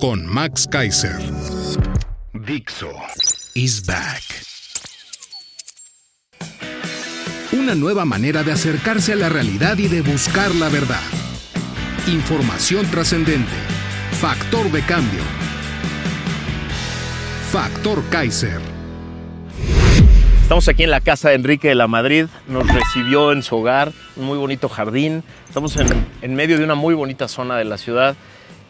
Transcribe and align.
con 0.00 0.24
Max 0.26 0.66
Kaiser. 0.66 1.18
Dixo 2.32 2.90
is 3.54 3.84
back. 3.84 4.22
Una 7.52 7.74
nueva 7.74 8.06
manera 8.06 8.42
de 8.42 8.52
acercarse 8.52 9.12
a 9.12 9.16
la 9.16 9.28
realidad 9.28 9.76
y 9.76 9.88
de 9.88 10.00
buscar 10.00 10.54
la 10.54 10.70
verdad. 10.70 11.02
Información 12.06 12.90
trascendente. 12.90 13.52
Factor 14.12 14.70
de 14.72 14.80
cambio. 14.82 15.20
Factor 17.52 18.02
Kaiser. 18.08 18.60
Estamos 20.42 20.66
aquí 20.68 20.84
en 20.84 20.90
la 20.90 21.02
casa 21.02 21.28
de 21.28 21.34
Enrique 21.34 21.68
de 21.68 21.74
la 21.74 21.88
Madrid. 21.88 22.26
Nos 22.48 22.66
recibió 22.72 23.32
en 23.32 23.42
su 23.42 23.56
hogar, 23.56 23.92
un 24.16 24.24
muy 24.24 24.38
bonito 24.38 24.70
jardín. 24.70 25.22
Estamos 25.46 25.76
en, 25.76 25.88
en 26.22 26.34
medio 26.34 26.56
de 26.56 26.64
una 26.64 26.74
muy 26.74 26.94
bonita 26.94 27.28
zona 27.28 27.58
de 27.58 27.66
la 27.66 27.76
ciudad. 27.76 28.16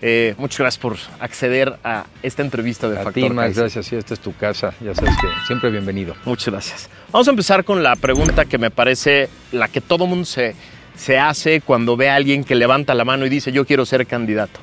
Eh, 0.02 0.34
muchas 0.38 0.58
gracias 0.60 0.80
por 0.80 0.96
acceder 1.20 1.78
a 1.84 2.06
esta 2.22 2.40
entrevista 2.42 2.88
de 2.88 2.98
A 2.98 3.02
Factor 3.04 3.22
ti, 3.28 3.30
Max, 3.30 3.56
gracias. 3.58 3.86
Sí, 3.86 3.96
esta 3.96 4.14
es 4.14 4.20
tu 4.20 4.34
casa. 4.34 4.72
Ya 4.80 4.94
sabes 4.94 5.14
que 5.20 5.26
siempre 5.46 5.70
bienvenido. 5.70 6.14
Muchas 6.24 6.48
gracias. 6.48 6.88
Vamos 7.12 7.28
a 7.28 7.30
empezar 7.32 7.64
con 7.64 7.82
la 7.82 7.96
pregunta 7.96 8.46
que 8.46 8.56
me 8.56 8.70
parece 8.70 9.28
la 9.52 9.68
que 9.68 9.80
todo 9.82 10.06
mundo 10.06 10.24
se, 10.24 10.54
se 10.96 11.18
hace 11.18 11.60
cuando 11.60 11.96
ve 11.98 12.08
a 12.08 12.14
alguien 12.14 12.44
que 12.44 12.54
levanta 12.54 12.94
la 12.94 13.04
mano 13.04 13.26
y 13.26 13.28
dice 13.28 13.52
yo 13.52 13.66
quiero 13.66 13.84
ser 13.84 14.06
candidato. 14.06 14.58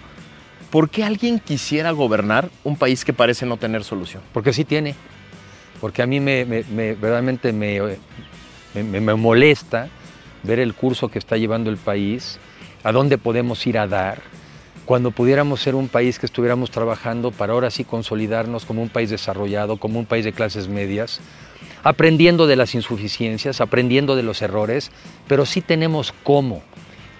¿Por 0.72 0.90
qué 0.90 1.04
alguien 1.04 1.40
quisiera 1.40 1.92
gobernar 1.92 2.50
un 2.64 2.76
país 2.76 3.06
que 3.06 3.14
parece 3.14 3.46
no 3.46 3.58
tener 3.58 3.84
solución? 3.84 4.24
Porque 4.34 4.52
sí 4.54 4.66
tiene. 4.66 4.96
Porque 5.80 6.02
a 6.02 6.08
mí 6.08 6.20
me, 6.20 6.46
me- 6.46 6.64
me- 6.64 6.94
verdaderamente 6.94 7.54
me, 7.54 7.80
me- 8.74 9.00
me 9.02 9.14
molesta 9.16 9.88
ver 10.42 10.60
el 10.60 10.74
curso 10.74 11.10
que 11.10 11.20
está 11.20 11.38
llevando 11.38 11.70
el 11.70 11.78
país, 11.78 12.40
a 12.84 12.92
dónde 12.92 13.18
podemos 13.20 13.66
ir 13.68 13.78
a 13.78 13.86
dar, 13.88 14.20
cuando 14.88 15.12
pudiéramos 15.12 15.60
ser 15.60 15.76
un 15.76 15.90
país 15.90 16.18
que 16.18 16.26
estuviéramos 16.26 16.72
trabajando 16.72 17.32
para 17.32 17.52
ahora 17.52 17.70
sí 17.70 17.84
consolidarnos 17.84 18.64
como 18.64 18.82
un 18.82 18.88
país 18.88 19.10
desarrollado, 19.10 19.76
como 19.76 20.00
un 20.00 20.06
país 20.06 20.24
de 20.24 20.32
clases 20.32 20.70
medias, 20.70 21.20
aprendiendo 21.84 22.48
de 22.48 22.56
las 22.56 22.74
insuficiencias, 22.74 23.60
aprendiendo 23.60 24.16
de 24.16 24.24
los 24.24 24.42
errores, 24.42 24.90
pero 25.28 25.46
sí 25.46 25.60
tenemos 25.60 26.14
cómo. 26.24 26.64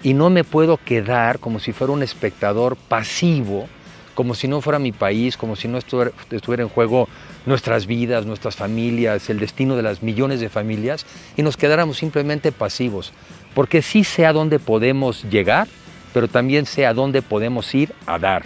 Y 0.02 0.14
no 0.14 0.30
me 0.30 0.44
puedo 0.44 0.78
quedar 0.78 1.40
como 1.40 1.60
si 1.60 1.72
fuera 1.72 1.92
un 1.92 2.02
espectador 2.02 2.76
pasivo, 2.76 3.68
como 4.14 4.34
si 4.34 4.48
no 4.48 4.62
fuera 4.62 4.78
mi 4.78 4.92
país, 4.92 5.36
como 5.36 5.54
si 5.54 5.68
no 5.68 5.76
estuviera, 5.76 6.62
en 6.62 6.70
juego 6.70 7.06
nuestras 7.44 7.86
vidas, 7.86 8.24
nuestras 8.24 8.56
familias, 8.56 9.28
el 9.28 9.40
destino 9.40 9.76
de 9.76 9.82
las 9.82 10.02
millones 10.02 10.40
de 10.40 10.48
familias, 10.48 11.04
y 11.36 11.42
nos 11.42 11.58
quedáramos 11.58 11.98
simplemente 11.98 12.50
pasivos. 12.50 13.12
Porque 13.54 13.82
sí 13.82 14.04
sé 14.04 14.24
a 14.24 14.32
dónde 14.32 14.58
podemos 14.58 15.24
llegar, 15.24 15.68
pero 16.12 16.28
también 16.28 16.66
sé 16.66 16.86
a 16.86 16.94
dónde 16.94 17.22
podemos 17.22 17.74
ir 17.74 17.92
a 18.06 18.18
dar. 18.18 18.44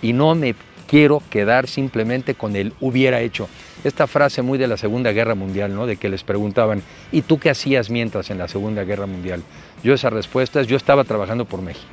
Y 0.00 0.12
no 0.12 0.34
me 0.34 0.54
quiero 0.88 1.22
quedar 1.30 1.68
simplemente 1.68 2.34
con 2.34 2.56
el 2.56 2.72
hubiera 2.80 3.20
hecho. 3.20 3.48
Esta 3.84 4.06
frase 4.06 4.42
muy 4.42 4.58
de 4.58 4.68
la 4.68 4.76
Segunda 4.76 5.10
Guerra 5.12 5.34
Mundial, 5.34 5.74
¿no? 5.74 5.86
De 5.86 5.96
que 5.96 6.08
les 6.08 6.22
preguntaban, 6.22 6.82
¿y 7.10 7.22
tú 7.22 7.38
qué 7.38 7.50
hacías 7.50 7.90
mientras 7.90 8.30
en 8.30 8.38
la 8.38 8.46
Segunda 8.48 8.84
Guerra 8.84 9.06
Mundial? 9.06 9.42
Yo 9.82 9.94
esa 9.94 10.10
respuesta 10.10 10.60
es, 10.60 10.66
yo 10.66 10.76
estaba 10.76 11.04
trabajando 11.04 11.44
por 11.46 11.62
México. 11.62 11.86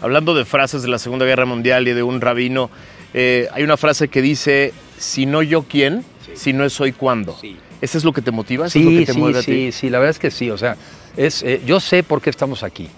Hablando 0.00 0.34
de 0.34 0.44
frases 0.44 0.82
de 0.82 0.88
la 0.88 0.98
Segunda 0.98 1.24
Guerra 1.24 1.46
Mundial 1.46 1.86
y 1.88 1.92
de 1.92 2.02
un 2.02 2.20
rabino, 2.20 2.70
eh, 3.14 3.48
hay 3.52 3.62
una 3.62 3.76
frase 3.76 4.08
que 4.08 4.20
dice, 4.22 4.72
si 4.98 5.24
no 5.26 5.42
yo 5.42 5.62
quién, 5.62 6.04
si 6.34 6.52
no 6.52 6.64
es 6.64 6.80
hoy 6.80 6.92
cuándo. 6.92 7.38
¿Eso 7.80 7.98
es 7.98 8.04
lo 8.04 8.12
que 8.12 8.22
te 8.22 8.30
motiva? 8.30 8.66
¿Eso 8.66 8.78
es 8.78 8.84
lo 8.84 8.90
Sí, 8.90 8.98
que 9.00 9.06
te 9.06 9.12
sí, 9.12 9.18
mueve 9.18 9.38
a 9.38 9.42
sí, 9.42 9.52
ti? 9.52 9.72
sí, 9.72 9.90
la 9.90 9.98
verdad 9.98 10.10
es 10.10 10.18
que 10.18 10.30
sí. 10.30 10.50
O 10.50 10.58
sea, 10.58 10.76
es, 11.16 11.42
eh, 11.42 11.60
yo 11.64 11.78
sé 11.78 12.02
por 12.02 12.20
qué 12.20 12.30
estamos 12.30 12.62
aquí. 12.62 12.88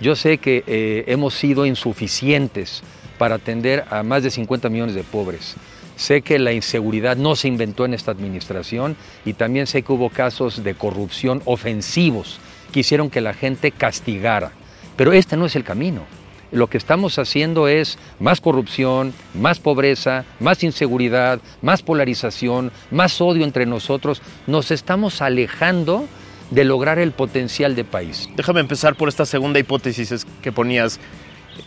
Yo 0.00 0.16
sé 0.16 0.38
que 0.38 0.64
eh, 0.66 1.04
hemos 1.08 1.34
sido 1.34 1.66
insuficientes 1.66 2.82
para 3.18 3.34
atender 3.34 3.84
a 3.90 4.02
más 4.02 4.22
de 4.22 4.30
50 4.30 4.70
millones 4.70 4.94
de 4.94 5.02
pobres. 5.02 5.56
Sé 5.96 6.22
que 6.22 6.38
la 6.38 6.52
inseguridad 6.52 7.18
no 7.18 7.36
se 7.36 7.48
inventó 7.48 7.84
en 7.84 7.92
esta 7.92 8.10
administración 8.10 8.96
y 9.26 9.34
también 9.34 9.66
sé 9.66 9.82
que 9.82 9.92
hubo 9.92 10.08
casos 10.08 10.64
de 10.64 10.74
corrupción 10.74 11.42
ofensivos 11.44 12.38
que 12.72 12.80
hicieron 12.80 13.10
que 13.10 13.20
la 13.20 13.34
gente 13.34 13.72
castigara. 13.72 14.52
Pero 14.96 15.12
este 15.12 15.36
no 15.36 15.44
es 15.44 15.54
el 15.56 15.64
camino. 15.64 16.04
Lo 16.52 16.68
que 16.68 16.78
estamos 16.78 17.18
haciendo 17.18 17.68
es 17.68 17.98
más 18.18 18.40
corrupción, 18.40 19.12
más 19.34 19.60
pobreza, 19.60 20.24
más 20.40 20.64
inseguridad, 20.64 21.40
más 21.60 21.82
polarización, 21.82 22.72
más 22.90 23.20
odio 23.20 23.44
entre 23.44 23.66
nosotros. 23.66 24.22
Nos 24.46 24.70
estamos 24.70 25.20
alejando 25.20 26.06
de 26.50 26.64
lograr 26.64 26.98
el 26.98 27.12
potencial 27.12 27.74
de 27.76 27.84
país. 27.84 28.28
Déjame 28.36 28.60
empezar 28.60 28.94
por 28.96 29.08
esta 29.08 29.24
segunda 29.26 29.58
hipótesis 29.58 30.10
es- 30.12 30.26
que 30.42 30.50
ponías 30.52 30.98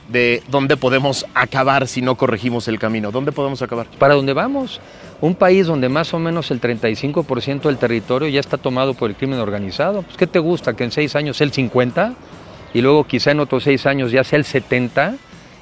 de 0.10 0.44
dónde 0.50 0.76
podemos 0.78 1.26
acabar 1.34 1.88
si 1.88 2.02
no 2.02 2.16
corregimos 2.16 2.68
el 2.68 2.80
camino. 2.80 3.12
¿Dónde 3.12 3.32
podemos 3.32 3.62
acabar? 3.62 3.88
¿Para 4.00 4.16
dónde 4.16 4.34
vamos? 4.34 4.82
Un 5.22 5.36
país 5.36 5.68
donde 5.68 5.88
más 5.88 6.14
o 6.14 6.20
menos 6.20 6.52
el 6.52 6.60
35% 6.60 7.70
del 7.70 7.78
territorio 7.78 8.28
ya 8.28 8.40
está 8.40 8.58
tomado 8.58 8.94
por 8.94 9.10
el 9.10 9.16
crimen 9.16 9.40
organizado. 9.40 10.02
Pues, 10.02 10.18
¿Qué 10.18 10.28
te 10.28 10.40
gusta? 10.40 10.74
¿Que 10.76 10.84
en 10.84 10.92
seis 10.92 11.16
años 11.16 11.38
sea 11.38 11.46
el 11.46 11.54
50? 11.54 12.14
Y 12.74 12.82
luego 12.82 13.06
quizá 13.06 13.32
en 13.32 13.40
otros 13.40 13.64
seis 13.64 13.86
años 13.86 14.12
ya 14.12 14.24
sea 14.24 14.38
el 14.40 14.46
70? 14.46 15.16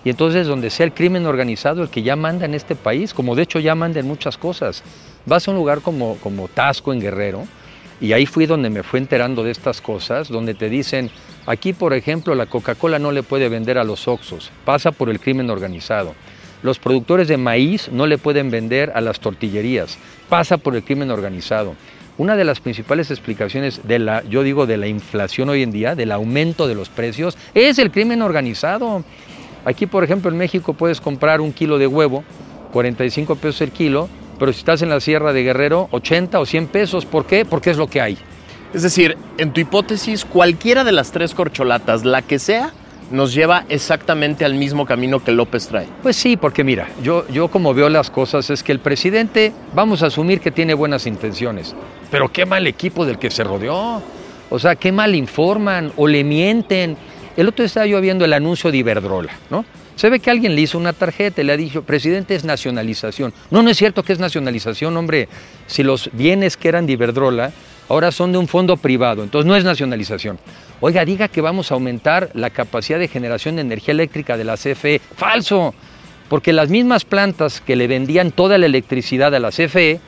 Y 0.03 0.09
entonces 0.09 0.47
donde 0.47 0.71
sea 0.71 0.85
el 0.87 0.93
crimen 0.93 1.27
organizado 1.27 1.83
el 1.83 1.89
que 1.89 2.01
ya 2.01 2.15
manda 2.15 2.45
en 2.45 2.55
este 2.55 2.75
país, 2.75 3.13
como 3.13 3.35
de 3.35 3.43
hecho 3.43 3.59
ya 3.59 3.75
manda 3.75 3.99
en 3.99 4.07
muchas 4.07 4.37
cosas. 4.37 4.81
Vas 5.27 5.47
a 5.47 5.51
un 5.51 5.57
lugar 5.57 5.81
como, 5.81 6.15
como 6.17 6.47
Tasco 6.47 6.91
en 6.91 6.99
Guerrero, 7.01 7.43
y 8.01 8.13
ahí 8.13 8.25
fui 8.25 8.47
donde 8.47 8.71
me 8.71 8.81
fui 8.81 8.99
enterando 8.99 9.43
de 9.43 9.51
estas 9.51 9.79
cosas, 9.79 10.27
donde 10.27 10.55
te 10.55 10.69
dicen, 10.69 11.11
aquí 11.45 11.71
por 11.71 11.93
ejemplo 11.93 12.33
la 12.33 12.47
Coca-Cola 12.47 12.97
no 12.97 13.11
le 13.11 13.21
puede 13.21 13.47
vender 13.47 13.77
a 13.77 13.83
los 13.83 14.07
Oxos, 14.07 14.51
pasa 14.65 14.91
por 14.91 15.09
el 15.09 15.19
crimen 15.19 15.51
organizado. 15.51 16.15
Los 16.63 16.79
productores 16.79 17.27
de 17.27 17.37
maíz 17.37 17.89
no 17.91 18.07
le 18.07 18.17
pueden 18.17 18.49
vender 18.49 18.91
a 18.95 19.01
las 19.01 19.19
tortillerías, 19.19 19.99
pasa 20.29 20.57
por 20.57 20.75
el 20.75 20.83
crimen 20.83 21.11
organizado. 21.11 21.75
Una 22.17 22.35
de 22.35 22.43
las 22.43 22.59
principales 22.59 23.09
explicaciones 23.09 23.81
de 23.87 23.99
la, 23.99 24.23
yo 24.23 24.43
digo, 24.43 24.65
de 24.65 24.77
la 24.77 24.87
inflación 24.87 25.49
hoy 25.49 25.63
en 25.63 25.71
día, 25.71 25.95
del 25.95 26.11
aumento 26.11 26.67
de 26.67 26.75
los 26.75 26.89
precios, 26.89 27.37
es 27.53 27.79
el 27.79 27.91
crimen 27.91 28.21
organizado. 28.21 29.03
Aquí, 29.63 29.85
por 29.85 30.03
ejemplo, 30.03 30.29
en 30.29 30.37
México 30.37 30.73
puedes 30.73 31.01
comprar 31.01 31.41
un 31.41 31.53
kilo 31.53 31.77
de 31.77 31.87
huevo, 31.87 32.23
45 32.73 33.35
pesos 33.37 33.61
el 33.61 33.71
kilo, 33.71 34.09
pero 34.41 34.53
si 34.53 34.57
estás 34.57 34.81
en 34.81 34.89
la 34.89 34.99
Sierra 34.99 35.33
de 35.33 35.43
Guerrero, 35.43 35.87
80 35.91 36.39
o 36.39 36.47
100 36.47 36.65
pesos. 36.65 37.05
¿Por 37.05 37.27
qué? 37.27 37.45
Porque 37.45 37.69
es 37.69 37.77
lo 37.77 37.85
que 37.85 38.01
hay. 38.01 38.17
Es 38.73 38.81
decir, 38.81 39.15
en 39.37 39.53
tu 39.53 39.61
hipótesis, 39.61 40.25
cualquiera 40.25 40.83
de 40.83 40.91
las 40.91 41.11
tres 41.11 41.35
corcholatas, 41.35 42.05
la 42.05 42.23
que 42.23 42.39
sea, 42.39 42.73
nos 43.11 43.35
lleva 43.35 43.65
exactamente 43.69 44.43
al 44.43 44.55
mismo 44.55 44.87
camino 44.87 45.23
que 45.23 45.31
López 45.31 45.67
trae. 45.67 45.85
Pues 46.01 46.15
sí, 46.15 46.37
porque 46.37 46.63
mira, 46.63 46.89
yo, 47.03 47.27
yo 47.27 47.49
como 47.49 47.75
veo 47.75 47.87
las 47.87 48.09
cosas 48.09 48.49
es 48.49 48.63
que 48.63 48.71
el 48.71 48.79
presidente, 48.79 49.53
vamos 49.75 50.01
a 50.01 50.07
asumir 50.07 50.39
que 50.39 50.49
tiene 50.49 50.73
buenas 50.73 51.05
intenciones, 51.05 51.75
pero 52.09 52.33
qué 52.33 52.47
mal 52.47 52.65
equipo 52.65 53.05
del 53.05 53.19
que 53.19 53.29
se 53.29 53.43
rodeó. 53.43 54.01
O 54.49 54.57
sea, 54.57 54.75
qué 54.75 54.91
mal 54.91 55.13
informan 55.13 55.93
o 55.97 56.07
le 56.07 56.23
mienten. 56.23 56.97
El 57.37 57.47
otro 57.47 57.61
día 57.61 57.67
estaba 57.67 57.85
yo 57.85 58.01
viendo 58.01 58.25
el 58.25 58.33
anuncio 58.33 58.71
de 58.71 58.77
Iberdrola, 58.77 59.33
¿no? 59.51 59.65
Se 60.01 60.09
ve 60.09 60.19
que 60.19 60.31
alguien 60.31 60.55
le 60.55 60.61
hizo 60.61 60.79
una 60.79 60.93
tarjeta 60.93 61.41
y 61.41 61.43
le 61.43 61.53
ha 61.53 61.57
dicho, 61.57 61.83
presidente, 61.83 62.33
es 62.33 62.43
nacionalización. 62.43 63.35
No, 63.51 63.61
no 63.61 63.69
es 63.69 63.77
cierto 63.77 64.01
que 64.01 64.13
es 64.13 64.17
nacionalización, 64.17 64.97
hombre. 64.97 65.29
Si 65.67 65.83
los 65.83 66.09
bienes 66.13 66.57
que 66.57 66.69
eran 66.69 66.87
de 66.87 66.93
Iberdrola 66.93 67.51
ahora 67.87 68.11
son 68.11 68.31
de 68.31 68.39
un 68.39 68.47
fondo 68.47 68.77
privado, 68.77 69.21
entonces 69.21 69.45
no 69.45 69.55
es 69.55 69.63
nacionalización. 69.63 70.39
Oiga, 70.79 71.05
diga 71.05 71.27
que 71.27 71.39
vamos 71.39 71.69
a 71.69 71.75
aumentar 71.75 72.31
la 72.33 72.49
capacidad 72.49 72.97
de 72.97 73.09
generación 73.09 73.57
de 73.57 73.61
energía 73.61 73.91
eléctrica 73.91 74.37
de 74.37 74.43
la 74.43 74.57
CFE. 74.57 74.99
Falso, 75.15 75.75
porque 76.29 76.51
las 76.51 76.69
mismas 76.69 77.05
plantas 77.05 77.61
que 77.61 77.75
le 77.75 77.85
vendían 77.85 78.31
toda 78.31 78.57
la 78.57 78.65
electricidad 78.65 79.35
a 79.35 79.39
la 79.39 79.51
CFE, 79.51 79.99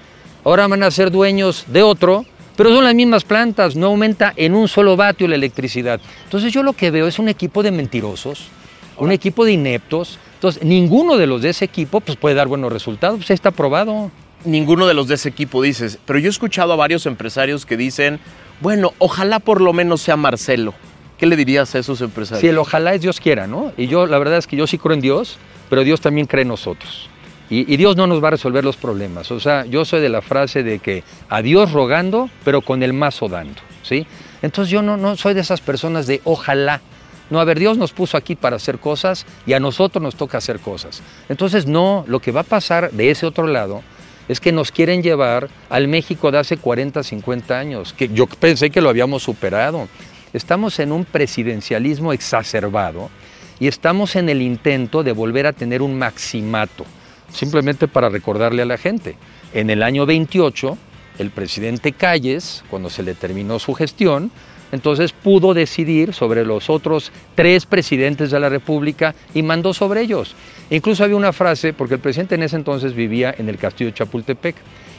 ahora 0.43 0.65
van 0.65 0.81
a 0.81 0.89
ser 0.89 1.11
dueños 1.11 1.65
de 1.67 1.83
otro, 1.83 2.25
pero 2.57 2.73
son 2.73 2.83
las 2.83 2.95
mismas 2.95 3.25
plantas, 3.25 3.75
no 3.75 3.85
aumenta 3.85 4.33
en 4.37 4.55
un 4.55 4.67
solo 4.67 4.97
vatio 4.97 5.27
la 5.27 5.35
electricidad. 5.35 6.01
Entonces 6.23 6.51
yo 6.51 6.63
lo 6.63 6.73
que 6.73 6.89
veo 6.89 7.05
es 7.05 7.19
un 7.19 7.29
equipo 7.29 7.61
de 7.61 7.69
mentirosos, 7.69 8.49
un 8.97 9.11
equipo 9.11 9.45
de 9.45 9.53
ineptos. 9.53 10.19
Entonces 10.35 10.63
ninguno 10.63 11.17
de 11.17 11.27
los 11.27 11.41
de 11.41 11.49
ese 11.49 11.65
equipo 11.65 12.01
pues, 12.01 12.17
puede 12.17 12.35
dar 12.35 12.47
buenos 12.47 12.71
resultados, 12.71 13.17
pues 13.17 13.31
está 13.31 13.51
probado. 13.51 14.11
Ninguno 14.45 14.87
de 14.87 14.93
los 14.93 15.07
de 15.07 15.15
ese 15.15 15.29
equipo 15.29 15.61
dices, 15.61 15.99
pero 16.05 16.19
yo 16.19 16.27
he 16.27 16.29
escuchado 16.29 16.73
a 16.73 16.75
varios 16.75 17.05
empresarios 17.05 17.65
que 17.65 17.77
dicen, 17.77 18.19
bueno, 18.59 18.93
ojalá 18.97 19.39
por 19.39 19.61
lo 19.61 19.71
menos 19.73 20.01
sea 20.01 20.17
Marcelo. 20.17 20.73
¿Qué 21.17 21.25
le 21.25 21.37
dirías 21.37 21.73
a 21.75 21.79
esos 21.79 22.01
empresarios? 22.01 22.41
Si 22.41 22.47
el 22.47 22.57
ojalá 22.57 22.93
es 22.93 23.01
Dios 23.01 23.21
quiera, 23.21 23.47
¿no? 23.47 23.71
Y 23.77 23.87
yo, 23.87 24.05
la 24.05 24.17
verdad 24.17 24.37
es 24.37 24.47
que 24.47 24.57
yo 24.57 24.67
sí 24.67 24.77
creo 24.77 24.93
en 24.93 25.01
Dios, 25.01 25.37
pero 25.69 25.83
Dios 25.83 26.01
también 26.01 26.27
cree 26.27 26.41
en 26.41 26.49
nosotros. 26.49 27.07
Y, 27.49 27.71
y 27.71 27.77
Dios 27.77 27.95
no 27.95 28.07
nos 28.07 28.21
va 28.21 28.29
a 28.29 28.31
resolver 28.31 28.65
los 28.65 28.75
problemas. 28.75 29.31
O 29.31 29.39
sea, 29.39 29.65
yo 29.65 29.85
soy 29.85 30.01
de 30.01 30.09
la 30.09 30.21
frase 30.21 30.63
de 30.63 30.79
que 30.79 31.03
a 31.29 31.41
Dios 31.41 31.71
rogando, 31.71 32.29
pero 32.43 32.61
con 32.61 32.83
el 32.83 32.91
mazo 32.91 33.29
dando, 33.29 33.61
¿sí? 33.83 34.05
Entonces 34.41 34.71
yo 34.71 34.81
no, 34.81 34.97
no 34.97 35.15
soy 35.15 35.33
de 35.33 35.41
esas 35.41 35.61
personas 35.61 36.05
de 36.05 36.19
ojalá. 36.25 36.81
No, 37.29 37.39
a 37.39 37.45
ver, 37.45 37.59
Dios 37.59 37.77
nos 37.77 37.93
puso 37.93 38.17
aquí 38.17 38.35
para 38.35 38.57
hacer 38.57 38.79
cosas 38.79 39.25
y 39.45 39.53
a 39.53 39.59
nosotros 39.59 40.01
nos 40.01 40.15
toca 40.15 40.37
hacer 40.37 40.59
cosas. 40.59 41.01
Entonces, 41.29 41.65
no, 41.65 42.03
lo 42.07 42.19
que 42.19 42.31
va 42.31 42.41
a 42.41 42.43
pasar 42.43 42.91
de 42.91 43.11
ese 43.11 43.25
otro 43.25 43.47
lado 43.47 43.81
es 44.27 44.39
que 44.39 44.51
nos 44.51 44.71
quieren 44.71 45.03
llevar 45.03 45.49
al 45.69 45.87
México 45.87 46.31
de 46.31 46.39
hace 46.39 46.57
40, 46.57 47.03
50 47.03 47.57
años, 47.57 47.93
que 47.93 48.09
yo 48.09 48.27
pensé 48.27 48.69
que 48.69 48.81
lo 48.81 48.89
habíamos 48.89 49.23
superado. 49.23 49.87
Estamos 50.33 50.79
en 50.79 50.91
un 50.91 51.05
presidencialismo 51.05 52.13
exacerbado 52.13 53.09
y 53.59 53.67
estamos 53.67 54.15
en 54.15 54.29
el 54.29 54.41
intento 54.41 55.03
de 55.03 55.11
volver 55.11 55.45
a 55.45 55.53
tener 55.53 55.81
un 55.81 55.97
maximato, 55.97 56.85
simplemente 57.31 57.87
para 57.87 58.09
recordarle 58.09 58.61
a 58.61 58.65
la 58.65 58.77
gente. 58.77 59.15
En 59.53 59.69
el 59.69 59.83
año 59.83 60.05
28, 60.05 60.77
el 61.19 61.29
presidente 61.29 61.91
Calles, 61.91 62.63
cuando 62.69 62.89
se 62.89 63.03
le 63.03 63.13
terminó 63.13 63.59
su 63.59 63.73
gestión, 63.73 64.31
entonces 64.73 65.13
pudo 65.13 65.53
decidir 65.53 66.13
sobre 66.15 66.43
los 66.43 66.67
otros 66.67 67.11
tres 67.35 67.67
presidentes 67.67 68.31
de 68.31 68.39
la 68.39 68.49
República 68.49 69.13
y 69.35 69.43
mandó 69.43 69.71
sobre 69.71 70.01
ellos. 70.01 70.35
Incluso 70.71 71.03
había 71.03 71.15
una 71.15 71.31
frase, 71.31 71.73
porque 71.73 71.93
el 71.93 71.99
presidente 71.99 72.33
en 72.33 72.41
ese 72.41 72.55
entonces 72.55 72.95
vivía 72.95 73.35
en 73.37 73.49
el 73.49 73.59
castillo 73.59 73.91
de 73.91 73.95
Chapultepec, 73.95 74.55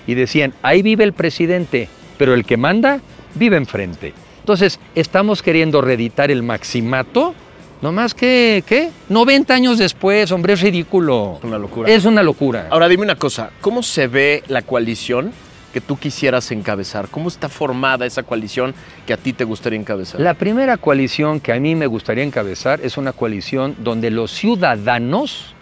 y 0.06 0.14
decían, 0.14 0.54
ahí 0.62 0.80
vive 0.82 1.02
el 1.02 1.12
presidente, 1.12 1.88
pero 2.16 2.34
el 2.34 2.44
que 2.44 2.56
manda 2.56 3.00
vive 3.34 3.56
enfrente. 3.56 4.14
Entonces, 4.38 4.78
estamos 4.94 5.42
queriendo 5.42 5.80
reeditar 5.80 6.30
el 6.30 6.44
maximato, 6.44 7.34
no 7.82 7.90
más 7.90 8.14
que, 8.14 8.62
¿qué? 8.68 8.90
90 9.08 9.54
años 9.54 9.78
después, 9.78 10.30
hombre, 10.30 10.52
es 10.52 10.60
ridículo. 10.60 11.38
Es 11.38 11.44
una 11.44 11.58
locura. 11.58 11.90
Es 11.90 12.04
una 12.04 12.22
locura. 12.22 12.68
Ahora 12.70 12.88
dime 12.88 13.02
una 13.02 13.16
cosa, 13.16 13.50
¿cómo 13.60 13.82
se 13.82 14.06
ve 14.06 14.44
la 14.46 14.62
coalición 14.62 15.32
que 15.74 15.80
tú 15.80 15.98
quisieras 15.98 16.52
encabezar? 16.52 17.08
¿Cómo 17.08 17.26
está 17.26 17.48
formada 17.48 18.06
esa 18.06 18.22
coalición 18.22 18.76
que 19.08 19.12
a 19.12 19.16
ti 19.16 19.32
te 19.32 19.42
gustaría 19.42 19.76
encabezar? 19.76 20.20
La 20.20 20.34
primera 20.34 20.76
coalición 20.76 21.40
que 21.40 21.52
a 21.52 21.58
mí 21.58 21.74
me 21.74 21.88
gustaría 21.88 22.22
encabezar 22.22 22.80
es 22.80 22.96
una 22.96 23.12
coalición 23.12 23.74
donde 23.80 24.12
los 24.12 24.30
ciudadanos 24.30 25.52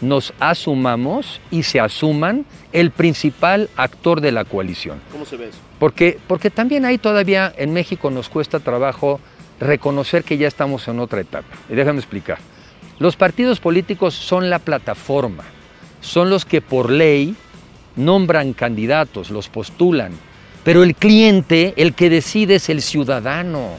nos 0.00 0.32
asumamos 0.38 1.40
y 1.50 1.64
se 1.64 1.80
asuman 1.80 2.46
el 2.72 2.92
principal 2.92 3.68
actor 3.76 4.20
de 4.20 4.30
la 4.30 4.44
coalición. 4.44 5.00
¿Cómo 5.10 5.24
se 5.24 5.36
ve 5.36 5.48
eso? 5.48 5.58
Porque, 5.80 6.16
porque 6.28 6.50
también 6.50 6.84
ahí 6.84 6.96
todavía 6.96 7.52
en 7.56 7.72
México 7.72 8.08
nos 8.12 8.28
cuesta 8.28 8.60
trabajo 8.60 9.18
reconocer 9.58 10.22
que 10.22 10.38
ya 10.38 10.46
estamos 10.46 10.86
en 10.86 11.00
otra 11.00 11.20
etapa. 11.20 11.48
Y 11.68 11.74
déjame 11.74 11.98
explicar. 11.98 12.38
Los 13.00 13.16
partidos 13.16 13.58
políticos 13.58 14.14
son 14.14 14.48
la 14.48 14.60
plataforma, 14.60 15.42
son 16.02 16.30
los 16.30 16.44
que 16.44 16.60
por 16.60 16.88
ley 16.88 17.34
nombran 17.96 18.52
candidatos, 18.52 19.30
los 19.30 19.48
postulan, 19.48 20.12
pero 20.64 20.82
el 20.82 20.94
cliente, 20.94 21.74
el 21.76 21.94
que 21.94 22.10
decide 22.10 22.56
es 22.56 22.68
el 22.68 22.82
ciudadano. 22.82 23.70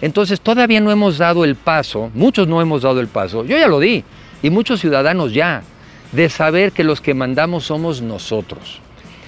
Entonces 0.00 0.40
todavía 0.40 0.80
no 0.80 0.90
hemos 0.90 1.18
dado 1.18 1.44
el 1.44 1.56
paso, 1.56 2.10
muchos 2.14 2.48
no 2.48 2.60
hemos 2.60 2.82
dado 2.82 3.00
el 3.00 3.08
paso, 3.08 3.44
yo 3.44 3.58
ya 3.58 3.68
lo 3.68 3.80
di, 3.80 4.02
y 4.42 4.50
muchos 4.50 4.80
ciudadanos 4.80 5.34
ya, 5.34 5.62
de 6.12 6.28
saber 6.28 6.72
que 6.72 6.84
los 6.84 7.00
que 7.00 7.14
mandamos 7.14 7.64
somos 7.64 8.02
nosotros. 8.02 8.80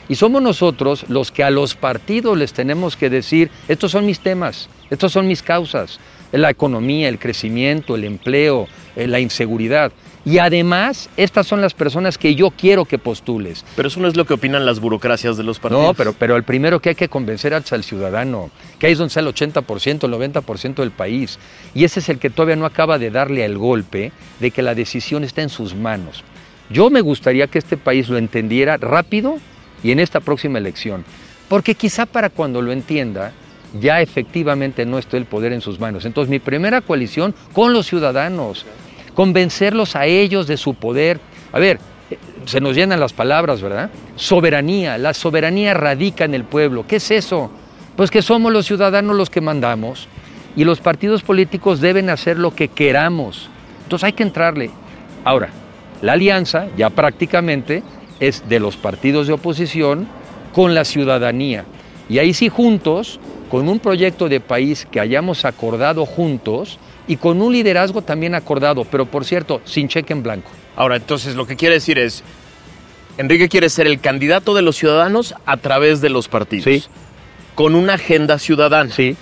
Y 0.09 0.15
somos 0.17 0.43
nosotros 0.43 1.05
los 1.09 1.31
que 1.31 1.45
a 1.45 1.51
los 1.51 1.75
partidos 1.75 2.37
les 2.37 2.53
tenemos 2.53 2.97
que 2.97 3.11
decir, 3.11 3.51
estos 3.69 3.93
son 3.93 4.07
mis 4.07 4.21
temas, 4.21 4.69
estos 4.91 5.13
son 5.13 5.27
mis 5.27 5.43
causas, 5.43 6.01
la 6.33 6.51
economía, 6.51 7.09
el 7.09 7.19
crecimiento, 7.19 7.95
el 7.95 8.05
empleo, 8.05 8.67
eh, 8.97 9.07
la 9.07 9.21
inseguridad. 9.21 9.93
Y 10.25 10.39
además, 10.39 11.11
estas 11.17 11.47
son 11.47 11.61
las 11.61 11.75
personas 11.75 12.17
que 12.17 12.35
yo 12.35 12.51
quiero 12.51 12.85
que 12.85 12.99
postules. 12.99 13.65
Pero 13.75 13.89
eso 13.89 13.99
no 13.99 14.07
es 14.07 14.17
lo 14.17 14.25
que 14.25 14.35
opinan 14.35 14.65
las 14.65 14.79
burocracias 14.79 15.37
de 15.37 15.43
los 15.43 15.59
partidos. 15.59 15.85
No, 15.85 15.95
pero, 15.95 16.13
pero 16.13 16.37
el 16.37 16.45
primero 16.45 16.81
que 16.81 16.91
hay 16.91 16.95
que 16.95 17.09
convencer 17.09 17.53
es 17.53 17.73
al 17.73 17.83
ciudadano, 17.83 18.51
que 18.79 18.87
ahí 18.87 18.93
es 18.93 18.99
donde 18.99 19.09
está 19.09 19.21
el 19.21 19.27
80%, 19.27 20.05
el 20.05 20.33
90% 20.33 20.75
del 20.77 20.93
país. 20.93 21.39
Y 21.75 21.85
ese 21.85 22.01
es 22.01 22.09
el 22.09 22.19
que 22.19 22.31
todavía 22.31 22.57
no 22.57 22.67
acaba 22.67 22.99
de 22.99 23.11
darle 23.11 23.45
el 23.45 23.59
golpe 23.59 24.13
de 24.39 24.51
que 24.53 24.63
la 24.63 24.77
decisión 24.77 25.25
está 25.25 25.43
en 25.43 25.49
sus 25.49 25.75
manos. 25.75 26.23
Yo 26.71 26.89
me 26.89 27.01
gustaría 27.01 27.49
que 27.49 27.59
este 27.59 27.77
país 27.77 28.09
lo 28.09 28.17
entendiera 28.17 28.77
rápido 28.77 29.39
y 29.83 29.91
en 29.91 29.99
esta 29.99 30.21
próxima 30.21 30.59
elección. 30.59 31.05
Porque 31.49 31.75
quizá 31.75 32.07
para 32.07 32.31
cuando 32.31 32.63
lo 32.63 32.73
entienda, 32.73 33.33
ya 33.81 34.01
efectivamente 34.01 34.87
no 34.87 34.99
esté 34.99 35.17
el 35.17 35.27
poder 35.27 35.53
en 35.53 35.61
sus 35.61 35.81
manos. 35.81 36.05
Entonces 36.05 36.31
mi 36.31 36.39
primera 36.39 36.81
coalición 36.81 37.35
con 37.53 37.73
los 37.73 37.87
ciudadanos, 37.87 38.65
convencerlos 39.15 39.97
a 39.97 40.07
ellos 40.07 40.47
de 40.47 40.57
su 40.57 40.75
poder. 40.75 41.21
A 41.53 41.59
ver, 41.59 41.79
eh, 42.11 42.19
se 42.47 42.61
nos 42.61 42.75
llenan 42.75 43.01
las 43.01 43.13
palabras, 43.13 43.63
¿verdad? 43.63 43.91
Soberanía, 44.17 44.99
la 44.99 45.15
soberanía 45.15 45.75
radica 45.75 46.25
en 46.25 46.35
el 46.35 46.45
pueblo. 46.45 46.85
¿Qué 46.87 46.97
es 46.97 47.11
eso? 47.11 47.51
Pues 47.97 48.11
que 48.11 48.23
somos 48.23 48.53
los 48.53 48.67
ciudadanos 48.67 49.17
los 49.17 49.31
que 49.31 49.41
mandamos 49.41 50.09
y 50.57 50.65
los 50.65 50.81
partidos 50.81 51.23
políticos 51.23 51.81
deben 51.81 52.11
hacer 52.11 52.39
lo 52.39 52.55
que 52.55 52.69
queramos. 52.69 53.49
Entonces 53.85 54.05
hay 54.05 54.13
que 54.13 54.23
entrarle. 54.23 54.71
Ahora, 55.25 55.51
la 56.01 56.13
alianza 56.15 56.67
ya 56.77 56.91
prácticamente 56.91 57.83
es 58.21 58.49
de 58.49 58.61
los 58.61 58.77
partidos 58.77 59.27
de 59.27 59.35
oposición 59.35 60.07
con 60.53 60.75
la 60.75 60.85
ciudadanía. 60.85 61.65
Y 62.09 62.19
ahí 62.19 62.35
sí 62.35 62.49
juntos, 62.49 63.21
con 63.51 63.69
un 63.69 63.79
proyecto 63.79 64.29
de 64.29 64.41
país 64.41 64.87
que 64.91 65.01
hayamos 65.01 65.45
acordado 65.45 66.07
juntos 66.07 66.79
y 67.07 67.17
con 67.17 67.43
un 67.43 67.53
liderazgo 67.53 68.03
también 68.03 68.35
acordado, 68.35 68.85
pero 68.85 69.07
por 69.07 69.25
cierto, 69.25 69.61
sin 69.65 69.89
cheque 69.89 70.13
en 70.13 70.23
blanco. 70.23 70.51
Ahora, 70.77 70.97
entonces 70.97 71.35
lo 71.35 71.47
que 71.47 71.57
quiere 71.57 71.75
decir 71.75 71.99
es, 71.99 72.23
Enrique 73.19 73.49
quiere 73.49 73.69
ser 73.69 73.87
el 73.87 74.01
candidato 74.01 74.55
de 74.55 74.63
los 74.63 74.77
ciudadanos 74.77 75.35
a 75.45 75.57
través 75.57 76.01
de 76.01 76.09
los 76.09 76.29
partidos. 76.29 76.65
Sí. 76.65 76.85
Con 77.55 77.75
una 77.75 77.95
agenda 77.95 78.39
ciudadana. 78.39 78.93
Sí. 78.93 79.17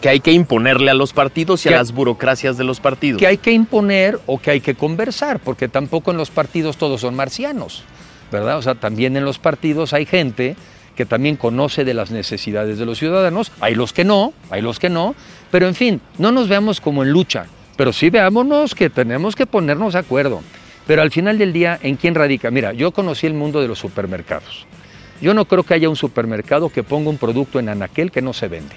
Que 0.00 0.08
hay 0.08 0.20
que 0.20 0.32
imponerle 0.32 0.90
a 0.90 0.94
los 0.94 1.12
partidos 1.12 1.64
y 1.64 1.70
a 1.70 1.72
las 1.72 1.92
burocracias 1.92 2.56
de 2.56 2.64
los 2.64 2.80
partidos. 2.80 3.18
que 3.18 3.26
hay 3.26 3.38
que 3.38 3.52
imponer 3.52 4.18
o 4.26 4.38
que 4.38 4.50
hay 4.50 4.60
que 4.60 4.74
conversar, 4.74 5.40
porque 5.40 5.66
tampoco 5.68 6.10
en 6.10 6.18
los 6.18 6.30
partidos 6.30 6.76
todos 6.76 7.00
son 7.00 7.14
marcianos, 7.14 7.84
¿verdad? 8.30 8.58
O 8.58 8.62
sea, 8.62 8.74
también 8.74 9.16
en 9.16 9.24
los 9.24 9.38
partidos 9.38 9.94
hay 9.94 10.04
gente 10.04 10.56
que 10.96 11.06
también 11.06 11.36
conoce 11.36 11.84
de 11.84 11.94
las 11.94 12.10
necesidades 12.10 12.78
de 12.78 12.86
los 12.86 12.98
ciudadanos, 12.98 13.52
hay 13.60 13.74
los 13.74 13.92
que 13.92 14.04
no, 14.04 14.32
hay 14.50 14.62
los 14.62 14.78
que 14.78 14.90
no, 14.90 15.14
pero 15.50 15.66
en 15.66 15.74
fin, 15.74 16.00
no 16.18 16.32
nos 16.32 16.48
veamos 16.48 16.80
como 16.80 17.02
en 17.02 17.10
lucha, 17.10 17.46
pero 17.76 17.92
sí 17.92 18.10
veámonos 18.10 18.74
que 18.74 18.90
tenemos 18.90 19.34
que 19.36 19.46
ponernos 19.46 19.94
de 19.94 20.00
acuerdo. 20.00 20.42
Pero 20.86 21.02
al 21.02 21.10
final 21.10 21.38
del 21.38 21.52
día, 21.52 21.78
¿en 21.82 21.96
quién 21.96 22.14
radica? 22.14 22.50
Mira, 22.50 22.72
yo 22.72 22.90
conocí 22.90 23.26
el 23.26 23.34
mundo 23.34 23.60
de 23.60 23.68
los 23.68 23.78
supermercados. 23.78 24.66
Yo 25.20 25.32
no 25.32 25.46
creo 25.46 25.62
que 25.62 25.74
haya 25.74 25.88
un 25.88 25.96
supermercado 25.96 26.68
que 26.68 26.82
ponga 26.82 27.08
un 27.08 27.18
producto 27.18 27.58
en 27.58 27.68
anaquel 27.68 28.10
que 28.10 28.20
no 28.20 28.32
se 28.32 28.48
vende. 28.48 28.74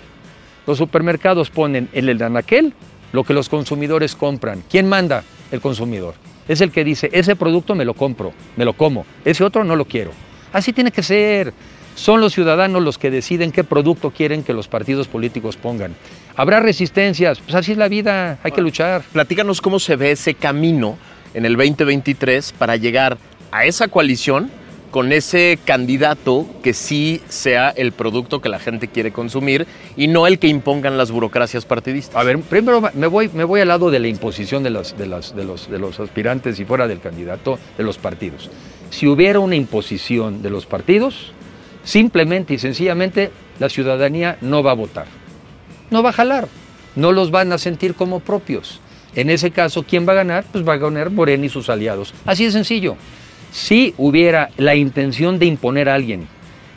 Los 0.66 0.78
supermercados 0.78 1.50
ponen 1.50 1.90
en 1.92 2.08
el 2.08 2.22
anaquel 2.22 2.74
lo 3.12 3.24
que 3.24 3.34
los 3.34 3.50
consumidores 3.50 4.16
compran. 4.16 4.64
¿Quién 4.70 4.88
manda? 4.88 5.24
El 5.52 5.62
consumidor. 5.62 6.16
Es 6.48 6.62
el 6.62 6.72
que 6.72 6.84
dice, 6.84 7.10
ese 7.12 7.36
producto 7.36 7.76
me 7.76 7.86
lo 7.86 7.94
compro, 7.94 8.34
me 8.56 8.64
lo 8.64 8.74
como, 8.74 9.06
ese 9.26 9.44
otro 9.44 9.64
no 9.64 9.76
lo 9.76 9.86
quiero. 9.86 10.12
Así 10.54 10.72
tiene 10.72 10.92
que 10.92 11.04
ser. 11.04 11.54
Son 11.98 12.22
los 12.22 12.34
ciudadanos 12.34 12.84
los 12.84 13.00
que 13.00 13.10
deciden 13.10 13.52
qué 13.52 13.64
producto 13.64 14.12
quieren 14.12 14.44
que 14.44 14.54
los 14.54 14.68
partidos 14.68 15.08
políticos 15.08 15.58
pongan. 15.58 15.96
Habrá 16.36 16.60
resistencias, 16.60 17.40
pues 17.40 17.56
así 17.56 17.72
es 17.72 17.78
la 17.80 17.88
vida, 17.88 18.38
hay 18.44 18.52
que 18.52 18.62
luchar. 18.62 19.02
Platícanos 19.12 19.62
cómo 19.62 19.80
se 19.80 19.96
ve 19.96 20.12
ese 20.12 20.36
camino 20.36 20.96
en 21.34 21.48
el 21.48 21.58
2023 21.58 22.54
para 22.54 22.76
llegar 22.76 23.18
a 23.52 23.66
esa 23.66 23.88
coalición 23.88 24.52
con 24.92 25.12
ese 25.12 25.58
candidato 25.66 26.46
que 26.62 26.76
sí 26.76 27.20
sea 27.30 27.72
el 27.72 27.92
producto 27.94 28.42
que 28.42 28.50
la 28.50 28.60
gente 28.60 28.88
quiere 28.88 29.12
consumir 29.12 29.66
y 29.96 30.08
no 30.08 30.28
el 30.28 30.38
que 30.38 30.48
impongan 30.48 31.00
las 31.00 31.10
burocracias 31.10 31.66
partidistas. 31.66 32.16
A 32.16 32.24
ver, 32.24 32.40
primero 32.42 32.80
me 32.94 33.08
voy, 33.08 33.32
me 33.34 33.44
voy 33.44 33.62
al 33.62 33.70
lado 33.70 33.90
de 33.90 34.00
la 34.00 34.08
imposición 34.08 34.62
de, 34.62 34.70
las, 34.70 34.96
de, 34.96 35.08
las, 35.08 35.36
de, 35.36 35.44
los, 35.44 35.68
de 35.68 35.80
los 35.80 36.00
aspirantes 36.00 36.60
y 36.60 36.66
fuera 36.66 36.88
del 36.88 37.00
candidato 37.00 37.58
de 37.76 37.84
los 37.84 37.98
partidos. 37.98 38.52
Si 38.92 39.08
hubiera 39.08 39.40
una 39.40 39.56
imposición 39.56 40.44
de 40.44 40.52
los 40.52 40.68
partidos, 40.68 41.34
simplemente 41.88 42.54
y 42.54 42.60
sencillamente 42.60 43.32
la 43.60 43.70
ciudadanía 43.70 44.38
no 44.42 44.62
va 44.62 44.72
a 44.72 44.76
votar. 44.76 45.08
No 45.90 46.04
va 46.04 46.10
a 46.10 46.14
jalar. 46.14 46.50
No 46.98 47.14
los 47.14 47.32
van 47.32 47.54
a 47.54 47.58
sentir 47.58 47.96
como 47.96 48.20
propios. 48.20 48.82
En 49.16 49.30
ese 49.30 49.52
caso, 49.52 49.84
¿quién 49.88 50.06
va 50.06 50.12
a 50.12 50.18
ganar? 50.18 50.44
Pues 50.52 50.68
va 50.68 50.74
a 50.74 50.78
ganar 50.78 51.12
Morena 51.12 51.46
y 51.46 51.50
sus 51.50 51.70
aliados. 51.70 52.14
Así 52.26 52.44
de 52.44 52.52
sencillo. 52.52 52.98
Si 53.54 53.94
hubiera 53.98 54.50
la 54.58 54.76
intención 54.76 55.40
de 55.40 55.46
imponer 55.46 55.88
a 55.88 55.96
alguien 55.96 56.28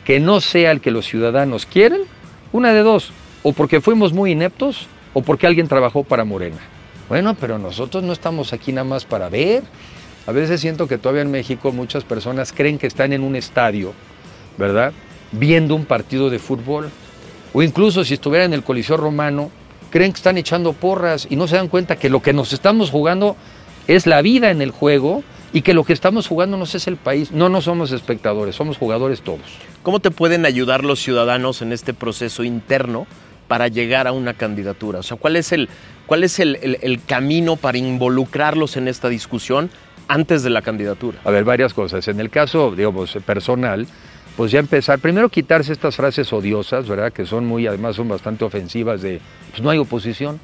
que 0.05 0.21
no 0.21 0.39
sea 0.39 0.71
el 0.71 0.79
que 0.79 0.91
los 0.91 1.05
ciudadanos 1.05 1.65
quieren, 1.65 2.03
una 2.53 2.73
de 2.73 2.81
dos, 2.81 3.11
o 3.43 3.51
porque 3.51 3.81
fuimos 3.81 4.13
muy 4.13 4.31
ineptos 4.31 4.87
o 5.13 5.21
porque 5.21 5.45
alguien 5.45 5.67
trabajó 5.67 6.05
para 6.05 6.23
Morena. 6.23 6.59
Bueno, 7.09 7.35
pero 7.35 7.59
nosotros 7.59 8.01
no 8.01 8.13
estamos 8.13 8.53
aquí 8.53 8.71
nada 8.71 8.85
más 8.85 9.03
para 9.03 9.27
ver. 9.27 9.63
A 10.25 10.31
veces 10.31 10.61
siento 10.61 10.87
que 10.87 10.97
todavía 10.97 11.23
en 11.23 11.31
México 11.31 11.73
muchas 11.73 12.05
personas 12.05 12.53
creen 12.53 12.77
que 12.77 12.87
están 12.87 13.11
en 13.11 13.23
un 13.23 13.35
estadio, 13.35 13.93
¿verdad? 14.57 14.93
Viendo 15.31 15.75
un 15.75 15.85
partido 15.85 16.29
de 16.29 16.39
fútbol. 16.39 16.89
O 17.53 17.61
incluso 17.61 18.03
si 18.03 18.13
estuviera 18.13 18.45
en 18.45 18.53
el 18.53 18.63
Coliseo 18.63 18.97
Romano, 18.97 19.51
creen 19.89 20.13
que 20.13 20.17
están 20.17 20.37
echando 20.37 20.73
porras 20.73 21.27
y 21.29 21.35
no 21.35 21.47
se 21.47 21.57
dan 21.57 21.67
cuenta 21.67 21.97
que 21.97 22.09
lo 22.09 22.21
que 22.21 22.33
nos 22.33 22.53
estamos 22.53 22.89
jugando 22.89 23.35
es 23.87 24.07
la 24.07 24.21
vida 24.21 24.51
en 24.51 24.61
el 24.61 24.71
juego 24.71 25.23
y 25.53 25.63
que 25.63 25.73
lo 25.73 25.83
que 25.83 25.91
estamos 25.91 26.27
jugando 26.27 26.55
no 26.55 26.63
es 26.63 26.87
el 26.87 26.95
país. 26.95 27.31
No, 27.31 27.49
no 27.49 27.61
somos 27.61 27.91
espectadores, 27.91 28.55
somos 28.55 28.77
jugadores 28.77 29.21
todos. 29.21 29.41
¿Cómo 29.83 29.99
te 29.99 30.11
pueden 30.11 30.45
ayudar 30.45 30.85
los 30.85 31.01
ciudadanos 31.01 31.61
en 31.61 31.73
este 31.73 31.93
proceso 31.93 32.45
interno 32.45 33.05
para 33.49 33.67
llegar 33.67 34.07
a 34.07 34.13
una 34.13 34.33
candidatura? 34.33 34.99
O 34.99 35.03
sea, 35.03 35.17
¿cuál 35.17 35.35
es 35.35 35.51
el, 35.51 35.67
cuál 36.05 36.23
es 36.23 36.39
el, 36.39 36.57
el- 36.61 36.77
el 36.81 37.03
camino 37.03 37.57
para 37.57 37.77
involucrarlos 37.77 38.77
en 38.77 38.87
esta 38.87 39.09
discusión 39.09 39.69
antes 40.07 40.41
de 40.43 40.51
la 40.51 40.61
candidatura? 40.61 41.19
A 41.25 41.31
ver, 41.31 41.43
varias 41.43 41.73
cosas. 41.73 42.07
En 42.07 42.21
el 42.21 42.29
caso, 42.29 42.73
digamos, 42.73 43.11
personal, 43.25 43.87
pues 44.41 44.51
ya 44.51 44.57
empezar, 44.57 44.97
primero 44.97 45.29
quitarse 45.29 45.71
estas 45.71 45.95
frases 45.95 46.33
odiosas, 46.33 46.87
¿verdad? 46.87 47.13
Que 47.13 47.27
son 47.27 47.45
muy, 47.45 47.67
además 47.67 47.95
son 47.95 48.07
bastante 48.07 48.43
ofensivas 48.43 48.99
de, 49.03 49.21
pues 49.51 49.61
no 49.61 49.69
hay 49.69 49.77
oposición. 49.77 50.39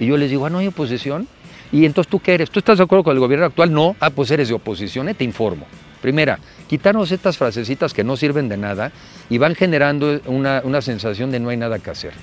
Y 0.00 0.06
yo 0.06 0.16
les 0.16 0.30
digo, 0.30 0.46
ah, 0.46 0.48
no 0.48 0.60
hay 0.60 0.68
oposición. 0.68 1.28
Y 1.70 1.84
entonces, 1.84 2.10
¿tú 2.10 2.20
qué 2.20 2.32
eres? 2.32 2.50
¿Tú 2.50 2.60
estás 2.60 2.78
de 2.78 2.84
acuerdo 2.84 3.04
con 3.04 3.12
el 3.12 3.20
gobierno 3.20 3.44
actual? 3.44 3.70
No. 3.70 3.96
Ah, 4.00 4.08
pues 4.08 4.30
eres 4.30 4.48
de 4.48 4.54
oposición, 4.54 5.10
¿eh? 5.10 5.14
te 5.14 5.24
informo. 5.24 5.66
Primera, 6.00 6.38
quitarnos 6.68 7.12
estas 7.12 7.36
frasecitas 7.36 7.92
que 7.92 8.02
no 8.02 8.16
sirven 8.16 8.48
de 8.48 8.56
nada 8.56 8.92
y 9.28 9.36
van 9.36 9.54
generando 9.54 10.22
una, 10.24 10.62
una 10.64 10.80
sensación 10.80 11.30
de 11.30 11.38
no 11.38 11.50
hay 11.50 11.58
nada 11.58 11.78
que 11.80 11.90
hacer. 11.90 12.14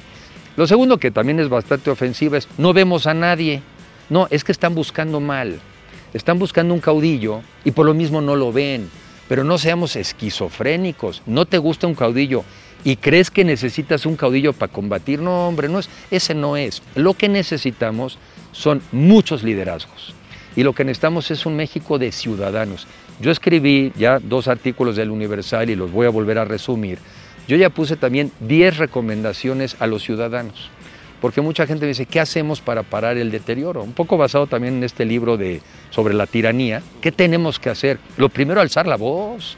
Lo 0.58 0.66
segundo, 0.66 0.98
que 0.98 1.12
también 1.12 1.40
es 1.40 1.50
bastante 1.50 1.92
ofensiva, 1.92 2.40
es 2.40 2.48
no 2.58 2.74
vemos 2.74 3.06
a 3.06 3.13
nadie. 3.13 3.62
No, 4.10 4.25
es 4.32 4.44
que 4.44 4.51
están 4.51 4.74
buscando 4.74 5.20
mal. 5.20 5.60
Están 6.16 6.40
buscando 6.40 6.74
un 6.74 6.80
caudillo 6.80 7.42
y 7.63 7.70
por 7.70 7.86
lo 7.86 7.94
mismo 7.94 8.22
no 8.22 8.36
lo 8.36 8.51
ven. 8.51 8.90
Pero 9.32 9.46
no 9.46 9.58
seamos 9.58 9.96
esquizofrénicos. 9.96 11.22
No 11.26 11.46
te 11.46 11.58
gusta 11.58 11.88
un 11.88 11.96
caudillo 11.96 12.44
y 12.84 12.98
crees 12.98 13.32
que 13.32 13.46
necesitas 13.46 14.06
un 14.06 14.18
caudillo 14.18 14.52
para 14.52 14.74
combatir. 14.74 15.22
No, 15.22 15.48
hombre, 15.48 15.70
no 15.70 15.80
es, 15.80 15.90
ese 16.12 16.36
no 16.36 16.58
es. 16.58 16.82
Lo 16.96 17.14
que 17.14 17.30
necesitamos 17.30 18.18
son 18.52 18.82
muchos 18.92 19.42
liderazgos. 19.42 20.14
Y 20.58 20.64
lo 20.64 20.74
que 20.74 20.84
necesitamos 20.84 21.32
es 21.32 21.46
un 21.46 21.56
México 21.56 21.98
de 21.98 22.12
ciudadanos. 22.12 22.88
Yo 23.22 23.32
escribí 23.32 23.94
ya 23.96 24.20
dos 24.20 24.50
artículos 24.50 24.98
del 24.98 25.10
Universal 25.10 25.70
y 25.70 25.78
los 25.78 25.94
voy 25.94 26.08
a 26.08 26.10
volver 26.10 26.38
a 26.38 26.44
resumir. 26.44 27.00
Yo 27.48 27.56
ya 27.56 27.70
puse 27.70 27.96
también 27.96 28.34
10 28.42 28.80
recomendaciones 28.80 29.78
a 29.80 29.88
los 29.88 30.04
ciudadanos. 30.04 30.70
Porque 31.22 31.40
mucha 31.40 31.68
gente 31.68 31.86
dice, 31.86 32.08
¿qué 32.08 32.20
hacemos 32.20 32.62
para 32.62 32.82
parar 32.82 33.16
el 33.18 33.30
deterioro? 33.30 33.84
Un 33.84 33.94
poco 33.94 34.18
basado 34.18 34.48
también 34.48 34.78
en 34.78 34.84
este 34.84 35.06
libro 35.06 35.38
de, 35.38 35.62
sobre 35.92 36.16
la 36.16 36.25
tiranía. 36.25 36.82
¿Qué 37.00 37.12
tenemos 37.12 37.60
que 37.60 37.70
hacer? 37.70 38.00
Lo 38.18 38.30
primero, 38.30 38.60
alzar 38.60 38.88
la 38.88 38.98
voz. 38.98 39.56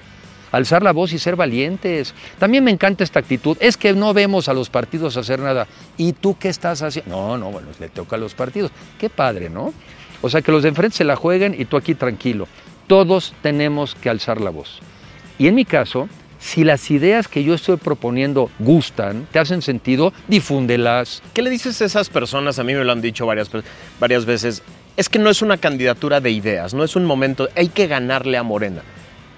Alzar 0.51 0.83
la 0.83 0.91
voz 0.91 1.13
y 1.13 1.19
ser 1.19 1.35
valientes. 1.35 2.13
También 2.37 2.63
me 2.63 2.69
encanta 2.69 3.03
esta 3.03 3.19
actitud. 3.19 3.57
Es 3.59 3.77
que 3.77 3.93
no 3.93 4.13
vemos 4.13 4.49
a 4.49 4.53
los 4.53 4.69
partidos 4.69 5.17
hacer 5.17 5.39
nada. 5.39 5.65
¿Y 5.97 6.13
tú 6.13 6.37
qué 6.37 6.49
estás 6.49 6.81
haciendo? 6.81 7.15
No, 7.15 7.37
no, 7.37 7.49
bueno, 7.49 7.69
le 7.79 7.89
toca 7.89 8.17
a 8.17 8.19
los 8.19 8.35
partidos. 8.35 8.69
Qué 8.99 9.09
padre, 9.09 9.49
¿no? 9.49 9.73
O 10.21 10.29
sea, 10.29 10.41
que 10.41 10.51
los 10.51 10.63
de 10.63 10.69
enfrente 10.69 10.97
se 10.97 11.05
la 11.05 11.15
jueguen 11.15 11.55
y 11.57 11.65
tú 11.65 11.77
aquí 11.77 11.95
tranquilo. 11.95 12.47
Todos 12.87 13.33
tenemos 13.41 13.95
que 13.95 14.09
alzar 14.09 14.41
la 14.41 14.51
voz. 14.51 14.79
Y 15.39 15.47
en 15.47 15.55
mi 15.55 15.65
caso, 15.65 16.07
si 16.43 16.65
las 16.65 16.91
ideas 16.91 17.29
que 17.29 17.41
yo 17.45 17.53
estoy 17.53 17.77
proponiendo 17.77 18.49
gustan, 18.59 19.25
te 19.31 19.39
hacen 19.39 19.61
sentido, 19.61 20.11
difúndelas. 20.27 21.23
¿Qué 21.33 21.41
le 21.41 21.49
dices 21.49 21.81
a 21.81 21.85
esas 21.85 22.09
personas? 22.09 22.59
A 22.59 22.65
mí 22.65 22.73
me 22.73 22.83
lo 22.83 22.91
han 22.91 23.01
dicho 23.01 23.25
varias, 23.25 23.49
varias 23.97 24.25
veces. 24.25 24.61
Es 24.97 25.07
que 25.07 25.19
no 25.19 25.29
es 25.29 25.41
una 25.41 25.55
candidatura 25.55 26.19
de 26.19 26.31
ideas, 26.31 26.73
no 26.73 26.83
es 26.83 26.97
un 26.97 27.05
momento, 27.05 27.47
hay 27.55 27.69
que 27.69 27.87
ganarle 27.87 28.37
a 28.37 28.43
Morena. 28.43 28.81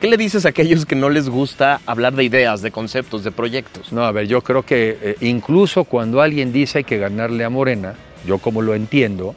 ¿Qué 0.01 0.07
le 0.07 0.17
dices 0.17 0.45
a 0.45 0.49
aquellos 0.49 0.87
que 0.87 0.95
no 0.95 1.11
les 1.11 1.29
gusta 1.29 1.79
hablar 1.85 2.13
de 2.15 2.23
ideas, 2.23 2.63
de 2.63 2.71
conceptos, 2.71 3.23
de 3.23 3.31
proyectos? 3.31 3.93
No, 3.93 4.03
a 4.03 4.11
ver, 4.11 4.25
yo 4.25 4.41
creo 4.41 4.63
que 4.63 4.97
eh, 4.99 5.15
incluso 5.21 5.83
cuando 5.83 6.21
alguien 6.23 6.51
dice 6.51 6.79
hay 6.79 6.83
que 6.85 6.97
ganarle 6.97 7.43
a 7.43 7.51
Morena, 7.51 7.93
yo 8.25 8.39
como 8.39 8.63
lo 8.63 8.73
entiendo, 8.73 9.35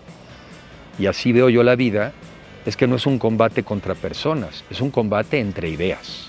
y 0.99 1.05
así 1.05 1.33
veo 1.33 1.51
yo 1.51 1.63
la 1.63 1.77
vida, 1.77 2.13
es 2.65 2.79
que 2.79 2.87
no 2.87 2.97
es 2.97 3.05
un 3.05 3.19
combate 3.19 3.63
contra 3.63 3.95
personas, 3.95 4.65
es 4.71 4.81
un 4.81 4.91
combate 4.91 5.39
entre 5.39 5.69
ideas. 5.69 6.28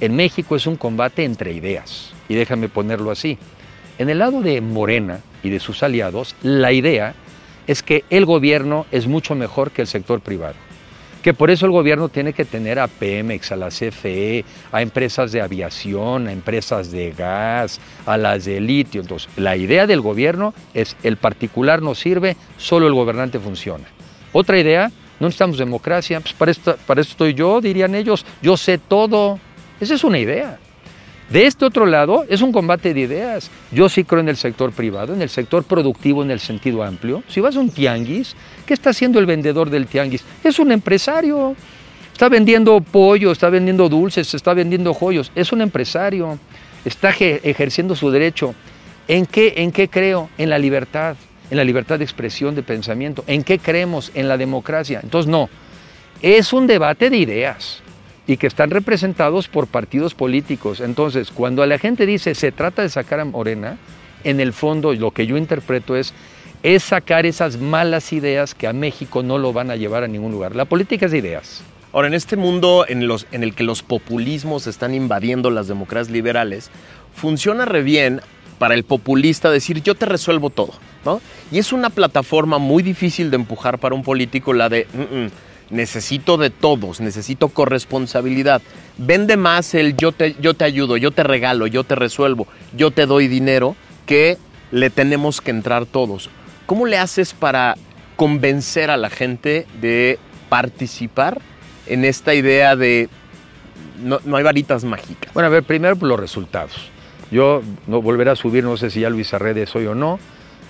En 0.00 0.16
México 0.16 0.56
es 0.56 0.66
un 0.66 0.76
combate 0.76 1.24
entre 1.24 1.52
ideas, 1.52 2.12
y 2.28 2.34
déjame 2.34 2.68
ponerlo 2.68 3.10
así. 3.10 3.38
En 3.98 4.08
el 4.08 4.18
lado 4.18 4.40
de 4.40 4.60
Morena 4.60 5.20
y 5.42 5.50
de 5.50 5.60
sus 5.60 5.82
aliados, 5.82 6.34
la 6.42 6.72
idea 6.72 7.14
es 7.66 7.82
que 7.82 8.04
el 8.10 8.24
gobierno 8.24 8.86
es 8.90 9.06
mucho 9.06 9.34
mejor 9.34 9.70
que 9.70 9.82
el 9.82 9.88
sector 9.88 10.20
privado 10.20 10.54
que 11.22 11.32
por 11.32 11.50
eso 11.50 11.66
el 11.66 11.72
gobierno 11.72 12.08
tiene 12.08 12.32
que 12.32 12.44
tener 12.44 12.78
a 12.78 12.88
Pemex, 12.88 13.52
a 13.52 13.56
la 13.56 13.68
CFE, 13.68 14.44
a 14.72 14.82
empresas 14.82 15.32
de 15.32 15.40
aviación, 15.40 16.26
a 16.26 16.32
empresas 16.32 16.90
de 16.90 17.12
gas, 17.12 17.80
a 18.04 18.16
las 18.18 18.44
de 18.44 18.60
litio. 18.60 19.00
Entonces, 19.00 19.30
la 19.36 19.56
idea 19.56 19.86
del 19.86 20.00
gobierno 20.00 20.52
es 20.74 20.96
el 21.02 21.16
particular 21.16 21.80
no 21.80 21.94
sirve, 21.94 22.36
solo 22.58 22.88
el 22.88 22.94
gobernante 22.94 23.38
funciona. 23.38 23.84
Otra 24.32 24.58
idea, 24.58 24.90
no 25.20 25.28
necesitamos 25.28 25.58
democracia, 25.58 26.20
pues 26.20 26.34
para 26.34 26.76
para 26.86 27.00
esto 27.00 27.12
estoy 27.12 27.34
yo, 27.34 27.60
dirían 27.60 27.94
ellos, 27.94 28.26
yo 28.42 28.56
sé 28.56 28.78
todo. 28.78 29.38
Esa 29.82 29.94
es 29.94 30.04
una 30.04 30.20
idea. 30.20 30.60
De 31.28 31.44
este 31.44 31.64
otro 31.64 31.86
lado 31.86 32.24
es 32.28 32.40
un 32.40 32.52
combate 32.52 32.94
de 32.94 33.00
ideas. 33.00 33.50
Yo 33.72 33.88
sí 33.88 34.04
creo 34.04 34.20
en 34.20 34.28
el 34.28 34.36
sector 34.36 34.70
privado, 34.70 35.12
en 35.12 35.20
el 35.20 35.28
sector 35.28 35.64
productivo 35.64 36.22
en 36.22 36.30
el 36.30 36.38
sentido 36.38 36.84
amplio. 36.84 37.24
Si 37.26 37.40
vas 37.40 37.56
a 37.56 37.58
un 37.58 37.68
tianguis, 37.68 38.36
¿qué 38.64 38.74
está 38.74 38.90
haciendo 38.90 39.18
el 39.18 39.26
vendedor 39.26 39.70
del 39.70 39.88
tianguis? 39.88 40.22
Es 40.44 40.60
un 40.60 40.70
empresario. 40.70 41.56
Está 42.12 42.28
vendiendo 42.28 42.80
pollo, 42.80 43.32
está 43.32 43.50
vendiendo 43.50 43.88
dulces, 43.88 44.32
está 44.34 44.54
vendiendo 44.54 44.94
joyos. 44.94 45.32
Es 45.34 45.50
un 45.50 45.62
empresario. 45.62 46.38
Está 46.84 47.10
ejerciendo 47.10 47.96
su 47.96 48.08
derecho. 48.12 48.54
¿En 49.08 49.26
qué, 49.26 49.54
¿En 49.56 49.72
qué 49.72 49.88
creo? 49.88 50.30
En 50.38 50.48
la 50.48 50.60
libertad, 50.60 51.16
en 51.50 51.56
la 51.56 51.64
libertad 51.64 51.98
de 51.98 52.04
expresión, 52.04 52.54
de 52.54 52.62
pensamiento. 52.62 53.24
¿En 53.26 53.42
qué 53.42 53.58
creemos? 53.58 54.12
En 54.14 54.28
la 54.28 54.36
democracia. 54.36 55.00
Entonces, 55.02 55.28
no. 55.28 55.48
Es 56.20 56.52
un 56.52 56.68
debate 56.68 57.10
de 57.10 57.16
ideas 57.16 57.82
y 58.32 58.38
que 58.38 58.46
están 58.46 58.70
representados 58.70 59.46
por 59.46 59.66
partidos 59.66 60.14
políticos. 60.14 60.80
Entonces, 60.80 61.30
cuando 61.30 61.66
la 61.66 61.78
gente 61.78 62.06
dice 62.06 62.34
se 62.34 62.50
trata 62.50 62.80
de 62.80 62.88
sacar 62.88 63.20
a 63.20 63.26
Morena, 63.26 63.76
en 64.24 64.40
el 64.40 64.54
fondo 64.54 64.94
lo 64.94 65.10
que 65.10 65.26
yo 65.26 65.36
interpreto 65.36 65.96
es 65.96 66.14
es 66.62 66.82
sacar 66.84 67.26
esas 67.26 67.58
malas 67.58 68.12
ideas 68.12 68.54
que 68.54 68.66
a 68.68 68.72
México 68.72 69.22
no 69.22 69.36
lo 69.36 69.52
van 69.52 69.70
a 69.70 69.76
llevar 69.76 70.04
a 70.04 70.08
ningún 70.08 70.32
lugar. 70.32 70.54
La 70.56 70.64
política 70.64 71.06
es 71.06 71.12
de 71.12 71.18
ideas. 71.18 71.62
Ahora, 71.92 72.06
en 72.08 72.14
este 72.14 72.36
mundo 72.36 72.86
en, 72.88 73.06
los, 73.06 73.26
en 73.32 73.42
el 73.42 73.54
que 73.54 73.64
los 73.64 73.82
populismos 73.82 74.66
están 74.66 74.94
invadiendo 74.94 75.50
las 75.50 75.68
democracias 75.68 76.10
liberales, 76.10 76.70
funciona 77.14 77.66
re 77.66 77.82
bien 77.82 78.22
para 78.58 78.74
el 78.74 78.84
populista 78.84 79.50
decir 79.50 79.82
yo 79.82 79.94
te 79.94 80.06
resuelvo 80.06 80.48
todo, 80.48 80.72
¿no? 81.04 81.20
Y 81.50 81.58
es 81.58 81.72
una 81.72 81.90
plataforma 81.90 82.56
muy 82.56 82.82
difícil 82.82 83.30
de 83.30 83.36
empujar 83.36 83.78
para 83.78 83.94
un 83.94 84.02
político 84.02 84.54
la 84.54 84.70
de... 84.70 84.86
Mm 84.94 85.00
-mm, 85.00 85.30
necesito 85.72 86.36
de 86.36 86.50
todos, 86.50 87.00
necesito 87.00 87.48
corresponsabilidad. 87.48 88.62
Vende 88.98 89.36
más 89.36 89.74
el 89.74 89.96
yo 89.96 90.12
te, 90.12 90.36
yo 90.40 90.54
te 90.54 90.64
ayudo, 90.64 90.96
yo 90.96 91.10
te 91.10 91.24
regalo, 91.24 91.66
yo 91.66 91.82
te 91.82 91.94
resuelvo, 91.94 92.46
yo 92.76 92.90
te 92.90 93.06
doy 93.06 93.26
dinero, 93.26 93.74
que 94.06 94.36
le 94.70 94.90
tenemos 94.90 95.40
que 95.40 95.50
entrar 95.50 95.86
todos. 95.86 96.30
¿Cómo 96.66 96.86
le 96.86 96.98
haces 96.98 97.32
para 97.32 97.76
convencer 98.16 98.90
a 98.90 98.96
la 98.96 99.10
gente 99.10 99.66
de 99.80 100.18
participar 100.48 101.40
en 101.86 102.04
esta 102.04 102.34
idea 102.34 102.76
de 102.76 103.08
no, 104.02 104.20
no 104.24 104.36
hay 104.36 104.44
varitas 104.44 104.84
mágicas? 104.84 105.32
Bueno, 105.32 105.46
a 105.46 105.50
ver, 105.50 105.62
primero 105.62 105.96
los 106.00 106.20
resultados. 106.20 106.90
Yo 107.30 107.62
no 107.86 108.02
volveré 108.02 108.30
a 108.30 108.36
subir, 108.36 108.62
no 108.62 108.76
sé 108.76 108.90
si 108.90 109.00
ya 109.00 109.10
Luis 109.10 109.32
Arredes 109.32 109.74
hoy 109.74 109.86
o 109.86 109.94
no, 109.94 110.18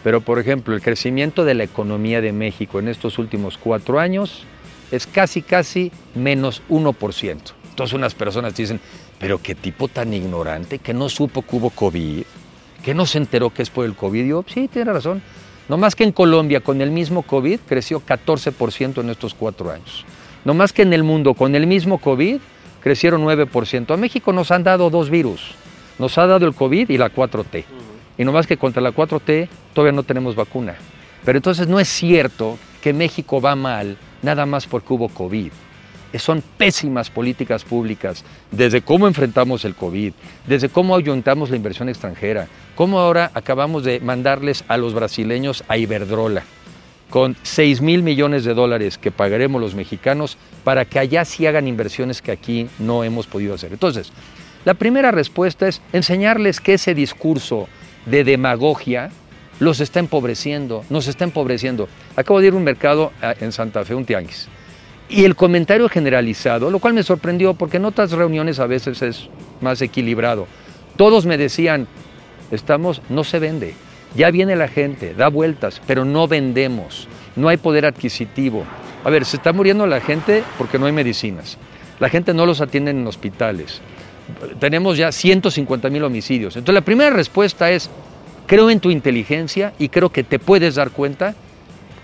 pero 0.05 0.21
por 0.21 0.39
ejemplo, 0.39 0.75
el 0.75 0.81
crecimiento 0.81 1.45
de 1.45 1.55
la 1.55 1.65
economía 1.65 2.21
de 2.21 2.33
México 2.33 2.79
en 2.79 2.87
estos 2.87 3.19
últimos 3.19 3.59
cuatro 3.59 3.99
años 3.99 4.47
es 4.93 5.07
casi, 5.07 5.43
casi 5.43 5.91
menos 6.15 6.63
1%. 6.69 7.37
Entonces 7.71 7.95
unas 7.95 8.15
personas 8.15 8.55
dicen, 8.55 8.79
pero 9.19 9.43
qué 9.43 9.55
tipo 9.55 9.89
tan 9.89 10.13
ignorante, 10.13 10.79
que 10.79 10.95
no 10.95 11.09
supo 11.09 11.43
que 11.43 11.57
hubo 11.57 11.71
COVID, 11.71 12.23
que 12.85 12.95
no 12.95 13.07
se 13.07 13.19
enteró 13.19 13.51
que 13.51 13.63
es 13.63 13.71
por 13.71 13.87
el 13.87 13.97
COVID. 13.97 14.25
Yo, 14.25 14.45
sí, 14.47 14.69
tiene 14.69 14.93
razón. 14.93 15.23
No 15.69 15.79
más 15.79 15.97
que 15.97 16.05
en 16.05 16.13
Colombia 16.13 16.61
con 16.61 16.81
el 16.83 16.91
mismo 16.91 17.23
COVID 17.23 17.61
creció 17.67 18.03
14% 18.05 19.01
en 19.01 19.11
estos 19.11 19.35
cuatro 19.35 19.71
años. 19.71 20.05
No 20.45 20.55
más 20.55 20.73
que 20.73 20.83
en 20.83 20.93
el 20.93 21.03
mundo 21.03 21.35
con 21.35 21.55
el 21.55 21.67
mismo 21.67 21.99
COVID 21.99 22.39
crecieron 22.83 23.25
9%. 23.25 23.95
A 23.95 23.97
México 23.97 24.33
nos 24.33 24.51
han 24.51 24.65
dado 24.65 24.91
dos 24.91 25.09
virus. 25.09 25.55
Nos 25.99 26.19
ha 26.19 26.27
dado 26.27 26.47
el 26.47 26.55
COVID 26.55 26.91
y 26.91 26.99
la 26.99 27.13
4T. 27.13 27.65
Y 28.19 28.25
no 28.25 28.33
más 28.33 28.47
que 28.47 28.59
contra 28.59 28.83
la 28.83 28.93
4T 28.93 29.49
todavía 29.73 29.93
no 29.93 30.03
tenemos 30.03 30.35
vacuna. 30.35 30.75
Pero 31.25 31.39
entonces 31.39 31.69
no 31.69 31.79
es 31.79 31.89
cierto 31.89 32.59
que 32.83 32.93
México 32.93 33.41
va 33.41 33.55
mal 33.55 33.97
nada 34.23 34.47
más 34.47 34.67
porque 34.67 34.93
hubo 34.93 35.09
COVID. 35.09 35.53
Son 36.19 36.43
pésimas 36.59 37.09
políticas 37.09 37.65
públicas, 37.65 38.23
desde 38.51 38.83
cómo 38.83 39.07
enfrentamos 39.07 39.65
el 39.65 39.75
COVID, 39.75 40.13
desde 40.47 40.69
cómo 40.69 40.95
ayuntamos 40.95 41.49
la 41.49 41.57
inversión 41.57 41.89
extranjera, 41.89 42.49
cómo 42.75 43.01
ahora 43.01 43.31
acabamos 43.35 43.85
de 43.85 43.99
mandarles 44.01 44.63
a 44.69 44.77
los 44.77 44.93
brasileños 44.93 45.65
a 45.69 45.79
Iberdrola, 45.79 46.43
con 47.09 47.35
6 47.43 47.81
mil 47.81 48.03
millones 48.03 48.45
de 48.45 48.53
dólares 48.53 48.99
que 48.99 49.11
pagaremos 49.11 49.61
los 49.61 49.75
mexicanos 49.75 50.37
para 50.65 50.85
que 50.85 50.99
allá 50.99 51.25
sí 51.25 51.47
hagan 51.47 51.67
inversiones 51.67 52.21
que 52.21 52.33
aquí 52.33 52.69
no 52.79 53.05
hemos 53.05 53.27
podido 53.27 53.55
hacer. 53.55 53.73
Entonces, 53.73 54.13
la 54.67 54.75
primera 54.75 55.13
respuesta 55.13 55.67
es 55.67 55.81
enseñarles 55.95 56.61
que 56.61 56.75
ese 56.75 56.95
discurso 56.95 57.69
de 58.07 58.23
demagogia 58.23 59.11
los 59.63 59.79
está 59.79 60.01
empobreciendo, 60.01 60.85
nos 60.91 61.07
está 61.07 61.23
empobreciendo. 61.23 61.89
Acabo 62.17 62.41
de 62.41 62.49
ir 62.49 62.53
a 62.53 62.57
un 62.57 62.65
mercado 62.65 63.13
ah, 63.23 63.35
en 63.39 63.53
Santa 63.53 63.85
Fe, 63.85 63.95
un 63.95 64.05
tianguis, 64.05 64.49
y 65.09 65.25
el 65.25 65.37
comentario 65.37 65.89
generalizado, 65.89 66.69
lo 66.69 66.81
cual 66.81 66.95
me 66.95 67.05
sorprendió 67.05 67.55
porque 67.55 67.77
en 67.77 67.85
otras 67.85 68.11
reuniones 68.11 68.59
a 68.59 68.67
veces 68.67 69.01
es 69.03 69.29
más 69.61 69.81
equilibrado. 69.81 70.49
Todos 70.97 71.27
me 71.27 71.39
decían, 71.39 71.87
estamos, 72.51 73.03
no 73.09 73.23
se 73.23 73.39
vende, 73.39 73.75
ya 74.17 74.33
viene 74.33 74.57
la 74.57 74.67
gente, 74.67 75.15
da 75.15 75.29
vueltas, 75.29 75.81
pero 75.87 76.05
no 76.05 76.27
vendemos, 76.27 77.07
no 77.37 77.49
hay 77.49 77.57
poder 77.57 77.87
adquisitivo. 77.87 78.65
A 79.05 79.11
ver, 79.11 79.25
se 79.25 79.37
está 79.37 79.53
muriendo 79.53 79.87
la 79.87 80.01
gente 80.01 80.43
porque 80.59 80.77
no 80.81 80.87
hay 80.87 80.93
medicinas. 80.93 81.57
La 82.01 82.09
gente 82.09 82.35
no 82.35 82.47
los 82.47 82.61
atiende 82.61 82.91
en 82.91 83.07
hospitales. 83.07 83.81
Tenemos 84.59 84.97
ya 84.97 85.13
150 85.13 85.89
mil 85.89 86.03
homicidios. 86.03 86.57
Entonces 86.57 86.75
la 86.75 86.85
primera 86.85 87.11
respuesta 87.11 87.71
es, 87.71 87.91
creo 88.47 88.71
en 88.71 88.81
tu 88.81 88.91
inteligencia 88.91 89.73
y 89.79 89.89
creo 89.89 90.11
que 90.11 90.25
te 90.25 90.39
puedes 90.39 90.75
dar 90.75 90.91
cuenta 90.91 91.35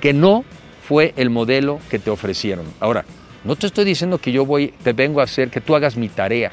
que 0.01 0.13
no 0.13 0.45
fue 0.87 1.13
el 1.17 1.31
modelo 1.31 1.81
que 1.91 1.99
te 1.99 2.11
ofrecieron. 2.11 2.67
Ahora, 2.81 3.05
no 3.45 3.57
te 3.57 3.67
estoy 3.67 3.85
diciendo 3.85 4.19
que 4.19 4.33
yo 4.33 4.45
voy, 4.47 4.75
te 4.83 4.93
vengo 4.93 5.21
a 5.21 5.25
hacer 5.25 5.51
que 5.51 5.61
tú 5.61 5.77
hagas 5.77 5.97
mi 5.97 6.09
tarea. 6.09 6.51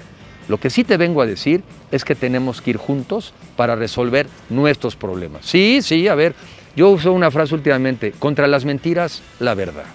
Lo 0.48 0.60
que 0.60 0.70
sí 0.70 0.84
te 0.84 0.98
vengo 0.98 1.22
a 1.22 1.26
decir 1.26 1.64
es 1.92 2.06
que 2.06 2.16
tenemos 2.16 2.62
que 2.62 2.72
ir 2.72 2.78
juntos 2.78 3.34
para 3.56 3.76
resolver 3.76 4.28
nuestros 4.50 4.96
problemas. 4.96 5.46
Sí, 5.46 5.80
sí, 5.82 6.08
a 6.08 6.16
ver, 6.16 6.36
yo 6.76 6.90
uso 6.90 7.14
una 7.14 7.32
frase 7.32 7.56
últimamente, 7.56 8.12
contra 8.12 8.48
las 8.48 8.66
mentiras, 8.66 9.22
la 9.40 9.56
verdad. 9.56 9.86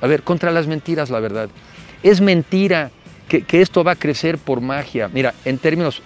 A 0.00 0.06
ver, 0.06 0.22
contra 0.22 0.50
las 0.50 0.66
mentiras, 0.66 1.08
la 1.08 1.20
verdad. 1.20 1.48
Es 2.02 2.20
mentira 2.20 2.90
que, 3.28 3.60
esto 3.60 3.84
va 3.84 3.92
a 3.92 3.96
crecer 3.96 4.38
por 4.38 4.60
magia. 4.60 5.08
Mira, 5.12 5.34
en 5.44 5.58
términos, 5.58 6.02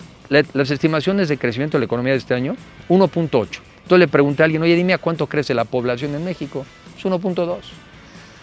las 0.52 0.70
estimaciones 0.70 1.28
de 1.28 1.38
crecimiento 1.38 1.76
de 1.76 1.80
la 1.80 1.86
economía 1.86 2.12
de 2.12 2.18
este 2.18 2.34
año, 2.34 2.56
1.8. 2.88 3.60
Entonces 3.84 3.98
le 3.98 4.08
pregunté 4.08 4.42
a 4.42 4.46
alguien, 4.46 4.62
oye, 4.62 4.74
dime 4.74 4.94
a 4.94 4.98
cuánto 4.98 5.26
crece 5.26 5.54
la 5.54 5.64
población 5.64 6.14
en 6.14 6.24
México. 6.24 6.64
Es 6.96 7.04
1.2. 7.04 7.58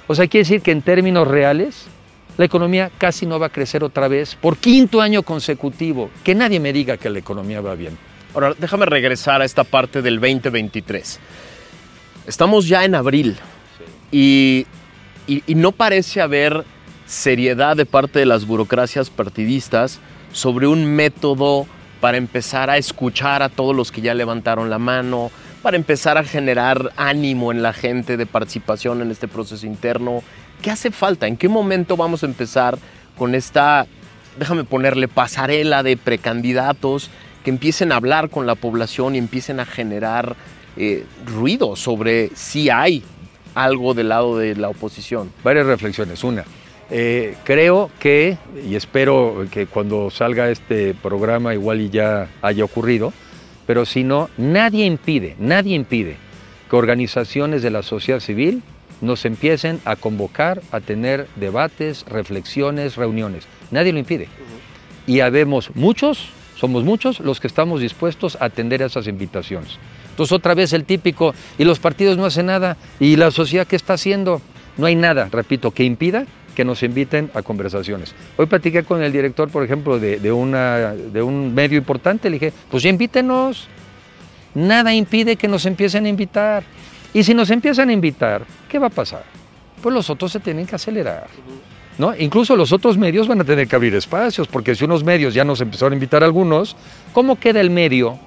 O 0.07 0.15
sea, 0.15 0.27
quiere 0.27 0.43
decir 0.43 0.61
que 0.61 0.71
en 0.71 0.81
términos 0.81 1.27
reales, 1.27 1.87
la 2.37 2.45
economía 2.45 2.91
casi 2.97 3.25
no 3.25 3.39
va 3.39 3.47
a 3.47 3.49
crecer 3.49 3.83
otra 3.83 4.07
vez 4.07 4.35
por 4.35 4.57
quinto 4.57 5.01
año 5.01 5.23
consecutivo. 5.23 6.09
Que 6.23 6.35
nadie 6.35 6.59
me 6.59 6.73
diga 6.73 6.97
que 6.97 7.09
la 7.09 7.19
economía 7.19 7.61
va 7.61 7.75
bien. 7.75 7.97
Ahora, 8.33 8.53
déjame 8.57 8.85
regresar 8.85 9.41
a 9.41 9.45
esta 9.45 9.63
parte 9.63 10.01
del 10.01 10.19
2023. 10.19 11.19
Estamos 12.27 12.67
ya 12.67 12.85
en 12.85 12.95
abril 12.95 13.37
y, 14.11 14.65
y, 15.27 15.55
no 15.55 15.71
parece 15.71 16.21
haber 16.21 16.63
seriedad 17.05 17.75
de 17.75 17.85
parte 17.85 18.19
de 18.19 18.25
las 18.25 18.45
burocracias 18.45 19.09
partidistas 19.09 19.99
sobre 20.31 20.67
un 20.67 20.85
método 20.85 21.67
para 22.01 22.17
empezar 22.17 22.69
a 22.69 22.77
escuchar 22.77 23.43
a 23.43 23.49
todos 23.49 23.75
los 23.75 23.91
que 23.91 24.01
ya 24.01 24.13
levantaron 24.13 24.69
la 24.69 24.79
mano, 24.79 25.31
para 25.61 25.77
empezar 25.77 26.17
a 26.17 26.23
generar 26.23 26.91
ánimo 26.97 27.51
en 27.51 27.61
la 27.61 27.71
gente 27.71 28.17
de 28.17 28.25
participación 28.25 29.01
en 29.01 29.11
este 29.11 29.27
proceso 29.27 29.65
interno. 29.67 30.23
¿Qué 30.61 30.71
hace 30.71 30.91
falta? 30.91 31.27
¿En 31.27 31.37
qué 31.37 31.47
momento 31.47 31.95
vamos 31.95 32.23
a 32.23 32.25
empezar 32.25 32.77
con 33.17 33.35
esta, 33.35 33.85
déjame 34.39 34.63
ponerle, 34.63 35.07
pasarela 35.07 35.83
de 35.83 35.95
precandidatos 35.95 37.11
que 37.43 37.51
empiecen 37.51 37.91
a 37.91 37.97
hablar 37.97 38.29
con 38.29 38.47
la 38.47 38.55
población 38.55 39.15
y 39.15 39.19
empiecen 39.19 39.59
a 39.59 39.65
generar 39.65 40.35
eh, 40.77 41.05
ruido 41.25 41.75
sobre 41.75 42.31
si 42.35 42.69
hay 42.69 43.03
algo 43.53 43.93
del 43.93 44.09
lado 44.09 44.37
de 44.37 44.55
la 44.55 44.69
oposición? 44.69 45.31
Varias 45.43 45.67
reflexiones. 45.67 46.23
Una, 46.23 46.45
eh, 46.93 47.35
creo 47.45 47.89
que, 47.99 48.37
y 48.67 48.75
espero 48.75 49.45
que 49.49 49.65
cuando 49.65 50.09
salga 50.09 50.49
este 50.49 50.93
programa 50.93 51.53
igual 51.53 51.79
y 51.79 51.89
ya 51.89 52.27
haya 52.41 52.65
ocurrido, 52.65 53.13
pero 53.65 53.85
si 53.85 54.03
no, 54.03 54.29
nadie 54.37 54.85
impide, 54.85 55.37
nadie 55.39 55.73
impide 55.73 56.17
que 56.69 56.75
organizaciones 56.75 57.61
de 57.61 57.69
la 57.69 57.81
sociedad 57.81 58.19
civil 58.19 58.61
nos 58.99 59.23
empiecen 59.23 59.79
a 59.85 59.95
convocar, 59.95 60.61
a 60.71 60.81
tener 60.81 61.27
debates, 61.37 62.03
reflexiones, 62.09 62.97
reuniones. 62.97 63.47
Nadie 63.71 63.93
lo 63.93 63.99
impide. 63.99 64.27
Y 65.07 65.21
habemos 65.21 65.73
muchos, 65.75 66.29
somos 66.57 66.83
muchos 66.83 67.21
los 67.21 67.39
que 67.39 67.47
estamos 67.47 67.79
dispuestos 67.79 68.37
a 68.41 68.45
atender 68.45 68.83
a 68.83 68.87
esas 68.87 69.07
invitaciones. 69.07 69.79
Entonces 70.09 70.33
otra 70.33 70.55
vez 70.55 70.73
el 70.73 70.83
típico, 70.83 71.33
y 71.57 71.63
los 71.63 71.79
partidos 71.79 72.17
no 72.17 72.25
hacen 72.25 72.47
nada, 72.47 72.75
y 72.99 73.15
la 73.15 73.31
sociedad 73.31 73.65
qué 73.65 73.77
está 73.77 73.93
haciendo, 73.93 74.41
no 74.77 74.85
hay 74.85 74.95
nada, 74.95 75.29
repito, 75.31 75.71
que 75.71 75.85
impida 75.85 76.25
que 76.61 76.65
nos 76.65 76.83
inviten 76.83 77.31
a 77.33 77.41
conversaciones. 77.41 78.13
Hoy 78.37 78.45
platiqué 78.45 78.83
con 78.83 79.01
el 79.01 79.11
director, 79.11 79.49
por 79.49 79.63
ejemplo, 79.63 79.97
de, 79.97 80.31
una, 80.31 80.93
de 80.93 81.19
un 81.23 81.55
medio 81.55 81.75
importante, 81.75 82.29
le 82.29 82.35
dije, 82.35 82.53
pues 82.69 82.83
ya 82.83 82.89
invítenos, 82.91 83.67
nada 84.53 84.93
impide 84.93 85.37
que 85.37 85.47
nos 85.47 85.65
empiecen 85.65 86.05
a 86.05 86.09
invitar. 86.09 86.61
Y 87.15 87.23
si 87.23 87.33
nos 87.33 87.49
empiezan 87.49 87.89
a 87.89 87.93
invitar, 87.93 88.43
¿qué 88.69 88.77
va 88.77 88.87
a 88.87 88.91
pasar? 88.91 89.23
Pues 89.81 89.91
los 89.91 90.07
otros 90.11 90.31
se 90.33 90.39
tienen 90.39 90.67
que 90.67 90.75
acelerar. 90.75 91.25
¿No? 91.97 92.15
Incluso 92.15 92.55
los 92.55 92.71
otros 92.71 92.95
medios 92.95 93.27
van 93.27 93.41
a 93.41 93.43
tener 93.43 93.67
que 93.67 93.75
abrir 93.75 93.95
espacios, 93.95 94.47
porque 94.47 94.75
si 94.75 94.85
unos 94.85 95.03
medios 95.03 95.33
ya 95.33 95.43
nos 95.43 95.61
empezaron 95.61 95.93
a 95.93 95.95
invitar 95.95 96.21
a 96.21 96.27
algunos, 96.27 96.75
¿cómo 97.11 97.39
queda 97.39 97.59
el 97.59 97.71
medio 97.71 98.19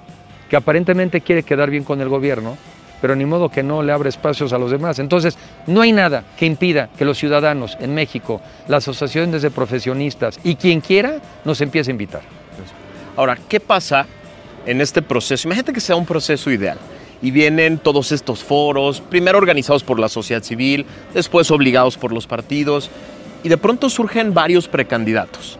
que 0.50 0.56
aparentemente 0.56 1.20
quiere 1.20 1.44
quedar 1.44 1.70
bien 1.70 1.84
con 1.84 2.00
el 2.00 2.08
gobierno, 2.08 2.58
pero 3.04 3.16
ni 3.16 3.26
modo 3.26 3.50
que 3.50 3.62
no 3.62 3.82
le 3.82 3.92
abre 3.92 4.08
espacios 4.08 4.54
a 4.54 4.58
los 4.58 4.70
demás. 4.70 4.98
Entonces, 4.98 5.36
no 5.66 5.82
hay 5.82 5.92
nada 5.92 6.24
que 6.38 6.46
impida 6.46 6.88
que 6.96 7.04
los 7.04 7.18
ciudadanos 7.18 7.76
en 7.78 7.92
México, 7.92 8.40
las 8.66 8.88
asociaciones 8.88 9.42
de 9.42 9.50
profesionistas 9.50 10.40
y 10.42 10.54
quien 10.54 10.80
quiera 10.80 11.18
nos 11.44 11.60
empiece 11.60 11.90
a 11.90 11.92
invitar. 11.92 12.22
Ahora, 13.14 13.36
¿qué 13.46 13.60
pasa 13.60 14.06
en 14.64 14.80
este 14.80 15.02
proceso? 15.02 15.46
Imagínate 15.46 15.74
que 15.74 15.82
sea 15.82 15.96
un 15.96 16.06
proceso 16.06 16.50
ideal 16.50 16.78
y 17.20 17.30
vienen 17.30 17.76
todos 17.76 18.10
estos 18.10 18.42
foros, 18.42 19.02
primero 19.02 19.36
organizados 19.36 19.84
por 19.84 20.00
la 20.00 20.08
sociedad 20.08 20.42
civil, 20.42 20.86
después 21.12 21.50
obligados 21.50 21.98
por 21.98 22.10
los 22.10 22.26
partidos, 22.26 22.90
y 23.42 23.50
de 23.50 23.58
pronto 23.58 23.90
surgen 23.90 24.32
varios 24.32 24.66
precandidatos. 24.66 25.58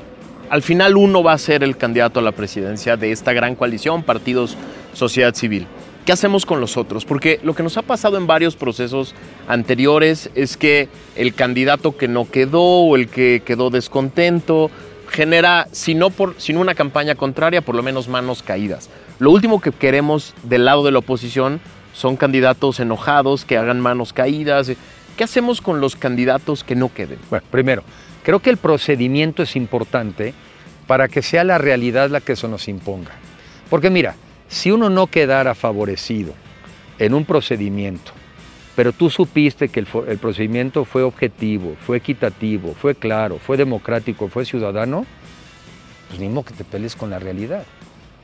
Al 0.49 0.63
final 0.63 0.97
uno 0.97 1.23
va 1.23 1.35
a 1.35 1.39
ser 1.39 1.63
el 1.63 1.77
candidato 1.77 2.21
a 2.21 2.23
la 2.23 2.33
presidencia 2.33 2.97
de 2.97 3.13
esta 3.13 3.35
gran 3.35 3.55
coalición, 3.55 4.03
partidos, 4.03 4.57
sociedad 4.95 5.35
civil. 5.35 5.67
¿Qué 6.05 6.13
hacemos 6.13 6.45
con 6.45 6.61
los 6.61 6.77
otros? 6.77 7.05
Porque 7.05 7.41
lo 7.43 7.55
que 7.55 7.63
nos 7.63 7.77
ha 7.77 7.83
pasado 7.83 8.17
en 8.17 8.27
varios 8.27 8.57
procesos 8.57 9.15
anteriores 9.49 10.31
es 10.35 10.57
que 10.57 10.89
el 11.17 11.35
candidato 11.35 11.97
que 11.97 12.09
no 12.09 12.31
quedó 12.31 12.63
o 12.63 12.97
el 12.97 13.09
que 13.09 13.43
quedó 13.45 13.71
descontento 13.71 14.71
genera, 15.09 15.67
si 15.73 15.95
no, 15.95 16.11
por, 16.11 16.35
sin 16.39 16.59
una 16.59 16.75
campaña 16.75 17.15
contraria, 17.15 17.63
por 17.63 17.75
lo 17.75 17.83
menos 17.83 18.09
manos 18.09 18.43
caídas. 18.43 18.91
Lo 19.19 19.31
último 19.31 19.61
que 19.61 19.73
queremos 19.73 20.35
del 20.43 20.67
lado 20.67 20.85
de 20.85 20.91
la 20.91 20.99
oposición 20.99 21.61
son 21.93 22.17
candidatos 22.17 22.81
enojados, 22.81 23.45
que 23.45 23.57
hagan 23.57 23.81
manos 23.81 24.13
caídas. 24.13 24.73
¿Qué 25.17 25.25
hacemos 25.25 25.61
con 25.61 25.81
los 25.81 25.97
candidatos 25.97 26.65
que 26.65 26.75
no 26.75 26.93
queden? 26.93 27.19
Bueno, 27.31 27.47
primero, 27.51 27.85
Creo 28.25 28.41
que 28.41 28.49
el 28.49 28.57
procedimiento 28.57 29.43
es 29.43 29.55
importante 29.55 30.33
para 30.87 31.09
que 31.09 31.21
sea 31.21 31.45
la 31.45 31.59
realidad 31.59 32.09
la 32.09 32.23
que 32.23 32.37
se 32.37 32.49
nos 32.49 32.69
imponga. 32.69 33.13
Porque 33.69 33.91
mira, 33.91 34.17
si 34.49 34.71
uno 34.71 34.91
no 34.91 35.07
quedara 35.07 35.55
favorecido 35.55 36.35
en 36.99 37.15
un 37.15 37.25
procedimiento, 37.25 38.13
pero 38.77 38.93
tú 38.93 39.09
supiste 39.09 39.69
que 39.69 39.81
el, 39.81 39.87
procedimiento 39.87 40.85
fue 40.85 41.03
objetivo, 41.03 41.77
fue 41.87 41.99
equitativo, 41.99 42.75
fue 42.75 42.95
claro, 42.95 43.39
fue 43.39 43.57
democrático, 43.57 44.29
fue 44.29 44.45
ciudadano, 44.45 45.07
pues 46.09 46.21
ni 46.21 46.29
modo 46.29 46.45
que 46.45 46.55
te 46.55 46.65
pelees 46.65 46.97
con 46.97 47.11
la 47.11 47.19
realidad. 47.19 47.65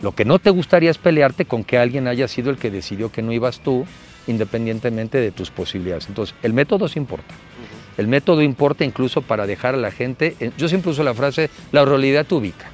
Lo 0.02 0.14
que 0.14 0.24
no 0.24 0.38
te 0.38 0.50
gustaría 0.50 0.90
es 0.90 0.98
pelearte 0.98 1.44
con 1.44 1.62
que 1.62 1.78
alguien 1.78 2.08
haya 2.08 2.26
sido 2.26 2.50
el 2.50 2.56
que 2.56 2.70
decidió 2.70 3.12
que 3.12 3.22
no 3.22 3.32
ibas 3.32 3.60
tú, 3.60 3.86
independientemente 4.26 5.18
de 5.18 5.30
tus 5.30 5.50
posibilidades. 5.50 6.08
Entonces, 6.08 6.34
el 6.42 6.52
método 6.52 6.88
sí 6.88 6.98
importa. 6.98 7.34
El 7.96 8.08
método 8.08 8.42
importa 8.42 8.84
incluso 8.84 9.22
para 9.22 9.46
dejar 9.46 9.74
a 9.74 9.78
la 9.78 9.90
gente, 9.90 10.36
yo 10.56 10.68
siempre 10.68 10.90
uso 10.90 11.02
la 11.04 11.14
frase, 11.14 11.50
la 11.70 11.84
realidad 11.84 12.26
te 12.26 12.34
ubica. 12.34 12.70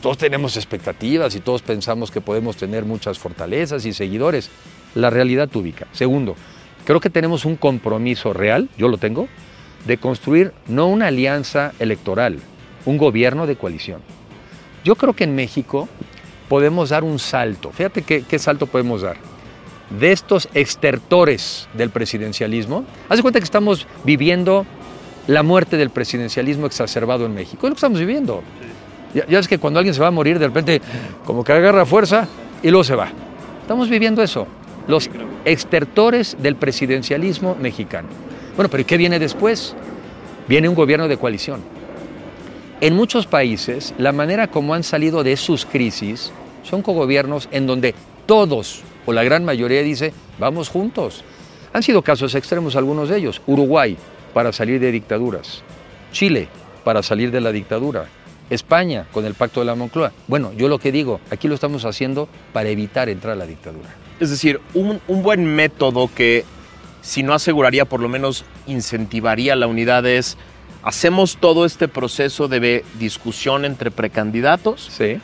Todos 0.00 0.18
tenemos 0.18 0.56
expectativas 0.56 1.34
y 1.34 1.40
todos 1.40 1.62
pensamos 1.62 2.10
que 2.10 2.20
podemos 2.20 2.56
tener 2.56 2.84
muchas 2.84 3.18
fortalezas 3.18 3.86
y 3.86 3.92
seguidores. 3.92 4.50
La 4.94 5.10
realidad 5.10 5.48
te 5.48 5.58
ubica. 5.58 5.86
Segundo, 5.92 6.36
creo 6.84 7.00
que 7.00 7.10
tenemos 7.10 7.44
un 7.44 7.56
compromiso 7.56 8.32
real, 8.32 8.68
yo 8.76 8.88
lo 8.88 8.98
tengo, 8.98 9.28
de 9.86 9.98
construir 9.98 10.52
no 10.66 10.86
una 10.86 11.08
alianza 11.08 11.72
electoral, 11.78 12.38
un 12.84 12.98
gobierno 12.98 13.46
de 13.46 13.56
coalición. 13.56 14.00
Yo 14.84 14.96
creo 14.96 15.14
que 15.14 15.24
en 15.24 15.34
México 15.34 15.88
podemos 16.48 16.90
dar 16.90 17.04
un 17.04 17.18
salto. 17.18 17.70
Fíjate 17.72 18.02
qué, 18.02 18.22
qué 18.22 18.38
salto 18.38 18.66
podemos 18.66 19.02
dar 19.02 19.16
de 19.90 20.12
estos 20.12 20.48
extertores 20.54 21.68
del 21.74 21.90
presidencialismo. 21.90 22.84
Haz 23.08 23.18
de 23.18 23.22
cuenta 23.22 23.40
que 23.40 23.44
estamos 23.44 23.86
viviendo 24.04 24.66
la 25.26 25.42
muerte 25.42 25.76
del 25.76 25.90
presidencialismo 25.90 26.66
exacerbado 26.66 27.26
en 27.26 27.34
México. 27.34 27.66
Es 27.66 27.70
lo 27.70 27.74
que 27.74 27.78
estamos 27.78 27.98
viviendo. 27.98 28.42
Ya, 29.14 29.38
es 29.38 29.48
que 29.48 29.58
cuando 29.58 29.78
alguien 29.78 29.94
se 29.94 30.00
va 30.00 30.08
a 30.08 30.10
morir, 30.10 30.38
de 30.38 30.46
repente 30.46 30.82
como 31.24 31.44
que 31.44 31.52
agarra 31.52 31.86
fuerza 31.86 32.26
y 32.62 32.70
luego 32.70 32.84
se 32.84 32.96
va. 32.96 33.08
Estamos 33.62 33.88
viviendo 33.88 34.22
eso. 34.22 34.46
Los 34.88 35.08
extertores 35.44 36.36
del 36.40 36.56
presidencialismo 36.56 37.56
mexicano. 37.60 38.08
Bueno, 38.56 38.68
pero 38.68 38.82
¿y 38.82 38.84
qué 38.84 38.96
viene 38.96 39.18
después? 39.18 39.74
Viene 40.48 40.68
un 40.68 40.74
gobierno 40.74 41.08
de 41.08 41.16
coalición. 41.16 41.62
En 42.80 42.94
muchos 42.94 43.26
países, 43.26 43.94
la 43.98 44.12
manera 44.12 44.48
como 44.48 44.74
han 44.74 44.82
salido 44.82 45.22
de 45.22 45.36
sus 45.36 45.64
crisis 45.64 46.32
son 46.64 46.82
cogobiernos 46.82 47.48
en 47.52 47.66
donde 47.66 47.94
todos 48.26 48.82
o 49.06 49.12
la 49.12 49.22
gran 49.22 49.44
mayoría 49.44 49.82
dice, 49.82 50.12
vamos 50.38 50.68
juntos. 50.68 51.24
Han 51.72 51.82
sido 51.82 52.02
casos 52.02 52.34
extremos 52.34 52.76
algunos 52.76 53.08
de 53.08 53.18
ellos. 53.18 53.40
Uruguay 53.46 53.96
para 54.32 54.52
salir 54.52 54.80
de 54.80 54.92
dictaduras. 54.92 55.62
Chile 56.12 56.48
para 56.84 57.02
salir 57.02 57.30
de 57.30 57.40
la 57.40 57.52
dictadura. 57.52 58.06
España 58.50 59.06
con 59.12 59.24
el 59.24 59.34
pacto 59.34 59.60
de 59.60 59.66
la 59.66 59.74
Moncloa. 59.74 60.12
Bueno, 60.28 60.52
yo 60.52 60.68
lo 60.68 60.78
que 60.78 60.92
digo, 60.92 61.20
aquí 61.30 61.48
lo 61.48 61.54
estamos 61.54 61.84
haciendo 61.84 62.28
para 62.52 62.68
evitar 62.68 63.08
entrar 63.08 63.32
a 63.32 63.36
la 63.36 63.46
dictadura. 63.46 63.88
Es 64.20 64.30
decir, 64.30 64.60
un, 64.74 65.00
un 65.08 65.22
buen 65.22 65.44
método 65.44 66.10
que, 66.14 66.44
si 67.02 67.22
no 67.22 67.34
aseguraría, 67.34 67.84
por 67.84 68.00
lo 68.00 68.08
menos 68.08 68.44
incentivaría 68.66 69.56
la 69.56 69.66
unidad 69.66 70.06
es, 70.06 70.36
hacemos 70.82 71.38
todo 71.38 71.64
este 71.64 71.88
proceso 71.88 72.46
de 72.48 72.84
discusión 72.98 73.64
entre 73.64 73.90
precandidatos. 73.90 74.88
Sí. 74.90 75.18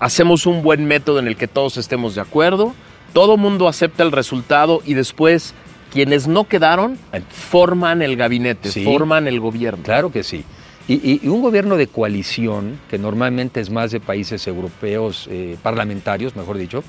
Hacemos 0.00 0.46
un 0.46 0.62
buen 0.62 0.84
método 0.86 1.18
en 1.18 1.26
el 1.26 1.36
que 1.36 1.48
todos 1.48 1.76
estemos 1.76 2.14
de 2.14 2.20
acuerdo. 2.20 2.74
Todo 3.12 3.36
mundo 3.36 3.66
acepta 3.66 4.02
el 4.04 4.12
resultado 4.12 4.80
y 4.84 4.94
después 4.94 5.54
quienes 5.92 6.28
no 6.28 6.44
quedaron 6.44 6.98
forman 7.30 8.02
el 8.02 8.16
gabinete, 8.16 8.70
Sí. 8.70 8.84
forman 8.84 9.26
el 9.26 9.40
gobierno. 9.40 9.82
Claro 9.82 10.12
que 10.12 10.22
sí. 10.22 10.44
Y, 10.88 11.28
un 11.28 11.42
gobierno 11.42 11.76
de 11.76 11.86
coalición, 11.86 12.80
que 12.88 12.98
normalmente 12.98 13.60
es 13.60 13.68
más 13.68 13.90
de 13.90 14.00
países 14.00 14.46
europeos, 14.46 15.28
eh, 15.30 15.58
parlamentarios, 15.62 16.34
mejor 16.34 16.56
dicho, 16.56 16.82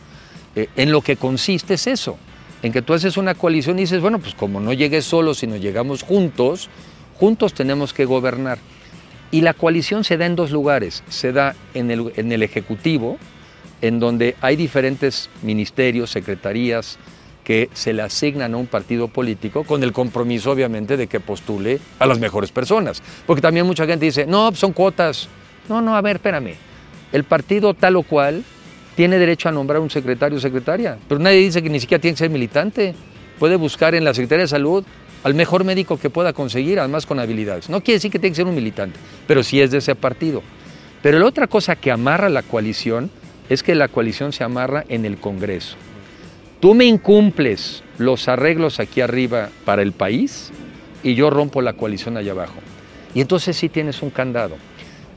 eh, 0.55 0.69
en 0.77 0.93
lo 0.93 1.01
que 1.01 1.17
consiste 1.17 1.73
es 1.73 1.85
eso, 1.85 2.17
en 2.63 2.71
que 2.71 2.81
tú 2.81 2.93
haces 2.93 3.17
una 3.17 3.35
coalición 3.35 3.77
y 3.77 3.81
dices, 3.81 3.99
bueno, 3.99 4.19
pues 4.19 4.35
como 4.35 4.61
no 4.61 4.71
llegues 4.71 5.03
solo, 5.03 5.33
sino 5.33 5.57
llegamos 5.57 6.03
juntos, 6.03 6.69
juntos 7.19 7.53
tenemos 7.53 7.91
que 7.91 8.05
gobernar. 8.05 8.57
Y 9.31 9.41
la 9.41 9.53
coalición 9.53 10.05
se 10.05 10.15
da 10.15 10.25
en 10.25 10.37
dos 10.37 10.51
lugares, 10.51 11.03
se 11.09 11.33
da 11.33 11.55
en 11.73 11.91
el, 11.91 12.13
en 12.15 12.31
el 12.31 12.41
Ejecutivo, 12.41 13.17
en 13.81 13.99
donde 13.99 14.35
hay 14.39 14.55
diferentes 14.55 15.29
ministerios, 15.43 16.09
secretarías, 16.09 16.97
que 17.49 17.67
se 17.73 17.93
le 17.93 18.03
asignan 18.03 18.53
a 18.53 18.57
un 18.57 18.67
partido 18.67 19.07
político 19.07 19.63
con 19.63 19.81
el 19.81 19.91
compromiso, 19.91 20.51
obviamente, 20.51 20.97
de 20.97 21.07
que 21.07 21.19
postule 21.19 21.79
a 21.97 22.05
las 22.05 22.19
mejores 22.19 22.51
personas. 22.51 23.01
Porque 23.25 23.41
también 23.41 23.65
mucha 23.65 23.87
gente 23.87 24.05
dice, 24.05 24.27
no, 24.27 24.49
pues 24.49 24.59
son 24.59 24.71
cuotas. 24.71 25.27
No, 25.67 25.81
no, 25.81 25.95
a 25.95 26.01
ver, 26.01 26.17
espérame. 26.17 26.53
El 27.11 27.23
partido 27.23 27.73
tal 27.73 27.95
o 27.95 28.03
cual 28.03 28.43
tiene 28.95 29.17
derecho 29.17 29.49
a 29.49 29.51
nombrar 29.51 29.81
un 29.81 29.89
secretario 29.89 30.37
o 30.37 30.39
secretaria, 30.39 30.99
pero 31.07 31.19
nadie 31.19 31.39
dice 31.39 31.63
que 31.63 31.71
ni 31.71 31.79
siquiera 31.79 31.99
tiene 31.99 32.13
que 32.13 32.19
ser 32.19 32.29
militante. 32.29 32.93
Puede 33.39 33.55
buscar 33.55 33.95
en 33.95 34.03
la 34.03 34.13
Secretaría 34.13 34.43
de 34.43 34.49
Salud 34.49 34.85
al 35.23 35.33
mejor 35.33 35.63
médico 35.63 35.97
que 35.97 36.11
pueda 36.11 36.33
conseguir, 36.33 36.77
además 36.77 37.07
con 37.07 37.19
habilidades. 37.19 37.67
No 37.67 37.81
quiere 37.81 37.95
decir 37.95 38.11
que 38.11 38.19
tiene 38.19 38.33
que 38.33 38.41
ser 38.43 38.45
un 38.45 38.53
militante, 38.53 38.99
pero 39.25 39.41
sí 39.41 39.59
es 39.59 39.71
de 39.71 39.79
ese 39.79 39.95
partido. 39.95 40.43
Pero 41.01 41.17
la 41.17 41.25
otra 41.25 41.47
cosa 41.47 41.75
que 41.75 41.89
amarra 41.89 42.29
la 42.29 42.43
coalición 42.43 43.09
es 43.49 43.63
que 43.63 43.73
la 43.73 43.87
coalición 43.87 44.33
se 44.33 44.43
amarra 44.43 44.85
en 44.87 45.03
el 45.03 45.17
Congreso. 45.17 45.77
Tú 46.59 46.73
me 46.73 46.85
incumples 46.85 47.83
los 47.97 48.27
arreglos 48.27 48.81
aquí 48.81 48.99
arriba 48.99 49.49
para 49.63 49.81
el 49.81 49.93
país 49.93 50.51
y 51.03 51.15
yo 51.15 51.29
rompo 51.29 51.61
la 51.61 51.73
coalición 51.73 52.17
allá 52.17 52.33
abajo. 52.33 52.59
Y 53.13 53.21
entonces 53.21 53.55
sí 53.55 53.69
tienes 53.69 54.01
un 54.01 54.09
candado. 54.09 54.57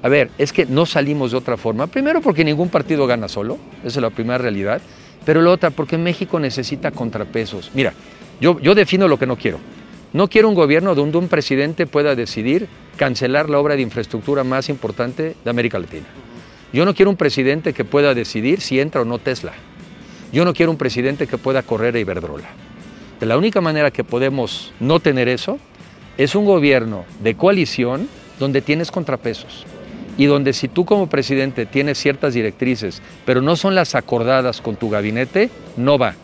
A 0.03 0.09
ver, 0.09 0.31
es 0.39 0.53
que 0.53 0.67
no 0.67 0.87
salimos 0.87 1.33
de 1.33 1.39
otra 1.39 1.57
forma. 1.57 1.89
Primero 1.89 2.21
porque 2.21 2.45
ningún 2.45 2.69
partido 2.69 3.09
gana 3.09 3.29
solo, 3.29 3.59
esa 3.81 3.99
es 3.99 4.03
la 4.03 4.11
primera 4.11 4.39
realidad. 4.39 4.81
Pero 5.25 5.43
la 5.43 5.51
otra 5.51 5.71
porque 5.71 5.99
México 5.99 6.39
necesita 6.39 6.93
contrapesos. 6.93 7.71
Mira, 7.75 7.93
yo, 8.41 8.61
yo 8.61 8.75
defino 8.75 9.09
lo 9.09 9.19
que 9.19 9.27
no 9.27 9.37
quiero. 9.37 9.59
No 10.13 10.29
quiero 10.29 10.49
un 10.49 10.55
gobierno 10.55 10.95
donde 10.95 11.19
un 11.19 11.29
presidente 11.29 11.87
pueda 11.87 12.15
decidir 12.15 12.69
cancelar 12.97 13.51
la 13.51 13.59
obra 13.59 13.75
de 13.77 13.83
infraestructura 13.83 14.45
más 14.45 14.69
importante 14.69 15.35
de 15.43 15.51
América 15.51 15.79
Latina. 15.79 16.07
Yo 16.73 16.85
no 16.85 16.95
quiero 16.95 17.11
un 17.11 17.17
presidente 17.17 17.73
que 17.73 17.85
pueda 17.85 18.15
decidir 18.15 18.61
si 18.61 18.79
entra 18.79 19.03
o 19.03 19.05
no 19.05 19.19
Tesla. 19.19 19.53
Yo 20.33 20.45
no 20.45 20.55
quiero 20.55 20.73
un 20.73 20.79
presidente 20.79 21.27
que 21.27 21.39
pueda 21.39 21.63
correr 21.63 21.95
a 21.95 22.01
Iberdrola. 22.01 22.49
De 23.21 23.27
la 23.27 23.37
única 23.37 23.61
manera 23.61 23.91
que 23.91 24.03
podemos 24.03 24.73
no 24.81 24.99
tener 24.99 25.29
eso 25.29 25.59
es 26.17 26.35
un 26.35 26.45
gobierno 26.45 27.05
de 27.23 27.35
coalición 27.35 28.09
donde 28.39 28.63
tienes 28.63 28.91
contrapesos 28.91 29.67
y 30.17 30.27
donde 30.27 30.53
si 30.53 30.69
tú 30.69 30.85
como 30.85 31.07
presidente 31.09 31.67
tienes 31.67 31.99
ciertas 31.99 32.35
directrices, 32.35 33.03
pero 33.25 33.43
no 33.43 33.57
son 33.57 33.75
las 33.75 33.95
acordadas 33.95 34.61
con 34.61 34.77
tu 34.77 34.91
gabinete, 34.91 35.51
no 35.77 35.99
va. 35.99 36.15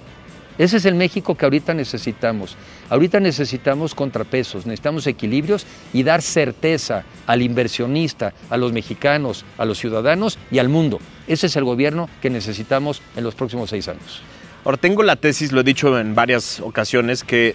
Ese 0.58 0.78
es 0.78 0.84
el 0.84 0.96
México 0.96 1.36
que 1.36 1.46
ahorita 1.46 1.72
necesitamos. 1.72 2.56
Ahorita 2.90 3.20
necesitamos 3.20 3.94
contrapesos, 3.94 4.66
necesitamos 4.66 5.06
equilibrios 5.06 5.66
y 5.92 6.02
dar 6.02 6.20
certeza 6.20 7.04
al 7.26 7.42
inversionista, 7.42 8.34
a 8.50 8.56
los 8.56 8.72
mexicanos, 8.72 9.44
a 9.56 9.64
los 9.64 9.78
ciudadanos 9.78 10.38
y 10.50 10.58
al 10.58 10.68
mundo. 10.68 10.98
Ese 11.28 11.46
es 11.46 11.56
el 11.56 11.64
gobierno 11.64 12.10
que 12.20 12.28
necesitamos 12.28 13.02
en 13.16 13.24
los 13.24 13.36
próximos 13.36 13.70
seis 13.70 13.86
años. 13.88 14.20
Ahora 14.64 14.76
tengo 14.76 15.02
la 15.04 15.16
tesis, 15.16 15.52
lo 15.52 15.60
he 15.60 15.64
dicho 15.64 15.98
en 15.98 16.14
varias 16.14 16.60
ocasiones, 16.60 17.22
que 17.22 17.54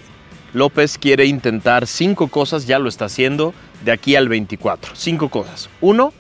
López 0.53 0.97
quiere 0.97 1.25
intentar 1.25 1.87
cinco 1.87 2.27
cosas, 2.29 2.67
ya 2.67 2.79
lo 2.79 2.87
está 2.87 3.05
haciendo, 3.05 3.53
de 3.83 3.91
aquí 3.91 4.15
al 4.15 4.29
24. 4.29 4.95
Cinco 4.95 5.29
cosas. 5.29 5.69
Uno, 5.81 6.13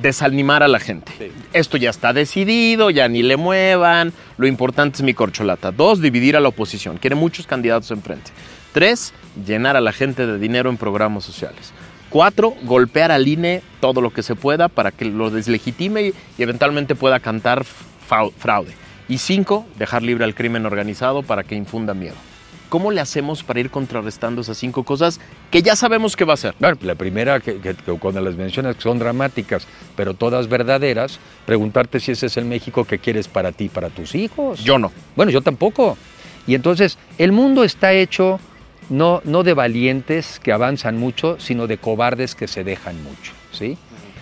desanimar 0.00 0.62
a 0.62 0.68
la 0.68 0.80
gente. 0.80 1.12
Esto 1.52 1.76
ya 1.76 1.90
está 1.90 2.12
decidido, 2.12 2.90
ya 2.90 3.08
ni 3.08 3.22
le 3.22 3.36
muevan, 3.36 4.12
lo 4.36 4.46
importante 4.46 4.96
es 4.96 5.02
mi 5.02 5.14
corcholata. 5.14 5.70
Dos, 5.70 6.00
dividir 6.00 6.36
a 6.36 6.40
la 6.40 6.48
oposición. 6.48 6.98
Quiere 6.98 7.16
muchos 7.16 7.46
candidatos 7.46 7.90
enfrente. 7.90 8.30
Tres, 8.72 9.12
llenar 9.46 9.76
a 9.76 9.80
la 9.80 9.92
gente 9.92 10.26
de 10.26 10.38
dinero 10.38 10.70
en 10.70 10.76
programas 10.76 11.24
sociales. 11.24 11.72
Cuatro, 12.10 12.54
golpear 12.62 13.12
al 13.12 13.28
INE 13.28 13.62
todo 13.80 14.00
lo 14.00 14.10
que 14.10 14.22
se 14.22 14.34
pueda 14.34 14.68
para 14.68 14.92
que 14.92 15.04
lo 15.04 15.30
deslegitime 15.30 16.02
y, 16.02 16.14
y 16.38 16.42
eventualmente 16.42 16.94
pueda 16.94 17.20
cantar 17.20 17.64
fraude. 17.64 18.72
Y 19.08 19.18
cinco, 19.18 19.66
dejar 19.78 20.02
libre 20.02 20.24
al 20.24 20.34
crimen 20.34 20.66
organizado 20.66 21.22
para 21.22 21.44
que 21.44 21.54
infunda 21.54 21.94
miedo. 21.94 22.16
¿Cómo 22.68 22.90
le 22.90 23.00
hacemos 23.00 23.42
para 23.42 23.60
ir 23.60 23.70
contrarrestando 23.70 24.42
esas 24.42 24.58
cinco 24.58 24.82
cosas 24.84 25.20
que 25.50 25.62
ya 25.62 25.74
sabemos 25.74 26.16
que 26.16 26.24
va 26.24 26.34
a 26.34 26.36
ser? 26.36 26.54
Bueno, 26.58 26.76
la 26.82 26.94
primera, 26.94 27.40
que, 27.40 27.58
que- 27.60 27.74
que 27.74 27.92
cuando 27.98 28.20
las 28.20 28.34
mencionas 28.36 28.76
que 28.76 28.82
son 28.82 28.98
dramáticas, 28.98 29.66
pero 29.96 30.14
todas 30.14 30.48
verdaderas, 30.48 31.18
preguntarte 31.46 32.00
si 32.00 32.12
ese 32.12 32.26
es 32.26 32.36
el 32.36 32.44
México 32.44 32.84
que 32.84 32.98
quieres 32.98 33.26
para 33.28 33.52
ti, 33.52 33.68
para 33.68 33.88
tus 33.88 34.14
hijos. 34.14 34.62
Yo 34.62 34.78
no. 34.78 34.92
Bueno, 35.16 35.30
yo 35.32 35.40
tampoco. 35.40 35.96
Y 36.46 36.54
entonces, 36.54 36.98
el 37.18 37.32
mundo 37.32 37.64
está 37.64 37.92
hecho 37.92 38.38
no, 38.90 39.20
no 39.24 39.42
de 39.42 39.54
valientes 39.54 40.40
que 40.42 40.52
avanzan 40.52 40.96
mucho, 40.98 41.36
sino 41.38 41.66
de 41.66 41.78
cobardes 41.78 42.34
que 42.34 42.48
se 42.48 42.64
dejan 42.64 43.02
mucho, 43.02 43.32
¿sí? 43.52 43.76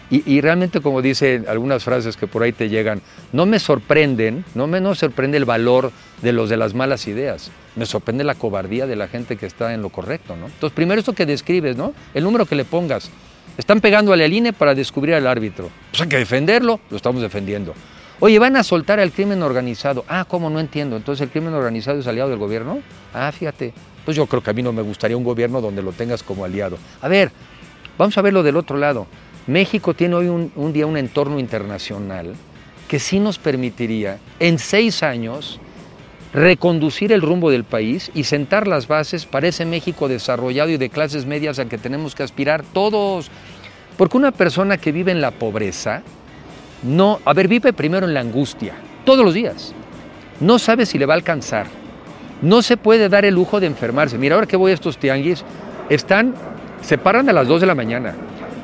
Y, 0.08 0.40
realmente, 0.40 0.80
como 0.80 1.02
dicen 1.02 1.46
algunas 1.48 1.82
frases 1.82 2.16
que 2.16 2.28
por 2.28 2.44
ahí 2.44 2.52
te 2.52 2.68
llegan, 2.68 3.02
no 3.32 3.44
me 3.44 3.58
sorprenden, 3.58 4.44
no 4.54 4.68
me 4.68 4.80
sorprende 4.94 5.36
el 5.36 5.44
valor 5.44 5.90
de 6.22 6.32
los 6.32 6.48
de 6.48 6.56
las 6.56 6.74
malas 6.74 7.08
ideas, 7.08 7.50
me 7.74 7.86
sorprende 7.86 8.22
la 8.22 8.36
cobardía 8.36 8.86
de 8.86 8.94
la 8.94 9.08
gente 9.08 9.36
que 9.36 9.46
está 9.46 9.74
en 9.74 9.82
lo 9.82 9.88
correcto, 9.88 10.36
¿no? 10.36 10.46
Entonces, 10.46 10.74
primero 10.74 11.00
esto 11.00 11.12
que 11.12 11.26
describes, 11.26 11.76
¿no? 11.76 11.92
El 12.14 12.22
número 12.22 12.46
que 12.46 12.54
le 12.54 12.64
pongas. 12.64 13.10
Están 13.58 13.80
pegando 13.80 14.12
al 14.12 14.32
INE 14.32 14.52
para 14.52 14.76
descubrir 14.76 15.14
al 15.14 15.26
árbitro. 15.26 15.70
Pues 15.90 16.02
hay 16.02 16.08
que 16.08 16.18
defenderlo, 16.18 16.78
lo 16.88 16.96
estamos 16.96 17.20
defendiendo. 17.20 17.74
Oye, 18.20 18.38
van 18.38 18.56
a 18.56 18.62
soltar 18.62 19.00
al 19.00 19.10
crimen 19.12 19.42
organizado. 19.42 20.04
Ah, 20.08 20.24
¿cómo? 20.26 20.48
No 20.48 20.60
entiendo. 20.60 20.96
Entonces, 20.96 21.22
¿el 21.22 21.30
crimen 21.30 21.52
organizado 21.52 21.98
es 21.98 22.06
aliado 22.06 22.30
del 22.30 22.38
gobierno? 22.38 22.78
Ah, 23.12 23.30
fíjate. 23.32 23.74
Pues 24.04 24.16
yo 24.16 24.26
creo 24.26 24.42
que 24.42 24.50
a 24.50 24.52
mí 24.52 24.62
no 24.62 24.72
me 24.72 24.82
gustaría 24.82 25.16
un 25.16 25.24
gobierno 25.24 25.60
donde 25.60 25.82
lo 25.82 25.92
tengas 25.92 26.22
como 26.22 26.44
aliado. 26.44 26.78
A 27.02 27.08
ver, 27.08 27.30
vamos 27.98 28.16
a 28.16 28.22
verlo 28.22 28.42
del 28.42 28.56
otro 28.56 28.78
lado. 28.78 29.06
México 29.46 29.94
tiene 29.94 30.16
hoy 30.16 30.28
un, 30.28 30.72
día 30.72 30.86
un 30.86 30.96
entorno 30.96 31.38
internacional 31.38 32.34
que 32.88 32.98
sí 32.98 33.20
nos 33.20 33.38
permitiría, 33.38 34.18
en 34.40 34.58
seis 34.58 35.02
años, 35.02 35.60
reconducir 36.32 37.12
el 37.12 37.22
rumbo 37.22 37.50
del 37.50 37.64
país 37.64 38.10
y 38.14 38.24
sentar 38.24 38.66
las 38.66 38.88
bases 38.88 39.24
para 39.24 39.48
ese 39.48 39.64
México 39.64 40.08
desarrollado 40.08 40.70
y 40.70 40.76
de 40.76 40.90
clases 40.90 41.26
medias 41.26 41.58
al 41.58 41.68
que 41.68 41.78
tenemos 41.78 42.14
que 42.14 42.22
aspirar 42.24 42.64
todos. 42.72 43.30
Porque 43.96 44.16
una 44.16 44.32
persona 44.32 44.78
que 44.78 44.92
vive 44.92 45.12
en 45.12 45.20
la 45.20 45.30
pobreza, 45.30 46.02
no, 46.82 47.20
a 47.24 47.32
ver, 47.32 47.48
vive 47.48 47.72
primero 47.72 48.06
en 48.06 48.14
la 48.14 48.20
angustia, 48.20 48.74
todos 49.04 49.24
los 49.24 49.34
días. 49.34 49.74
No 50.40 50.58
sabe 50.58 50.86
si 50.86 50.98
le 50.98 51.06
va 51.06 51.14
a 51.14 51.16
alcanzar. 51.16 51.66
No 52.42 52.62
se 52.62 52.76
puede 52.76 53.08
dar 53.08 53.24
el 53.24 53.34
lujo 53.34 53.60
de 53.60 53.66
enfermarse. 53.66 54.18
Mira, 54.18 54.34
ahora 54.34 54.46
que 54.46 54.56
voy 54.56 54.72
a 54.72 54.74
estos 54.74 54.98
tianguis, 54.98 55.44
están, 55.88 56.34
se 56.82 56.98
paran 56.98 57.28
a 57.28 57.32
las 57.32 57.48
2 57.48 57.62
de 57.62 57.66
la 57.66 57.74
mañana, 57.74 58.14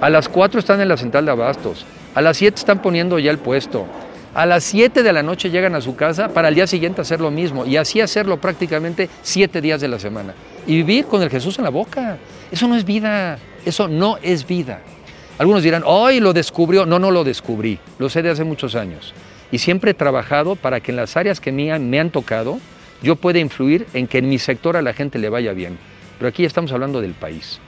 a 0.03 0.11
las 0.11 0.29
4 0.29 0.59
están 0.59 0.81
en 0.81 0.89
la 0.89 0.97
central 0.97 1.25
de 1.25 1.31
abastos, 1.31 1.87
a 2.17 2.21
las 2.21 2.37
7 2.37 2.57
están 2.59 2.83
poniendo 2.83 3.21
ya 3.21 3.31
el 3.31 3.39
puesto, 3.39 3.87
a 4.35 4.47
las 4.47 4.65
7 4.65 5.05
de 5.05 5.13
la 5.13 5.23
noche 5.23 5.49
llegan 5.49 5.77
a 5.77 5.81
su 5.81 5.95
casa 5.95 6.29
para 6.29 6.49
al 6.49 6.57
día 6.57 6.67
siguiente 6.67 7.01
hacer 7.01 7.21
lo 7.21 7.31
mismo 7.31 7.65
y 7.67 7.77
así 7.77 8.01
hacerlo 8.01 8.41
prácticamente 8.41 9.09
7 9.23 9.61
días 9.61 9.81
de 9.81 9.87
la 9.87 10.01
semana. 10.01 10.35
Y 10.67 10.75
vivir 10.75 11.05
con 11.05 11.23
el 11.23 11.31
Jesús 11.31 11.57
en 11.59 11.65
la 11.65 11.71
boca. 11.71 12.19
Eso 12.51 12.67
no 12.67 12.75
es 12.75 12.85
vida, 12.85 13.39
eso 13.65 13.87
no 13.87 14.19
es 14.23 14.45
vida. 14.45 14.81
Algunos 15.39 15.63
dirán, 15.63 15.83
hoy 15.87 16.19
lo 16.19 16.33
descubrió. 16.33 16.85
No, 16.85 16.99
no 16.99 17.13
lo 17.13 17.23
descubrí, 17.23 17.79
lo 17.99 18.09
sé 18.09 18.23
de 18.23 18.31
hace 18.31 18.43
muchos 18.43 18.75
años. 18.75 19.15
Y 19.53 19.59
siempre 19.59 19.93
he 19.93 19.95
trabajado 19.95 20.57
para 20.57 20.81
que 20.81 20.91
en 20.91 20.97
las 20.97 21.17
áreas 21.17 21.41
que 21.41 21.53
me 21.53 21.71
han 21.71 22.11
tocado 22.11 22.59
yo 23.03 23.17
pueda 23.17 23.39
influir 23.39 23.87
en 23.95 24.09
que 24.09 24.19
en 24.19 24.29
mi 24.29 24.39
sector 24.39 24.77
a 24.77 24.83
la 24.83 24.95
gente 24.95 25.19
le 25.19 25.29
vaya 25.29 25.53
bien. 25.53 25.79
Pero 26.19 26.29
aquí 26.29 26.45
estamos 26.45 26.73
hablando 26.73 27.01
del 27.01 27.13
país. 27.15 27.61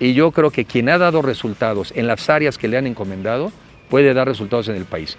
Y 0.00 0.14
yo 0.14 0.30
creo 0.32 0.50
que 0.50 0.64
quien 0.64 0.88
ha 0.88 0.98
dado 0.98 1.22
resultados 1.22 1.92
en 1.94 2.06
las 2.06 2.28
áreas 2.30 2.58
que 2.58 2.66
le 2.68 2.78
han 2.78 2.86
encomendado 2.86 3.52
puede 3.88 4.12
dar 4.14 4.26
resultados 4.26 4.68
en 4.68 4.76
el 4.76 4.84
país. 4.86 5.16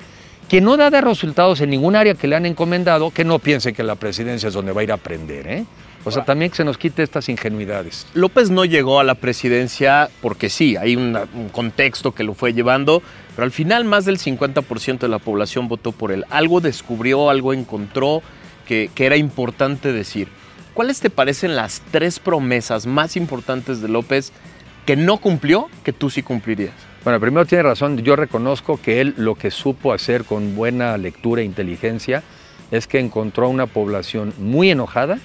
quien 0.49 0.65
no 0.65 0.75
da 0.75 0.89
resultados 0.99 1.61
en 1.61 1.69
ningún 1.69 1.95
área 1.95 2.13
que 2.13 2.27
le 2.27 2.35
han 2.35 2.45
encomendado, 2.45 3.09
que 3.11 3.23
no 3.23 3.39
piense 3.39 3.71
que 3.71 3.83
la 3.83 3.95
presidencia 3.95 4.49
es 4.49 4.53
donde 4.53 4.73
va 4.73 4.81
a 4.81 4.83
ir 4.83 4.91
a 4.91 4.95
aprender, 4.95 5.47
¿eh? 5.47 5.65
O 6.03 6.11
sea, 6.11 6.25
también 6.25 6.51
que 6.51 6.57
se 6.57 6.65
nos 6.65 6.77
quite 6.77 7.03
estas 7.03 7.29
ingenuidades. 7.29 8.05
López 8.15 8.49
no 8.49 8.65
llegó 8.65 8.99
a 8.99 9.05
la 9.05 9.15
presidencia 9.15 10.09
porque 10.21 10.49
sí, 10.49 10.75
hay 10.75 10.97
una- 10.97 11.25
un 11.35 11.47
contexto 11.49 12.11
que 12.13 12.23
lo 12.25 12.33
fue 12.33 12.53
llevando, 12.53 13.01
pero 13.35 13.45
al 13.45 13.51
final 13.51 13.85
más 13.85 14.03
del 14.03 14.17
50% 14.17 15.05
de 15.05 15.07
la 15.11 15.19
población 15.19 15.69
votó 15.69 15.93
por 15.93 16.11
él. 16.11 16.25
Algo 16.29 16.59
descubrió, 16.59 17.29
algo 17.29 17.53
encontró 17.53 18.21
que, 18.67 18.89
que 18.93 19.05
era 19.05 19.15
importante 19.15 19.93
decir. 19.93 20.27
¿Cuáles 20.73 20.99
te 20.99 21.09
parecen 21.09 21.55
las 21.55 21.81
tres 21.91 22.19
promesas 22.19 22.87
más 22.87 23.15
importantes 23.15 23.81
de 23.81 23.87
López 23.87 24.33
que 24.85 24.95
no 24.95 25.17
cumplió, 25.17 25.69
que 25.83 25.93
tú 25.93 26.09
sí 26.09 26.23
cumplirías? 26.23 26.73
Bueno, 27.03 27.19
primero 27.19 27.45
tiene 27.45 27.63
razón, 27.63 27.97
yo 27.97 28.15
reconozco 28.15 28.79
que 28.79 29.01
él 29.01 29.15
lo 29.17 29.35
que 29.35 29.49
supo 29.49 29.93
hacer 29.93 30.23
con 30.23 30.55
buena 30.55 30.97
lectura 30.97 31.41
e 31.41 31.45
inteligencia 31.45 32.23
es 32.69 32.87
que 32.87 32.99
encontró 32.99 33.49
una 33.49 33.65
población 33.65 34.33
muy 34.37 34.69
enojada 34.69 35.19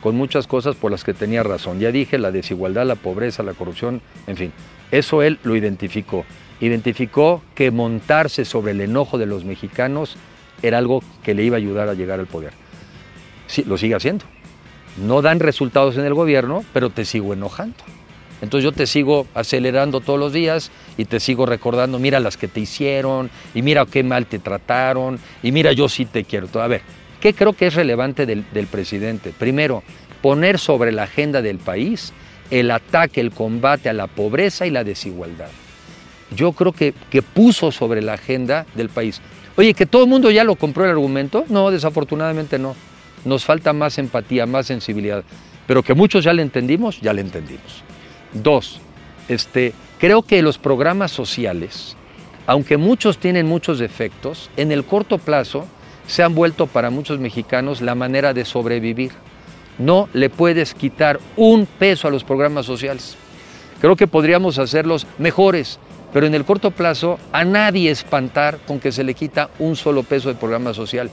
con 0.00 0.16
muchas 0.16 0.46
cosas 0.46 0.76
por 0.76 0.90
las 0.90 1.04
que 1.04 1.14
tenía 1.14 1.42
razón. 1.42 1.80
Ya 1.80 1.92
dije, 1.92 2.18
la 2.18 2.30
desigualdad, 2.30 2.86
la 2.86 2.94
pobreza, 2.94 3.42
la 3.42 3.54
corrupción, 3.54 4.00
en 4.26 4.36
fin, 4.36 4.52
eso 4.90 5.22
él 5.22 5.38
lo 5.42 5.56
identificó. 5.56 6.24
Identificó 6.60 7.42
que 7.54 7.70
montarse 7.70 8.44
sobre 8.44 8.72
el 8.72 8.80
enojo 8.80 9.18
de 9.18 9.26
los 9.26 9.44
mexicanos 9.44 10.16
era 10.62 10.78
algo 10.78 11.02
que 11.22 11.34
le 11.34 11.44
iba 11.44 11.56
a 11.56 11.58
ayudar 11.58 11.88
a 11.88 11.94
llegar 11.94 12.20
al 12.20 12.26
poder. 12.26 12.52
Sí, 13.46 13.64
lo 13.64 13.78
sigue 13.78 13.94
haciendo. 13.94 14.24
No 14.96 15.22
dan 15.22 15.40
resultados 15.40 15.96
en 15.96 16.04
el 16.04 16.14
gobierno, 16.14 16.64
pero 16.72 16.90
te 16.90 17.04
sigo 17.04 17.32
enojando. 17.32 17.76
Entonces 18.40 18.64
yo 18.64 18.72
te 18.72 18.86
sigo 18.86 19.26
acelerando 19.34 20.00
todos 20.00 20.18
los 20.18 20.32
días 20.32 20.70
y 20.96 21.04
te 21.04 21.20
sigo 21.20 21.46
recordando, 21.46 21.98
mira 21.98 22.20
las 22.20 22.36
que 22.36 22.48
te 22.48 22.60
hicieron, 22.60 23.30
y 23.54 23.62
mira 23.62 23.86
qué 23.86 24.02
mal 24.02 24.26
te 24.26 24.38
trataron, 24.38 25.18
y 25.42 25.52
mira 25.52 25.72
yo 25.72 25.88
sí 25.88 26.04
te 26.04 26.24
quiero. 26.24 26.48
A 26.60 26.68
ver, 26.68 26.82
¿qué 27.20 27.34
creo 27.34 27.52
que 27.52 27.66
es 27.66 27.74
relevante 27.74 28.26
del, 28.26 28.44
presidente? 28.70 29.32
Primero, 29.36 29.82
poner 30.22 30.58
sobre 30.58 30.92
la 30.92 31.04
agenda 31.04 31.42
del 31.42 31.58
país 31.58 32.12
el 32.50 32.70
ataque, 32.70 33.20
el 33.20 33.30
combate 33.30 33.88
a 33.88 33.92
la 33.92 34.06
pobreza 34.06 34.66
y 34.66 34.70
la 34.70 34.84
desigualdad. 34.84 35.50
Yo 36.34 36.52
creo 36.52 36.72
que, 36.72 36.94
que 37.10 37.22
puso 37.22 37.72
sobre 37.72 38.00
la 38.00 38.14
agenda 38.14 38.66
del 38.74 38.88
país. 38.88 39.20
Oye, 39.56 39.74
que 39.74 39.86
todo 39.86 40.04
el 40.04 40.08
mundo 40.08 40.30
ya 40.30 40.44
lo 40.44 40.56
compró 40.56 40.84
el 40.84 40.90
argumento. 40.90 41.44
No, 41.48 41.70
desafortunadamente 41.70 42.58
no. 42.58 42.74
Nos 43.24 43.44
falta 43.44 43.72
más 43.72 43.98
empatía, 43.98 44.46
más 44.46 44.66
sensibilidad. 44.66 45.24
Pero 45.66 45.82
que 45.82 45.94
muchos 45.94 46.24
ya 46.24 46.32
le 46.32 46.42
entendimos, 46.42 47.00
ya 47.00 47.12
le 47.12 47.20
entendimos. 47.20 47.82
Dos, 48.32 48.80
este, 49.28 49.72
creo 49.98 50.22
que 50.22 50.42
los 50.42 50.58
programas 50.58 51.10
sociales, 51.10 51.96
aunque 52.46 52.76
muchos 52.76 53.18
tienen 53.18 53.46
muchos 53.46 53.78
defectos, 53.78 54.50
en 54.56 54.72
el 54.72 54.84
corto 54.84 55.18
plazo 55.18 55.66
se 56.06 56.22
han 56.22 56.34
vuelto 56.34 56.66
para 56.66 56.90
muchos 56.90 57.18
mexicanos 57.18 57.80
la 57.80 57.94
manera 57.94 58.32
de 58.34 58.44
sobrevivir. 58.44 59.12
No 59.78 60.08
le 60.12 60.30
puedes 60.30 60.74
quitar 60.74 61.20
un 61.36 61.66
peso 61.66 62.08
a 62.08 62.10
los 62.10 62.24
programas 62.24 62.66
sociales. 62.66 63.16
Creo 63.80 63.94
que 63.94 64.08
podríamos 64.08 64.58
hacerlos 64.58 65.06
mejores, 65.18 65.78
pero 66.12 66.26
en 66.26 66.34
el 66.34 66.44
corto 66.44 66.70
plazo 66.70 67.18
a 67.32 67.44
nadie 67.44 67.90
espantar 67.90 68.58
con 68.66 68.80
que 68.80 68.90
se 68.90 69.04
le 69.04 69.14
quita 69.14 69.50
un 69.58 69.76
solo 69.76 70.02
peso 70.02 70.28
de 70.28 70.34
programa 70.34 70.74
social. 70.74 71.10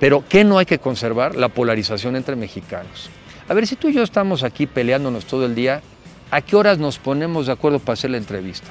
Pero 0.00 0.24
¿qué 0.28 0.42
no 0.42 0.58
hay 0.58 0.66
que 0.66 0.78
conservar? 0.78 1.36
La 1.36 1.48
polarización 1.48 2.16
entre 2.16 2.34
mexicanos. 2.34 3.10
A 3.48 3.54
ver, 3.54 3.66
si 3.66 3.76
tú 3.76 3.88
y 3.88 3.94
yo 3.94 4.02
estamos 4.02 4.42
aquí 4.42 4.66
peleándonos 4.66 5.26
todo 5.26 5.44
el 5.44 5.54
día, 5.54 5.82
¿a 6.32 6.40
qué 6.40 6.56
horas 6.56 6.78
nos 6.78 6.98
ponemos 6.98 7.46
de 7.46 7.52
acuerdo 7.52 7.78
para 7.78 7.92
hacer 7.92 8.10
la 8.10 8.16
entrevista? 8.16 8.68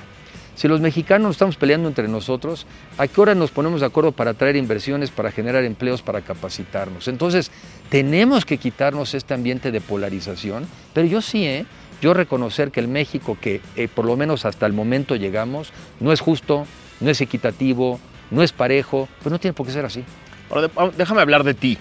Si 0.56 0.68
los 0.68 0.82
mexicanos 0.82 1.32
estamos 1.32 1.56
peleando 1.56 1.88
entre 1.88 2.08
nosotros, 2.08 2.66
¿a 2.98 3.08
qué 3.08 3.22
hora 3.22 3.36
nos 3.36 3.52
ponemos 3.52 3.80
de 3.80 3.86
acuerdo 3.86 4.12
para 4.12 4.34
traer 4.34 4.58
inversiones, 4.58 5.12
para 5.12 5.32
generar 5.32 5.64
empleos, 5.64 6.02
para 6.02 6.22
capacitarnos? 6.22 7.08
Entonces, 7.08 7.52
tenemos 7.90 8.46
que 8.46 8.58
quitarnos 8.58 9.14
este 9.14 9.34
ambiente 9.34 9.72
de 9.72 9.80
polarización, 9.80 10.68
pero 10.94 11.08
yo 11.08 11.22
sí, 11.22 11.46
¿eh? 11.46 11.66
yo 12.02 12.14
reconocer 12.14 12.72
que 12.72 12.80
el 12.80 12.88
México 12.88 13.38
que 13.40 13.62
eh, 13.76 13.88
por 13.88 14.06
lo 14.06 14.18
menos 14.18 14.44
hasta 14.46 14.66
el 14.66 14.74
momento 14.74 15.16
llegamos 15.16 15.72
no 16.00 16.12
es 16.12 16.20
justo, 16.20 16.66
no 17.00 17.10
es 17.12 17.22
equitativo, 17.22 18.00
no 18.32 18.42
es 18.42 18.52
parejo, 18.52 19.08
pues 19.22 19.32
no 19.32 19.40
tiene 19.40 19.54
por 19.54 19.68
qué 19.68 19.72
ser 19.72 19.86
así. 19.86 20.04
Ahora, 20.50 20.92
déjame 20.98 21.22
hablar 21.22 21.44
de 21.44 21.54
ti. 21.54 21.78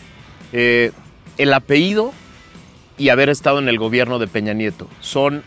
Eh, 0.52 0.92
el 1.38 1.52
apellido 1.54 2.12
y 2.98 3.08
haber 3.08 3.30
estado 3.30 3.58
en 3.58 3.68
el 3.68 3.78
gobierno 3.78 4.18
de 4.18 4.26
Peña 4.26 4.52
Nieto, 4.52 4.86
¿son 5.00 5.42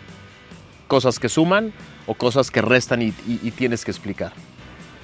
cosas 0.93 1.17
que 1.19 1.27
suman 1.27 1.73
o 2.05 2.13
cosas 2.13 2.51
que 2.51 2.61
restan 2.61 3.01
y, 3.01 3.07
y- 3.27 3.39
y 3.41 3.49
tienes 3.51 3.83
que 3.83 3.89
explicar? 3.89 4.31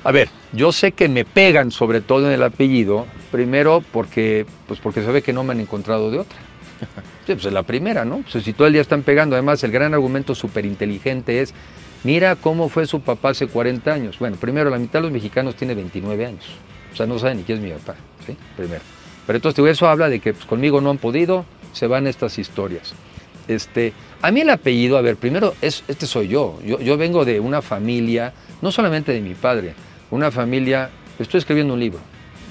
A 0.03 0.11
ver, 0.11 0.29
yo 0.53 0.71
sé 0.71 0.91
que 0.91 1.09
me 1.09 1.25
pegan 1.25 1.71
sobre 1.71 1.99
todo 1.99 2.27
en 2.27 2.31
el 2.33 2.43
apellido, 2.43 3.07
primero 3.31 3.83
porque, 3.91 4.45
pues 4.67 4.79
porque 4.79 5.01
se 5.03 5.11
ve 5.11 5.23
que 5.23 5.33
no 5.33 5.43
me 5.43 5.53
han 5.53 5.59
encontrado 5.59 6.11
de 6.11 6.19
otra. 6.19 6.37
Sí, 7.25 7.33
pues 7.35 7.45
es 7.45 7.53
la 7.53 7.61
primera, 7.63 8.05
¿no? 8.05 8.23
Pues 8.31 8.43
si 8.43 8.53
todo 8.53 8.65
el 8.67 8.73
día 8.73 8.81
están 8.81 9.03
pegando, 9.03 9.35
además 9.35 9.63
el 9.63 9.71
gran 9.71 9.93
argumento 9.93 10.33
súper 10.33 10.65
inteligente 10.65 11.41
es, 11.41 11.53
mira 12.03 12.35
cómo 12.35 12.69
fue 12.69 12.87
su 12.87 13.01
papá 13.01 13.29
hace 13.29 13.45
40 13.47 13.91
años. 13.93 14.17
Bueno, 14.17 14.35
primero, 14.37 14.69
la 14.71 14.79
mitad 14.79 14.97
de 14.99 15.03
los 15.03 15.11
mexicanos 15.11 15.53
tiene 15.55 15.75
29 15.75 16.25
años, 16.25 16.45
o 16.91 16.95
sea, 16.95 17.05
no 17.05 17.19
saben 17.19 17.37
ni 17.37 17.43
quién 17.43 17.59
es 17.59 17.63
mi 17.63 17.69
papá, 17.71 17.95
¿sí? 18.25 18.35
Primero. 18.57 18.81
Pero 19.27 19.37
entonces 19.37 19.63
eso 19.65 19.87
habla 19.87 20.09
de 20.09 20.19
que 20.19 20.33
pues, 20.33 20.45
conmigo 20.45 20.81
no 20.81 20.89
han 20.89 20.97
podido, 20.97 21.45
se 21.73 21.85
van 21.85 22.07
estas 22.07 22.39
historias. 22.39 22.93
Este, 23.49 23.93
a 24.21 24.31
mí 24.31 24.41
el 24.41 24.49
apellido, 24.51 24.95
a 24.95 25.01
ver, 25.01 25.17
primero, 25.17 25.55
es, 25.59 25.83
este 25.87 26.05
soy 26.05 26.27
yo. 26.27 26.59
yo. 26.63 26.97
Vengo 26.97 27.25
de 27.25 27.39
una 27.39 27.63
familia, 27.63 28.31
no 28.61 28.71
solamente 28.71 29.11
de 29.11 29.21
mi 29.21 29.33
padre, 29.33 29.73
una 30.11 30.29
familia, 30.29 30.91
estoy 31.17 31.39
escribiendo 31.39 31.73
un 31.73 31.79
libro, 31.79 31.99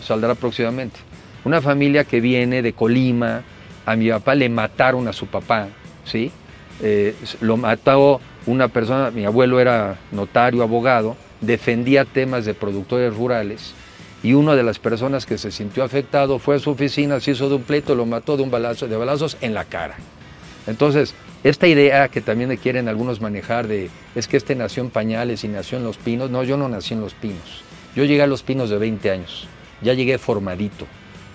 saldrá 0.03 0.35
próximamente, 0.35 0.99
una 1.45 1.63
familia 1.63 2.03
que 2.03 2.21
viene 2.21 2.63
de 2.63 2.73
Colima, 2.73 3.45
a 3.87 3.95
mi 3.95 4.11
papá 4.11 4.35
le 4.35 4.49
mataron 4.49 5.07
a 5.07 5.13
su 5.13 5.29
papá, 5.29 5.69
¿sí? 6.05 6.33
Eh, 6.83 7.15
lo 7.41 7.57
mató 7.57 8.21
una 8.47 8.67
persona, 8.67 9.13
mi 9.13 9.25
abuelo 9.25 9.61
era 9.61 9.99
notario, 10.11 10.65
abogado, 10.65 11.17
defendía 11.41 12.05
temas 12.05 12.45
de 12.45 12.55
productores 12.55 13.15
rurales 13.15 13.73
y 14.25 14.35
una 14.35 14.57
de 14.57 14.65
las 14.65 14.81
personas 14.81 15.27
que 15.27 15.39
se 15.39 15.53
sintió 15.53 15.85
afectado 15.85 16.41
fue 16.41 16.57
a 16.57 16.59
su 16.59 16.71
oficina, 16.71 17.21
se 17.21 17.31
hizo 17.31 17.49
de 17.49 17.55
un 17.55 17.63
pleito, 17.63 17.95
lo 17.95 18.05
mató 18.05 18.37
de 18.37 18.43
un 18.43 18.51
balazo, 18.51 18.89
de 18.89 18.97
balazos 18.97 19.37
en 19.41 19.55
la 19.55 19.65
cara. 19.65 19.97
Entonces, 20.69 21.15
esta 21.45 21.67
idea 21.67 22.09
que 22.09 22.21
también 22.21 22.55
quieren 22.57 22.89
algunos 22.89 23.21
manejar 23.21 23.67
de 23.67 23.89
es 24.15 24.29
que 24.29 24.37
este 24.37 24.55
nació 24.55 24.83
en 24.83 24.91
pañales 24.91 25.43
y 25.43 25.49
nació 25.49 25.79
en 25.79 25.85
Los 25.85 25.97
Pinos, 25.97 26.31
no, 26.31 26.45
yo 26.45 26.57
no 26.57 26.69
nací 26.69 26.95
en 26.95 27.01
Los 27.01 27.15
Pinos. 27.15 27.63
Yo 27.97 28.05
llegué 28.05 28.23
a 28.23 28.27
Los 28.27 28.43
Pinos 28.43 28.69
de 28.69 28.77
20 28.77 29.11
años, 29.11 29.49
ya 29.81 29.95
llegué 29.95 30.19
formadito, 30.19 30.87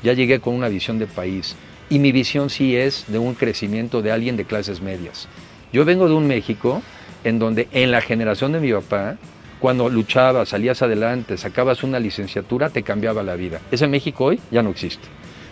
ya 0.03 0.13
llegué 0.13 0.39
con 0.39 0.53
una 0.53 0.69
visión 0.69 0.99
de 0.99 1.07
país 1.07 1.55
y 1.89 1.99
mi 1.99 2.11
visión 2.11 2.49
sí 2.49 2.75
es 2.75 3.05
de 3.07 3.17
un 3.17 3.33
crecimiento 3.33 4.01
de 4.01 4.11
alguien 4.11 4.37
de 4.37 4.45
clases 4.45 4.81
medias. 4.81 5.27
Yo 5.71 5.83
vengo 5.83 6.07
de 6.07 6.13
un 6.13 6.27
México 6.27 6.83
en 7.23 7.39
donde 7.39 7.67
en 7.71 7.89
la 7.89 8.01
generación 8.01 8.51
de 8.51 8.59
mi 8.59 8.71
papá, 8.71 9.17
cuando 9.59 9.89
luchabas, 9.89 10.49
salías 10.49 10.81
adelante, 10.81 11.37
sacabas 11.37 11.83
una 11.83 11.99
licenciatura, 11.99 12.69
te 12.69 12.83
cambiaba 12.83 13.23
la 13.23 13.35
vida. 13.35 13.61
Ese 13.71 13.87
México 13.87 14.25
hoy 14.25 14.39
ya 14.51 14.61
no 14.61 14.69
existe. 14.69 15.07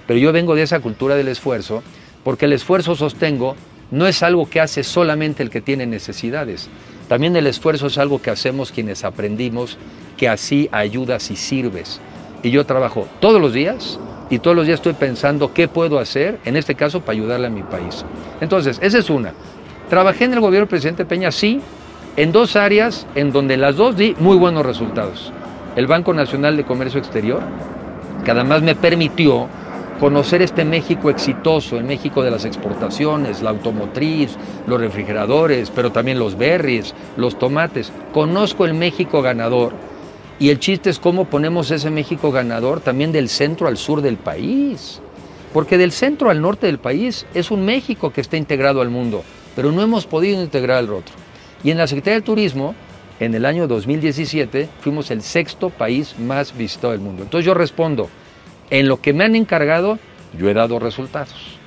Pero 0.05 0.19
yo 0.19 0.31
vengo 0.31 0.53
de 0.53 0.63
esa 0.63 0.81
cultura 0.81 1.15
del 1.15 1.29
esfuerzo, 1.29 1.81
porque 2.23 2.45
el 2.45 2.53
esfuerzo, 2.53 2.95
sostengo, 2.95 3.55
no 3.91 4.07
es 4.07 4.23
algo 4.23 4.49
que 4.49 4.61
hace 4.61 4.83
solamente 4.83 5.43
el 5.43 5.49
que 5.49 5.61
tiene 5.61 5.85
necesidades. 5.85 6.69
También 7.07 7.35
el 7.35 7.47
esfuerzo 7.47 7.87
es 7.87 7.97
algo 7.97 8.21
que 8.21 8.29
hacemos 8.29 8.71
quienes 8.71 9.03
aprendimos 9.03 9.77
que 10.17 10.29
así 10.29 10.69
ayudas 10.71 11.29
y 11.29 11.35
sirves. 11.35 11.99
Y 12.41 12.51
yo 12.51 12.65
trabajo 12.65 13.07
todos 13.19 13.41
los 13.41 13.53
días 13.53 13.99
y 14.29 14.39
todos 14.39 14.55
los 14.55 14.65
días 14.65 14.79
estoy 14.79 14.93
pensando 14.93 15.53
qué 15.53 15.67
puedo 15.67 15.99
hacer, 15.99 16.39
en 16.45 16.55
este 16.55 16.73
caso, 16.75 17.01
para 17.01 17.17
ayudarle 17.17 17.47
a 17.47 17.49
mi 17.49 17.63
país. 17.63 18.05
Entonces, 18.39 18.79
esa 18.81 18.97
es 18.97 19.09
una. 19.09 19.33
Trabajé 19.89 20.23
en 20.23 20.33
el 20.33 20.39
gobierno 20.39 20.61
del 20.61 20.69
presidente 20.69 21.03
Peña, 21.03 21.31
sí, 21.31 21.59
en 22.15 22.31
dos 22.31 22.55
áreas 22.55 23.05
en 23.15 23.33
donde 23.33 23.57
las 23.57 23.75
dos 23.75 23.97
di 23.97 24.15
muy 24.19 24.37
buenos 24.37 24.65
resultados. 24.65 25.33
El 25.75 25.87
Banco 25.87 26.13
Nacional 26.13 26.55
de 26.55 26.63
Comercio 26.63 26.99
Exterior, 26.99 27.41
que 28.23 28.31
además 28.31 28.61
me 28.61 28.75
permitió 28.75 29.47
conocer 30.01 30.41
este 30.41 30.65
México 30.65 31.11
exitoso, 31.11 31.77
el 31.77 31.83
México 31.83 32.23
de 32.23 32.31
las 32.31 32.43
exportaciones, 32.43 33.43
la 33.43 33.51
automotriz, 33.51 34.35
los 34.65 34.81
refrigeradores, 34.81 35.69
pero 35.69 35.91
también 35.91 36.17
los 36.17 36.35
berries, 36.35 36.95
los 37.17 37.37
tomates. 37.37 37.91
Conozco 38.11 38.65
el 38.65 38.73
México 38.73 39.21
ganador 39.21 39.73
y 40.39 40.49
el 40.49 40.57
chiste 40.57 40.89
es 40.89 40.97
cómo 40.97 41.25
ponemos 41.25 41.69
ese 41.69 41.91
México 41.91 42.31
ganador 42.31 42.79
también 42.79 43.11
del 43.11 43.29
centro 43.29 43.67
al 43.67 43.77
sur 43.77 44.01
del 44.01 44.17
país. 44.17 44.99
Porque 45.53 45.77
del 45.77 45.91
centro 45.91 46.31
al 46.31 46.41
norte 46.41 46.65
del 46.65 46.79
país 46.79 47.27
es 47.35 47.51
un 47.51 47.63
México 47.63 48.11
que 48.11 48.21
está 48.21 48.37
integrado 48.37 48.81
al 48.81 48.89
mundo, 48.89 49.23
pero 49.55 49.71
no 49.71 49.83
hemos 49.83 50.07
podido 50.07 50.41
integrar 50.41 50.79
al 50.79 50.91
otro. 50.91 51.13
Y 51.63 51.69
en 51.69 51.77
la 51.77 51.85
Secretaría 51.85 52.21
de 52.21 52.25
Turismo, 52.25 52.73
en 53.19 53.35
el 53.35 53.45
año 53.45 53.67
2017, 53.67 54.67
fuimos 54.79 55.11
el 55.11 55.21
sexto 55.21 55.69
país 55.69 56.17
más 56.17 56.57
visitado 56.57 56.93
del 56.93 57.01
mundo. 57.01 57.21
Entonces 57.21 57.45
yo 57.45 57.53
respondo, 57.53 58.09
en 58.71 58.87
lo 58.87 59.01
que 59.01 59.13
me 59.13 59.25
han 59.25 59.35
encargado, 59.35 59.99
yo 60.37 60.49
he 60.49 60.53
dado 60.53 60.79
resultados, 60.79 61.57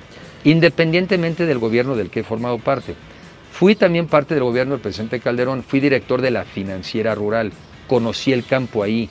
independientemente 0.42 1.46
del 1.46 1.58
gobierno 1.58 1.94
del 1.94 2.10
que 2.10 2.20
he 2.20 2.24
formado 2.24 2.58
parte. 2.58 2.94
Fui 3.52 3.76
también 3.76 4.08
parte 4.08 4.34
del 4.34 4.42
gobierno 4.42 4.72
del 4.72 4.80
presidente 4.80 5.20
Calderón, 5.20 5.62
fui 5.62 5.78
director 5.78 6.20
de 6.20 6.32
la 6.32 6.44
financiera 6.44 7.14
rural, 7.14 7.52
conocí 7.86 8.32
el 8.32 8.44
campo 8.44 8.82
ahí, 8.82 9.08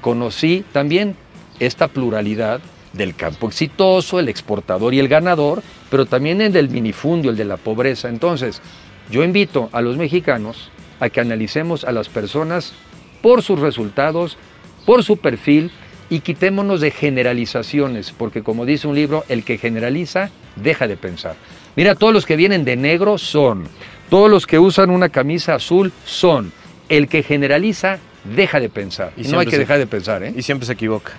conocí 0.00 0.64
también 0.72 1.16
esta 1.60 1.86
pluralidad 1.86 2.60
del 2.94 3.14
campo 3.14 3.46
exitoso, 3.48 4.18
el 4.18 4.28
exportador 4.28 4.94
y 4.94 4.98
el 4.98 5.08
ganador, 5.08 5.62
pero 5.90 6.06
también 6.06 6.40
el 6.40 6.52
del 6.52 6.70
minifundio, 6.70 7.30
el 7.30 7.36
de 7.36 7.44
la 7.44 7.58
pobreza. 7.58 8.08
Entonces, 8.08 8.62
yo 9.10 9.22
invito 9.22 9.68
a 9.72 9.82
los 9.82 9.96
mexicanos 9.96 10.70
a 10.98 11.10
que 11.10 11.20
analicemos 11.20 11.84
a 11.84 11.92
las 11.92 12.08
personas 12.08 12.72
por 13.20 13.42
sus 13.42 13.60
resultados, 13.60 14.38
por 14.86 15.04
su 15.04 15.18
perfil 15.18 15.70
y 16.10 16.20
quitémonos 16.20 16.80
de 16.80 16.90
generalizaciones, 16.90 18.12
porque 18.16 18.42
como 18.42 18.64
dice 18.66 18.86
un 18.86 18.94
libro, 18.94 19.24
el 19.28 19.44
que 19.44 19.58
generaliza 19.58 20.30
deja 20.56 20.86
de 20.86 20.96
pensar. 20.96 21.36
Mira, 21.76 21.94
todos 21.94 22.12
los 22.12 22.26
que 22.26 22.36
vienen 22.36 22.64
de 22.64 22.76
negro 22.76 23.18
son, 23.18 23.64
todos 24.10 24.30
los 24.30 24.46
que 24.46 24.58
usan 24.58 24.90
una 24.90 25.08
camisa 25.08 25.54
azul 25.56 25.92
son, 26.04 26.52
el 26.88 27.08
que 27.08 27.22
generaliza 27.22 27.98
deja 28.36 28.60
de 28.60 28.68
pensar. 28.68 29.12
Y, 29.16 29.22
no 29.28 29.38
hay 29.40 29.46
que 29.46 29.52
se- 29.52 29.58
dejar 29.58 29.78
de 29.78 29.86
pensar, 29.86 30.22
¿eh? 30.22 30.32
Y 30.36 30.42
siempre 30.42 30.66
se 30.66 30.72
equivoca. 30.74 31.12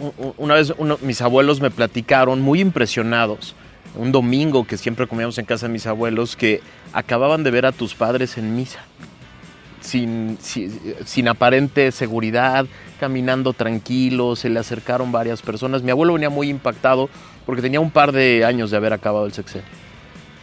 U- 0.00 0.34
Una 0.38 0.54
vez 0.54 0.72
uno- 0.78 0.98
mis 1.02 1.20
abuelos 1.20 1.60
me 1.60 1.70
platicaron, 1.70 2.40
muy 2.40 2.60
impresionados, 2.60 3.54
un 3.94 4.10
domingo 4.10 4.66
que 4.66 4.76
siempre 4.76 5.06
comíamos 5.06 5.38
en 5.38 5.44
casa 5.44 5.66
de 5.68 5.72
mis 5.72 5.86
abuelos, 5.86 6.34
que 6.34 6.60
acababan 6.92 7.44
de 7.44 7.50
ver 7.50 7.66
a 7.66 7.72
tus 7.72 7.94
padres 7.94 8.36
en 8.38 8.56
misa. 8.56 8.80
Sin, 9.80 10.38
sin, 10.40 10.80
sin 11.04 11.28
aparente 11.28 11.92
seguridad, 11.92 12.64
caminando 12.94 13.52
tranquilos, 13.52 14.40
se 14.40 14.48
le 14.48 14.60
acercaron 14.60 15.12
varias 15.12 15.42
personas. 15.42 15.82
Mi 15.82 15.90
abuelo 15.90 16.14
venía 16.14 16.30
muy 16.30 16.48
impactado 16.48 17.08
porque 17.46 17.62
tenía 17.62 17.80
un 17.80 17.90
par 17.90 18.12
de 18.12 18.44
años 18.44 18.70
de 18.70 18.76
haber 18.76 18.92
acabado 18.92 19.26
el 19.26 19.32
sexenio. 19.32 19.68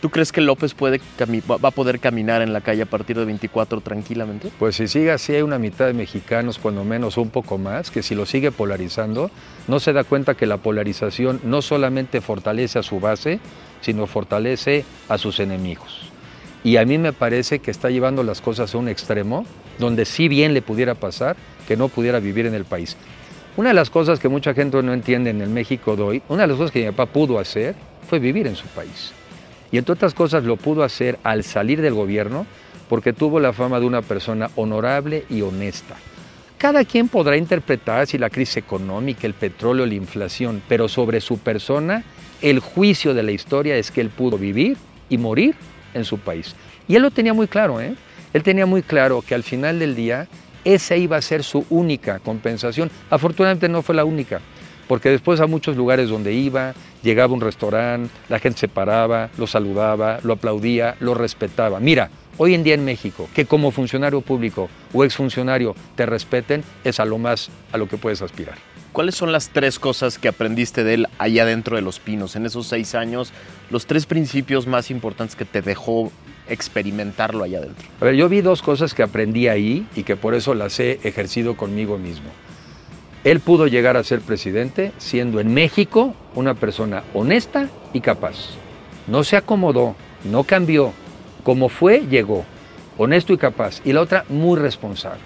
¿Tú 0.02 0.10
crees 0.10 0.32
que 0.32 0.42
López 0.42 0.74
puede 0.74 1.00
va 1.48 1.68
a 1.68 1.72
poder 1.72 2.00
caminar 2.00 2.42
en 2.42 2.54
la 2.54 2.62
calle 2.62 2.82
a 2.82 2.86
partir 2.88 3.20
de 3.20 3.26
24 3.26 3.82
tranquilamente? 3.82 4.50
Pues 4.58 4.76
si 4.76 4.88
sigue 4.88 5.12
así, 5.12 5.36
hay 5.36 5.44
una 5.44 5.60
mitad 5.60 5.86
de 5.86 5.94
mexicanos, 5.94 6.58
cuando 6.58 6.84
menos 6.84 7.18
un 7.18 7.30
poco 7.30 7.60
más, 7.60 7.92
que 7.92 8.02
si 8.02 8.16
lo 8.16 8.26
sigue 8.26 8.52
polarizando, 8.52 9.30
no 9.68 9.80
se 9.80 9.94
da 9.94 10.04
cuenta 10.04 10.34
que 10.34 10.48
la 10.48 10.58
polarización 10.58 11.40
no 11.44 11.62
solamente 11.62 12.20
fortalece 12.20 12.80
a 12.80 12.84
su 12.84 13.00
base, 13.00 13.40
sino 13.82 14.08
fortalece 14.08 14.86
a 15.08 15.20
sus 15.20 15.40
enemigos. 15.40 16.12
Y 16.64 16.78
a 16.78 16.86
mí 16.86 16.98
me 16.98 17.14
parece 17.14 17.60
que 17.60 17.70
está 17.70 17.92
llevando 17.92 18.24
las 18.24 18.42
cosas 18.42 18.74
a 18.74 18.80
un 18.80 18.90
extremo 18.90 19.46
donde 19.82 20.06
sí 20.06 20.30
bien 20.30 20.54
le 20.54 20.62
pudiera 20.62 20.96
pasar 20.96 21.36
que 21.67 21.76
no 21.76 21.89
pudiera 21.89 22.22
vivir 22.22 22.46
en 22.46 22.54
el 22.54 22.63
país. 22.63 22.96
Una 23.58 23.70
de 23.70 23.76
las 23.76 23.89
cosas 23.89 24.20
que 24.20 24.30
mucha 24.30 24.54
gente 24.54 24.82
no 24.82 24.94
entiende 24.94 25.30
en 25.30 25.41
el 25.41 25.50
México 25.50 25.98
de 25.98 26.04
hoy, 26.04 26.22
una 26.30 26.44
de 26.44 26.48
las 26.48 26.58
cosas 26.58 26.72
que 26.72 26.86
mi 26.86 26.91
papá 26.91 27.12
pudo 27.12 27.38
hacer 27.38 27.76
fue 28.08 28.20
vivir 28.20 28.48
en 28.48 28.56
su 28.56 28.67
país. 28.67 29.12
Y 29.74 29.78
entre 29.78 29.94
otras 29.94 30.13
cosas 30.13 30.46
lo 30.46 30.56
pudo 30.56 30.84
hacer 30.84 31.20
al 31.24 31.44
salir 31.44 31.82
del 31.82 31.94
gobierno 31.94 32.46
porque 32.88 33.12
tuvo 33.12 33.39
la 33.39 33.52
fama 33.52 33.80
de 33.80 33.86
una 33.86 34.02
persona 34.02 34.50
honorable 34.56 35.26
y 35.30 35.41
honesta. 35.41 35.96
Cada 36.58 36.86
quien 36.86 37.08
podrá 37.08 37.38
interpretar 37.38 38.06
si 38.06 38.17
la 38.17 38.30
crisis 38.30 38.58
económica, 38.58 39.26
el 39.26 39.34
petróleo, 39.34 39.86
la 39.86 39.96
inflación, 39.96 40.62
pero 40.67 40.88
sobre 40.88 41.20
su 41.20 41.39
persona, 41.39 42.04
el 42.41 42.60
juicio 42.60 43.13
de 43.13 43.24
la 43.24 43.32
historia 43.32 43.76
es 43.78 43.91
que 43.91 44.02
él 44.02 44.10
pudo 44.10 44.38
vivir 44.38 44.78
y 45.10 45.17
morir 45.17 45.56
en 45.94 46.06
su 46.06 46.20
país. 46.20 46.56
Y 46.88 46.96
él 46.96 47.02
lo 47.02 47.12
tenía 47.12 47.34
muy 47.34 47.48
claro, 47.48 47.82
¿eh? 47.82 47.96
Él 48.34 48.44
tenía 48.44 48.65
muy 48.65 48.82
claro 48.82 49.22
que 49.22 49.36
al 49.36 49.44
final 49.44 49.80
del 49.80 49.96
día 49.96 50.28
esa 50.63 50.96
iba 50.96 51.17
a 51.17 51.22
ser 51.22 51.44
su 51.44 51.65
única 51.70 52.20
compensación. 52.20 52.89
Afortunadamente 53.10 53.67
no 53.67 53.82
fue 53.82 53.96
la 53.96 54.06
única, 54.06 54.39
porque 54.88 55.10
después 55.10 55.39
a 55.39 55.48
muchos 55.48 55.76
lugares 55.76 56.10
donde 56.10 56.34
iba, 56.34 56.74
llegaba 57.04 57.34
un 57.34 57.41
restaurante, 57.41 58.10
la 58.30 58.39
gente 58.39 58.60
se 58.60 58.67
paraba, 58.67 59.30
lo 59.38 59.48
saludaba, 59.48 60.20
lo 60.24 60.34
aplaudía, 60.34 60.96
lo 61.00 61.13
respetaba. 61.13 61.80
Mira, 61.80 62.10
hoy 62.38 62.54
en 62.54 62.63
día 62.63 62.76
en 62.76 62.86
México, 62.86 63.28
que 63.34 63.46
como 63.46 63.72
funcionario 63.72 64.22
público 64.22 64.70
o 64.94 65.04
exfuncionario 65.04 65.76
te 65.96 66.06
respeten, 66.06 66.63
es 66.84 67.00
a 67.00 67.06
lo 67.06 67.17
más 67.17 67.50
a 67.72 67.78
lo 67.78 67.88
que 67.88 67.98
puedes 67.98 68.22
aspirar. 68.22 68.56
¿Cuáles 68.91 69.15
son 69.15 69.32
las 69.32 69.50
tres 69.50 69.80
cosas 69.80 70.20
que 70.20 70.28
aprendiste 70.28 70.84
de 70.84 70.96
él 70.96 71.08
allá 71.17 71.46
dentro 71.46 71.78
de 71.78 71.82
los 71.82 72.00
pinos, 72.00 72.36
en 72.36 72.46
esos 72.46 72.67
seis 72.67 72.94
años? 72.94 73.32
Los 73.70 73.86
tres 73.86 74.06
principios 74.06 74.67
más 74.67 74.91
importantes 74.91 75.38
que 75.38 75.46
te 75.46 75.62
dejó 75.62 76.12
experimentarlo 76.52 77.44
allá 77.44 77.60
adentro. 77.60 77.88
A 78.00 78.06
ver, 78.06 78.16
yo 78.16 78.30
vi 78.30 78.42
dos 78.42 78.62
cosas 78.62 78.94
que 78.94 79.04
aprendí 79.04 79.48
ahí 79.48 79.88
y 79.96 80.04
que 80.04 80.16
por 80.16 80.36
eso 80.36 80.54
las 80.54 80.80
he 80.80 81.00
ejercido 81.04 81.56
conmigo 81.56 81.98
mismo. 81.98 82.30
Él 83.24 83.40
pudo 83.40 83.68
llegar 83.68 83.98
a 83.98 84.04
ser 84.04 84.22
presidente 84.22 84.92
siendo 84.98 85.40
en 85.40 85.54
México 85.54 86.16
una 86.34 86.56
persona 86.56 87.04
honesta 87.14 87.70
y 87.94 88.02
capaz. 88.02 88.36
No 89.08 89.24
se 89.24 89.38
acomodó, 89.38 89.96
no 90.24 90.44
cambió. 90.44 90.94
Como 91.44 91.70
fue, 91.70 92.08
llegó. 92.10 92.46
Honesto 92.98 93.34
y 93.34 93.38
capaz. 93.38 93.82
Y 93.84 93.94
la 93.94 94.02
otra, 94.02 94.26
muy 94.30 94.60
responsable. 94.60 95.22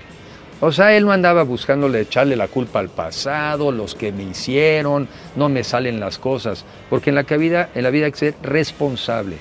O 0.62 0.72
sea, 0.72 0.96
él 0.96 1.06
no 1.06 1.12
andaba 1.12 1.44
buscándole 1.44 2.00
echarle 2.02 2.36
la 2.36 2.48
culpa 2.48 2.80
al 2.80 2.90
pasado, 2.90 3.72
los 3.72 3.94
que 3.94 4.14
me 4.14 4.24
hicieron, 4.24 5.08
no 5.36 5.50
me 5.50 5.64
salen 5.64 6.00
las 6.00 6.18
cosas. 6.18 6.66
Porque 6.90 7.10
en 7.10 7.16
la, 7.16 7.24
vida, 7.24 7.70
en 7.76 7.84
la 7.84 7.90
vida 7.90 8.06
hay 8.06 8.12
que 8.12 8.18
ser 8.18 8.36
responsable. 8.42 9.38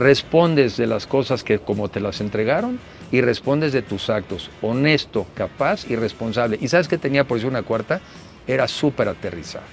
Respondes 0.00 0.78
de 0.78 0.86
las 0.86 1.06
cosas 1.06 1.44
que 1.44 1.58
como 1.58 1.90
te 1.90 2.00
las 2.00 2.22
entregaron 2.22 2.78
y 3.12 3.20
respondes 3.20 3.74
de 3.74 3.82
tus 3.82 4.08
actos. 4.08 4.50
Honesto, 4.62 5.26
capaz 5.34 5.84
y 5.90 5.94
responsable. 5.94 6.56
¿Y 6.58 6.68
sabes 6.68 6.88
qué 6.88 6.96
tenía 6.96 7.24
por 7.24 7.36
eso 7.36 7.48
una 7.48 7.64
cuarta? 7.64 8.00
Era 8.46 8.66
súper 8.66 9.08
aterrizado. 9.08 9.66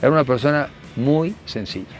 Era 0.00 0.10
una 0.10 0.24
persona 0.24 0.70
muy 0.96 1.34
sencilla. 1.44 1.98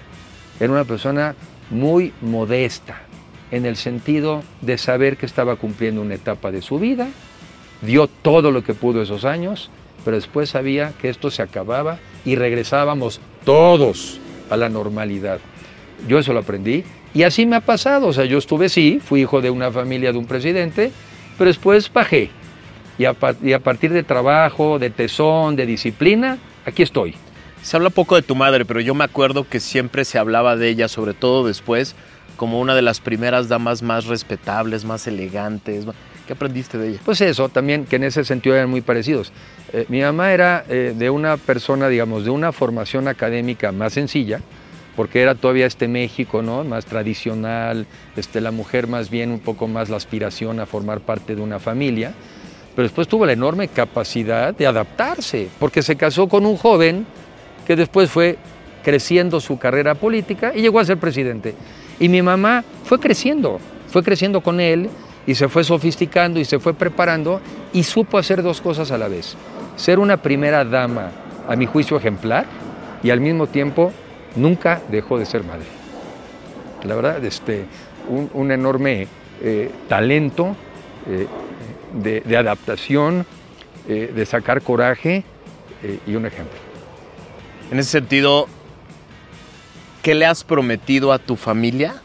Era 0.58 0.72
una 0.72 0.84
persona 0.84 1.34
muy 1.68 2.14
modesta 2.22 3.02
en 3.50 3.66
el 3.66 3.76
sentido 3.76 4.42
de 4.62 4.78
saber 4.78 5.18
que 5.18 5.26
estaba 5.26 5.56
cumpliendo 5.56 6.00
una 6.00 6.14
etapa 6.14 6.50
de 6.50 6.62
su 6.62 6.78
vida, 6.78 7.08
dio 7.82 8.06
todo 8.06 8.50
lo 8.50 8.64
que 8.64 8.72
pudo 8.72 9.02
esos 9.02 9.26
años, 9.26 9.68
pero 10.06 10.16
después 10.16 10.48
sabía 10.48 10.94
que 11.02 11.10
esto 11.10 11.30
se 11.30 11.42
acababa 11.42 11.98
y 12.24 12.34
regresábamos 12.36 13.20
todos 13.44 14.20
a 14.48 14.56
la 14.56 14.70
normalidad. 14.70 15.38
Yo 16.08 16.18
eso 16.18 16.32
lo 16.32 16.40
aprendí 16.40 16.84
y 17.14 17.22
así 17.22 17.46
me 17.46 17.56
ha 17.56 17.60
pasado. 17.60 18.06
O 18.08 18.12
sea, 18.12 18.24
yo 18.24 18.38
estuve, 18.38 18.68
sí, 18.68 19.00
fui 19.04 19.22
hijo 19.22 19.40
de 19.40 19.50
una 19.50 19.70
familia 19.70 20.12
de 20.12 20.18
un 20.18 20.26
presidente, 20.26 20.92
pero 21.36 21.48
después 21.48 21.92
bajé. 21.92 22.30
Y 22.98 23.04
a, 23.04 23.12
par- 23.12 23.36
y 23.42 23.52
a 23.52 23.60
partir 23.60 23.92
de 23.92 24.02
trabajo, 24.02 24.78
de 24.78 24.90
tesón, 24.90 25.54
de 25.56 25.66
disciplina, 25.66 26.38
aquí 26.66 26.82
estoy. 26.82 27.14
Se 27.62 27.76
habla 27.76 27.90
poco 27.90 28.16
de 28.16 28.22
tu 28.22 28.34
madre, 28.34 28.64
pero 28.64 28.80
yo 28.80 28.94
me 28.94 29.04
acuerdo 29.04 29.46
que 29.48 29.60
siempre 29.60 30.04
se 30.04 30.18
hablaba 30.18 30.56
de 30.56 30.68
ella, 30.68 30.88
sobre 30.88 31.14
todo 31.14 31.46
después, 31.46 31.94
como 32.36 32.60
una 32.60 32.74
de 32.74 32.82
las 32.82 33.00
primeras 33.00 33.48
damas 33.48 33.82
más 33.82 34.06
respetables, 34.06 34.84
más 34.84 35.06
elegantes. 35.06 35.84
¿Qué 36.26 36.34
aprendiste 36.34 36.76
de 36.76 36.90
ella? 36.90 36.98
Pues 37.04 37.20
eso, 37.20 37.48
también 37.48 37.84
que 37.84 37.96
en 37.96 38.04
ese 38.04 38.24
sentido 38.24 38.54
eran 38.54 38.68
muy 38.68 38.80
parecidos. 38.80 39.32
Eh, 39.72 39.86
mi 39.88 40.02
mamá 40.02 40.32
era 40.32 40.64
eh, 40.68 40.94
de 40.96 41.10
una 41.10 41.36
persona, 41.36 41.88
digamos, 41.88 42.24
de 42.24 42.30
una 42.30 42.52
formación 42.52 43.08
académica 43.08 43.72
más 43.72 43.94
sencilla, 43.94 44.40
porque 44.98 45.22
era 45.22 45.36
todavía 45.36 45.64
este 45.64 45.86
México, 45.86 46.42
¿no? 46.42 46.64
Más 46.64 46.84
tradicional, 46.84 47.86
este, 48.16 48.40
la 48.40 48.50
mujer 48.50 48.88
más 48.88 49.10
bien 49.10 49.30
un 49.30 49.38
poco 49.38 49.68
más 49.68 49.88
la 49.88 49.96
aspiración 49.96 50.58
a 50.58 50.66
formar 50.66 50.98
parte 50.98 51.36
de 51.36 51.40
una 51.40 51.60
familia, 51.60 52.12
pero 52.74 52.82
después 52.82 53.06
tuvo 53.06 53.24
la 53.24 53.32
enorme 53.32 53.68
capacidad 53.68 54.52
de 54.52 54.66
adaptarse, 54.66 55.50
porque 55.60 55.82
se 55.82 55.94
casó 55.94 56.28
con 56.28 56.44
un 56.44 56.56
joven 56.56 57.06
que 57.64 57.76
después 57.76 58.10
fue 58.10 58.38
creciendo 58.82 59.38
su 59.40 59.56
carrera 59.56 59.94
política 59.94 60.50
y 60.52 60.62
llegó 60.62 60.80
a 60.80 60.84
ser 60.84 60.98
presidente. 60.98 61.54
Y 62.00 62.08
mi 62.08 62.20
mamá 62.20 62.64
fue 62.82 62.98
creciendo, 62.98 63.60
fue 63.86 64.02
creciendo 64.02 64.40
con 64.40 64.60
él 64.60 64.90
y 65.28 65.36
se 65.36 65.46
fue 65.46 65.62
sofisticando 65.62 66.40
y 66.40 66.44
se 66.44 66.58
fue 66.58 66.74
preparando 66.74 67.40
y 67.72 67.84
supo 67.84 68.18
hacer 68.18 68.42
dos 68.42 68.60
cosas 68.60 68.90
a 68.90 68.98
la 68.98 69.06
vez. 69.06 69.36
Ser 69.76 70.00
una 70.00 70.16
primera 70.16 70.64
dama, 70.64 71.12
a 71.48 71.54
mi 71.54 71.66
juicio 71.66 71.96
ejemplar, 71.96 72.46
y 73.00 73.10
al 73.10 73.20
mismo 73.20 73.46
tiempo 73.46 73.92
nunca 74.36 74.80
dejó 74.90 75.18
de 75.18 75.26
ser 75.26 75.44
madre. 75.44 75.66
La 76.84 76.94
verdad, 76.94 77.24
este, 77.24 77.66
un, 78.08 78.50
enorme 78.50 79.08
eh, 79.42 79.70
talento 79.88 80.56
eh, 81.06 81.26
de, 81.94 82.36
adaptación, 82.36 83.26
eh, 83.88 84.12
de 84.14 84.26
sacar 84.26 84.62
coraje 84.62 85.24
y 86.06 86.16
un 86.16 86.26
ejemplo. 86.26 86.58
En 87.70 87.78
ese 87.78 87.90
sentido, 87.90 88.48
¿qué 90.02 90.14
le 90.14 90.26
has 90.26 90.42
prometido 90.42 91.12
a 91.12 91.18
tu 91.18 91.36
familia? 91.36 92.02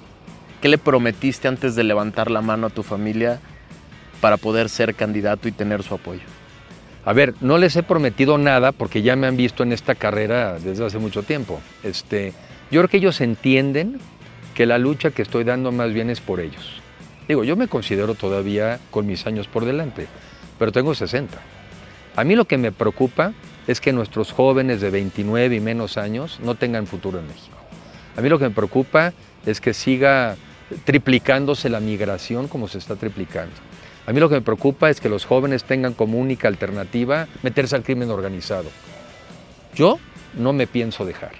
¿Qué 0.61 0.69
le 0.69 0.77
prometiste 0.77 1.47
antes 1.47 1.75
de 1.75 1.83
levantar 1.83 2.29
la 2.29 2.41
mano 2.41 2.67
a 2.67 2.69
tu 2.69 2.83
familia 2.83 3.39
para 4.21 4.37
poder 4.37 4.69
ser 4.69 4.93
candidato 4.93 5.47
y 5.47 5.51
tener 5.51 5.81
su 5.81 5.95
apoyo? 5.95 6.21
A 7.05 7.11
ver, 7.11 7.35
no 7.41 7.57
les 7.57 7.75
he 7.75 7.83
prometido 7.83 8.37
nada 8.37 8.71
porque 8.71 9.01
ya 9.01 9.15
me 9.15 9.27
han 9.27 9.35
visto 9.35 9.63
en 9.63 9.73
esta 9.73 9.95
carrera 9.95 10.57
desde 10.59 10.85
hace 10.85 10.99
mucho 10.99 11.23
tiempo. 11.23 11.59
Este, 11.83 12.33
yo 12.71 12.79
creo 12.79 12.87
que 12.87 12.97
ellos 12.97 13.19
entienden 13.19 13.99
que 14.53 14.65
la 14.65 14.77
lucha 14.77 15.11
que 15.11 15.21
estoy 15.21 15.43
dando 15.43 15.71
más 15.71 15.91
bien 15.91 16.09
es 16.09 16.21
por 16.21 16.39
ellos. 16.39 16.81
Digo, 17.27 17.43
yo 17.43 17.55
me 17.57 17.67
considero 17.67 18.15
todavía 18.15 18.79
con 18.89 19.05
mis 19.05 19.27
años 19.27 19.47
por 19.47 19.65
delante, 19.65 20.07
pero 20.57 20.71
tengo 20.71 20.95
60. 20.95 21.37
A 22.15 22.23
mí 22.23 22.35
lo 22.35 22.45
que 22.45 22.57
me 22.57 22.71
preocupa 22.71 23.33
es 23.67 23.81
que 23.81 23.91
nuestros 23.91 24.31
jóvenes 24.31 24.79
de 24.79 24.89
29 24.89 25.55
y 25.55 25.59
menos 25.59 25.97
años 25.97 26.39
no 26.41 26.55
tengan 26.55 26.87
futuro 26.87 27.19
en 27.19 27.27
México. 27.27 27.57
A 28.15 28.21
mí 28.21 28.29
lo 28.29 28.39
que 28.39 28.45
me 28.45 28.55
preocupa 28.55 29.13
es 29.45 29.59
que 29.59 29.73
siga 29.73 30.35
triplicándose 30.85 31.69
la 31.69 31.79
migración 31.79 32.47
como 32.47 32.67
se 32.67 32.77
está 32.77 32.95
triplicando. 32.95 33.55
A 34.05 34.11
mí 34.11 34.19
lo 34.19 34.27
que 34.27 34.35
me 34.35 34.41
preocupa 34.41 34.89
es 34.89 34.99
que 34.99 35.09
los 35.09 35.25
jóvenes 35.25 35.63
tengan 35.63 35.93
como 35.93 36.17
única 36.17 36.47
alternativa 36.47 37.27
meterse 37.41 37.75
al 37.75 37.83
crimen 37.83 38.09
organizado. 38.09 38.69
Yo 39.75 39.97
no 40.37 40.51
me 40.53 40.67
pienso 40.67 41.05
dejar. 41.05 41.31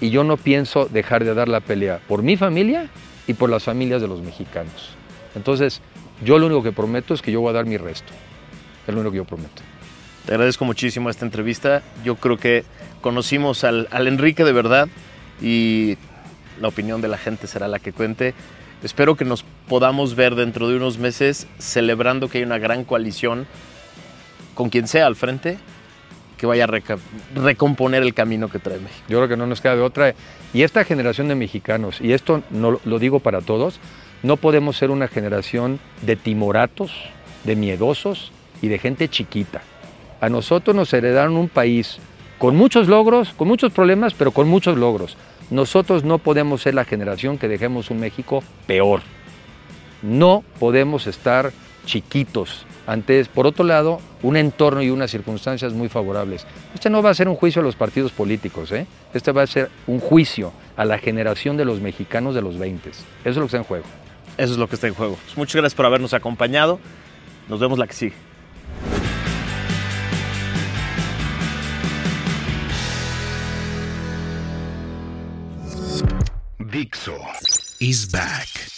Y 0.00 0.10
yo 0.10 0.24
no 0.24 0.36
pienso 0.36 0.86
dejar 0.86 1.24
de 1.24 1.34
dar 1.34 1.48
la 1.48 1.60
pelea 1.60 2.00
por 2.08 2.22
mi 2.22 2.36
familia 2.36 2.88
y 3.26 3.34
por 3.34 3.50
las 3.50 3.64
familias 3.64 4.00
de 4.00 4.08
los 4.08 4.22
mexicanos. 4.22 4.90
Entonces, 5.34 5.82
yo 6.24 6.38
lo 6.38 6.46
único 6.46 6.62
que 6.62 6.72
prometo 6.72 7.14
es 7.14 7.22
que 7.22 7.32
yo 7.32 7.40
voy 7.40 7.50
a 7.50 7.54
dar 7.54 7.66
mi 7.66 7.76
resto. 7.76 8.12
Es 8.86 8.94
lo 8.94 9.00
único 9.00 9.12
que 9.12 9.18
yo 9.18 9.24
prometo. 9.24 9.62
Te 10.24 10.32
agradezco 10.32 10.64
muchísimo 10.64 11.10
esta 11.10 11.24
entrevista. 11.24 11.82
Yo 12.04 12.16
creo 12.16 12.38
que 12.38 12.64
conocimos 13.00 13.64
al, 13.64 13.88
al 13.90 14.08
Enrique 14.08 14.44
de 14.44 14.52
verdad 14.52 14.88
y 15.42 15.98
la 16.60 16.68
opinión 16.68 17.00
de 17.00 17.08
la 17.08 17.18
gente 17.18 17.46
será 17.46 17.68
la 17.68 17.78
que 17.78 17.92
cuente. 17.92 18.34
Espero 18.82 19.16
que 19.16 19.24
nos 19.24 19.44
podamos 19.68 20.14
ver 20.14 20.34
dentro 20.34 20.68
de 20.68 20.76
unos 20.76 20.98
meses 20.98 21.46
celebrando 21.58 22.28
que 22.28 22.38
hay 22.38 22.44
una 22.44 22.58
gran 22.58 22.84
coalición 22.84 23.46
con 24.54 24.70
quien 24.70 24.86
sea 24.86 25.06
al 25.06 25.16
frente 25.16 25.58
que 26.36 26.46
vaya 26.46 26.64
a 26.64 26.98
recomponer 27.34 28.02
el 28.02 28.14
camino 28.14 28.48
que 28.48 28.60
trae 28.60 28.78
México. 28.78 29.04
Yo 29.08 29.18
creo 29.18 29.28
que 29.28 29.36
no 29.36 29.46
nos 29.46 29.60
queda 29.60 29.74
de 29.74 29.82
otra. 29.82 30.14
Y 30.54 30.62
esta 30.62 30.84
generación 30.84 31.28
de 31.28 31.34
mexicanos, 31.34 32.00
y 32.00 32.12
esto 32.12 32.42
no 32.50 32.80
lo 32.84 32.98
digo 33.00 33.18
para 33.18 33.40
todos, 33.40 33.80
no 34.22 34.36
podemos 34.36 34.76
ser 34.76 34.90
una 34.90 35.08
generación 35.08 35.80
de 36.02 36.16
timoratos, 36.16 36.92
de 37.44 37.56
miedosos 37.56 38.30
y 38.62 38.68
de 38.68 38.78
gente 38.78 39.08
chiquita. 39.08 39.62
A 40.20 40.28
nosotros 40.28 40.74
nos 40.74 40.92
heredaron 40.92 41.36
un 41.36 41.48
país 41.48 41.98
con 42.38 42.56
muchos 42.56 42.88
logros, 42.88 43.30
con 43.36 43.48
muchos 43.48 43.72
problemas, 43.72 44.14
pero 44.14 44.30
con 44.30 44.48
muchos 44.48 44.78
logros. 44.78 45.16
Nosotros 45.50 46.04
no 46.04 46.18
podemos 46.18 46.62
ser 46.62 46.74
la 46.74 46.84
generación 46.84 47.38
que 47.38 47.48
dejemos 47.48 47.90
un 47.90 48.00
México 48.00 48.42
peor. 48.66 49.00
No 50.02 50.44
podemos 50.58 51.06
estar 51.06 51.52
chiquitos 51.84 52.66
ante, 52.86 53.24
por 53.26 53.46
otro 53.46 53.64
lado, 53.64 54.00
un 54.22 54.36
entorno 54.36 54.82
y 54.82 54.90
unas 54.90 55.10
circunstancias 55.10 55.72
muy 55.72 55.88
favorables. 55.88 56.46
Este 56.74 56.88
no 56.88 57.02
va 57.02 57.10
a 57.10 57.14
ser 57.14 57.28
un 57.28 57.34
juicio 57.34 57.60
a 57.60 57.64
los 57.64 57.76
partidos 57.76 58.12
políticos, 58.12 58.72
¿eh? 58.72 58.86
este 59.12 59.32
va 59.32 59.42
a 59.42 59.46
ser 59.46 59.70
un 59.86 60.00
juicio 60.00 60.52
a 60.76 60.84
la 60.84 60.98
generación 60.98 61.56
de 61.56 61.64
los 61.64 61.80
mexicanos 61.80 62.34
de 62.34 62.42
los 62.42 62.58
20. 62.58 62.88
Eso 62.90 63.06
es 63.24 63.36
lo 63.36 63.42
que 63.42 63.46
está 63.46 63.58
en 63.58 63.64
juego. 63.64 63.84
Eso 64.38 64.52
es 64.52 64.58
lo 64.58 64.68
que 64.68 64.76
está 64.76 64.86
en 64.86 64.94
juego. 64.94 65.18
Pues 65.24 65.36
muchas 65.36 65.56
gracias 65.56 65.74
por 65.74 65.86
habernos 65.86 66.14
acompañado. 66.14 66.78
Nos 67.48 67.60
vemos 67.60 67.78
la 67.78 67.86
que 67.86 67.94
sigue. 67.94 68.27
Dixo 76.70 77.16
is 77.80 78.04
back. 78.12 78.77